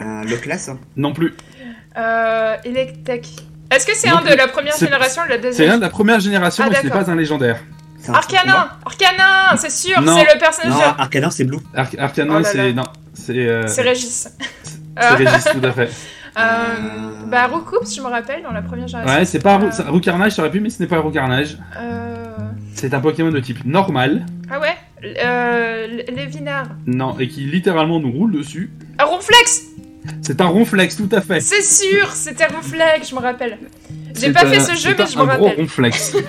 [0.02, 0.70] Euh, le classe.
[0.70, 0.80] hein.
[0.98, 1.34] non plus.
[1.98, 3.28] Euh, Electek.
[3.72, 5.78] Est-ce que c'est un de la première C'est- génération ou de la C'est deuxième l'un
[5.78, 7.59] de la première génération, Ah, mais ce n'est pas un légendaire.
[7.99, 8.13] C'est un.
[8.13, 10.16] Arcanin Arcanin, c'est sûr, Non.
[10.18, 10.72] c'est le personnage.
[10.74, 11.57] Non, de- Arcanin c'est Blue.
[11.76, 12.74] Ar Arcanon, Oh c'est.
[12.74, 12.83] Non,
[13.13, 13.33] c'est.
[13.37, 14.29] euh, C'est Régis.
[15.00, 15.89] c'est Régis, tout à fait.
[16.37, 16.42] euh,
[17.28, 19.17] bah, Roucoups, je me rappelle, dans la première génération.
[19.20, 21.58] Ouais, c'est pas Rou- Euh, Roucarnage, ça aurait pu, mais ce n'est pas Roucarnage.
[21.78, 22.25] euh,
[22.75, 24.75] C'est un Pokémon de type normal, Ah ouais?
[25.24, 26.67] Euh, Lévinard.
[26.86, 28.70] non, et qui littéralement nous roule dessus.
[29.00, 29.63] Ah, Ronflex
[30.21, 31.39] C'est un ronflex, tout à fait.
[31.39, 33.57] C'est sûr, c'était Ronflex, je me rappelle.
[34.15, 35.61] J'ai pas un- fait ce jeu, mais un- je me un gros rappelle.
[35.61, 36.15] ronflex.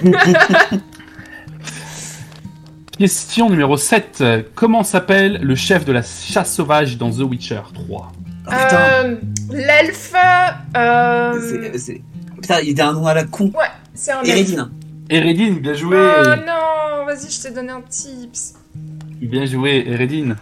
[2.99, 4.25] Question numéro 7.
[4.55, 8.13] Comment s'appelle le chef de la chasse sauvage dans The Witcher 3
[8.49, 8.79] Oh, putain.
[9.05, 9.17] Euh,
[9.51, 10.13] L'elfe.
[10.77, 11.71] Euh...
[12.41, 13.47] Putain, il a un nom à la con.
[13.47, 14.31] Ouais, c'est un elfe.
[14.31, 14.71] Eredine.
[15.11, 18.55] Eredine, bien joué Oh non, vas-y, je t'ai donné un tips.
[19.21, 20.37] Bien joué, Eredine.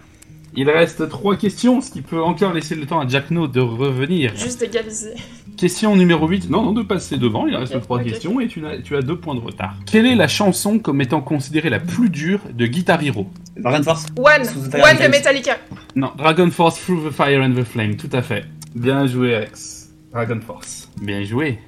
[0.57, 4.37] Il reste trois questions, ce qui peut encore laisser le temps à Jackno de revenir.
[4.37, 5.15] Juste égaliser.
[5.57, 6.49] Question numéro 8.
[6.49, 7.47] Non, non, de passer devant.
[7.47, 9.75] Il reste trois questions et tu as, tu as deux points de retard.
[9.87, 13.27] Quelle est la chanson comme étant considérée la plus dure de Guitar Hero?
[13.57, 14.25] Dragon Force One.
[14.27, 15.09] One de.
[15.09, 15.59] Metallica.
[15.97, 18.45] Non, Dragon Force Through the Fire and the Flame, tout à fait.
[18.75, 19.93] Bien joué, Alex.
[20.13, 20.89] Dragon Force.
[21.03, 21.59] Bien joué.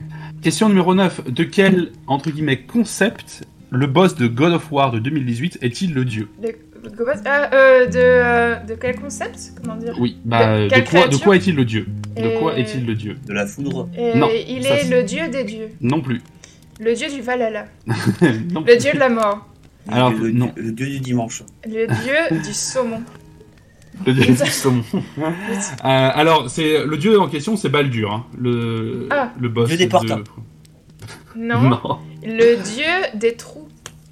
[0.43, 1.33] Question numéro 9.
[1.33, 6.05] De quel, entre guillemets, concept le boss de God of War de 2018 est-il le
[6.05, 6.29] dieu?
[6.82, 9.94] De, de, ah, euh, de, euh, de quel concept Comment dire?
[9.98, 11.86] Oui, bah, De quoi, de quoi est-il le dieu?
[12.16, 13.16] De quoi est-il le dieu?
[13.27, 15.69] De la foudre Et Non, Il ça, est le dieu des dieux.
[15.81, 16.20] Non plus.
[16.81, 17.66] Le dieu du Valhalla.
[18.53, 19.47] non Le dieu de la mort.
[19.89, 20.53] Alors, le, non.
[20.57, 21.43] le dieu du dimanche.
[21.65, 23.03] Le dieu du saumon.
[24.07, 24.82] Le dieu du saumon.
[24.93, 25.31] Euh,
[25.82, 29.32] alors, c'est le dieu en question, c'est Baldur, hein, le, Ah.
[29.40, 29.69] le boss.
[29.69, 30.07] Dieu des de- portes.
[31.36, 31.98] Non.
[32.24, 33.65] Le dieu des trous.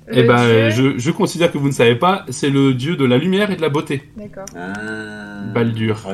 [0.06, 2.94] Le Eh ben, dieu- je, je considère que vous ne savez pas, c'est le dieu
[2.96, 4.02] de la lumière et de la beauté.
[4.16, 4.44] D'accord.
[4.54, 5.44] Ah.
[5.54, 5.98] Baldur.
[6.06, 6.12] Ah.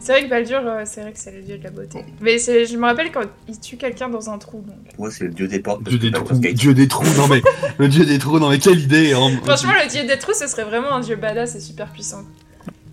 [0.00, 2.04] C'est vrai que Baldur, euh, c'est vrai que c'est le dieu de la beauté.
[2.20, 4.64] Mais je me rappelle quand il tue quelqu'un dans un trou.
[4.66, 4.98] Donc.
[4.98, 5.84] Moi, c'est le dieu des portes.
[5.84, 6.34] Dieu des trous.
[6.34, 7.40] Dieu des trous, non mais.
[7.78, 9.30] le dieu des trous, non mais quelle idée hein.
[9.44, 12.24] Franchement, le dieu des trous, ce serait vraiment un dieu badass et super puissant.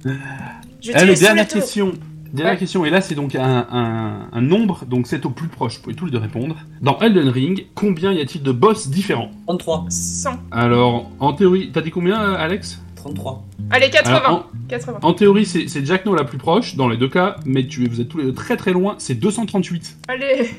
[0.05, 1.93] Je sous dernière question.
[2.33, 2.59] Dernière Ouais.
[2.59, 5.81] question, et là c'est donc un, un- un nombre, donc c'est au plus proche, vous
[5.83, 6.55] pouvez tous les deux répondre.
[6.81, 9.31] Dans Elden Ring, combien y a-t-il de boss différents?
[9.47, 9.85] 33.
[9.89, 10.31] 100.
[10.51, 12.81] Alors, en théorie, t'as dit combien euh, Alex?
[12.95, 13.45] 33.
[13.69, 14.15] Allez, 80.
[14.17, 14.99] Alors, 80.
[15.01, 17.87] en, en théorie, c'est c'est Jackno la plus proche, dans les deux cas, mais tu,
[17.87, 19.97] vous êtes tous les deux très très loin, c'est 238.
[20.07, 20.49] Allez.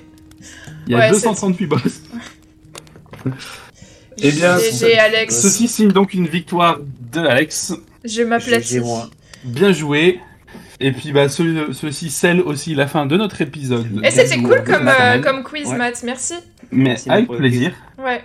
[0.86, 2.02] Il y a Ouais, 238 boss.
[4.20, 5.40] Eh bien, GG, Alex.
[5.40, 6.78] Ceci signe donc une victoire
[7.12, 7.72] de Alex.
[8.04, 8.80] Je m'aplatis.
[9.44, 10.20] Bien joué.
[10.80, 14.00] Et puis bah ce- ceci scelle aussi la fin de notre épisode.
[14.04, 15.76] Et c'était cool de comme, euh, comme quiz, Ouais.
[15.76, 16.02] Matt.
[16.04, 16.34] Merci.
[16.70, 17.72] Mais Merci avec plaisir.
[17.98, 18.22] Ouais.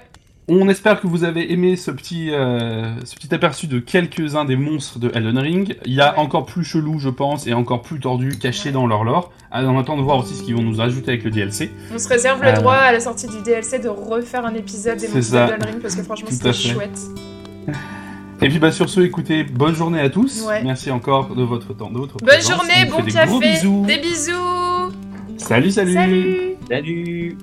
[0.49, 4.57] On espère que vous avez aimé ce petit, euh, ce petit aperçu de quelques-uns des
[4.57, 5.77] monstres de Elden Ring.
[5.85, 6.19] Il y a Ouais.
[6.19, 9.31] encore plus chelou, je pense, et encore plus tordu, cachés dans leur lore.
[9.51, 11.71] Ah, On attend de voir aussi ce qu'ils vont nous ajouter avec le DLC.
[11.93, 14.97] On se réserve le Euh, droit à la sortie du DLC de refaire un épisode
[14.97, 15.47] des C'est monstres ça.
[15.47, 16.99] d'Elden Ring parce que franchement c'était chouette.
[18.44, 20.44] Et puis bah sur ce, écoutez, bonne journée à tous.
[20.48, 20.61] Ouais.
[20.64, 22.52] Merci encore de votre temps, de votre Bonne présence.
[22.52, 23.86] journée, bon des gros café, bisous.
[23.88, 24.91] des bisous.
[25.38, 25.94] Salut, salut.
[25.94, 26.56] Salut.
[26.70, 27.38] Salut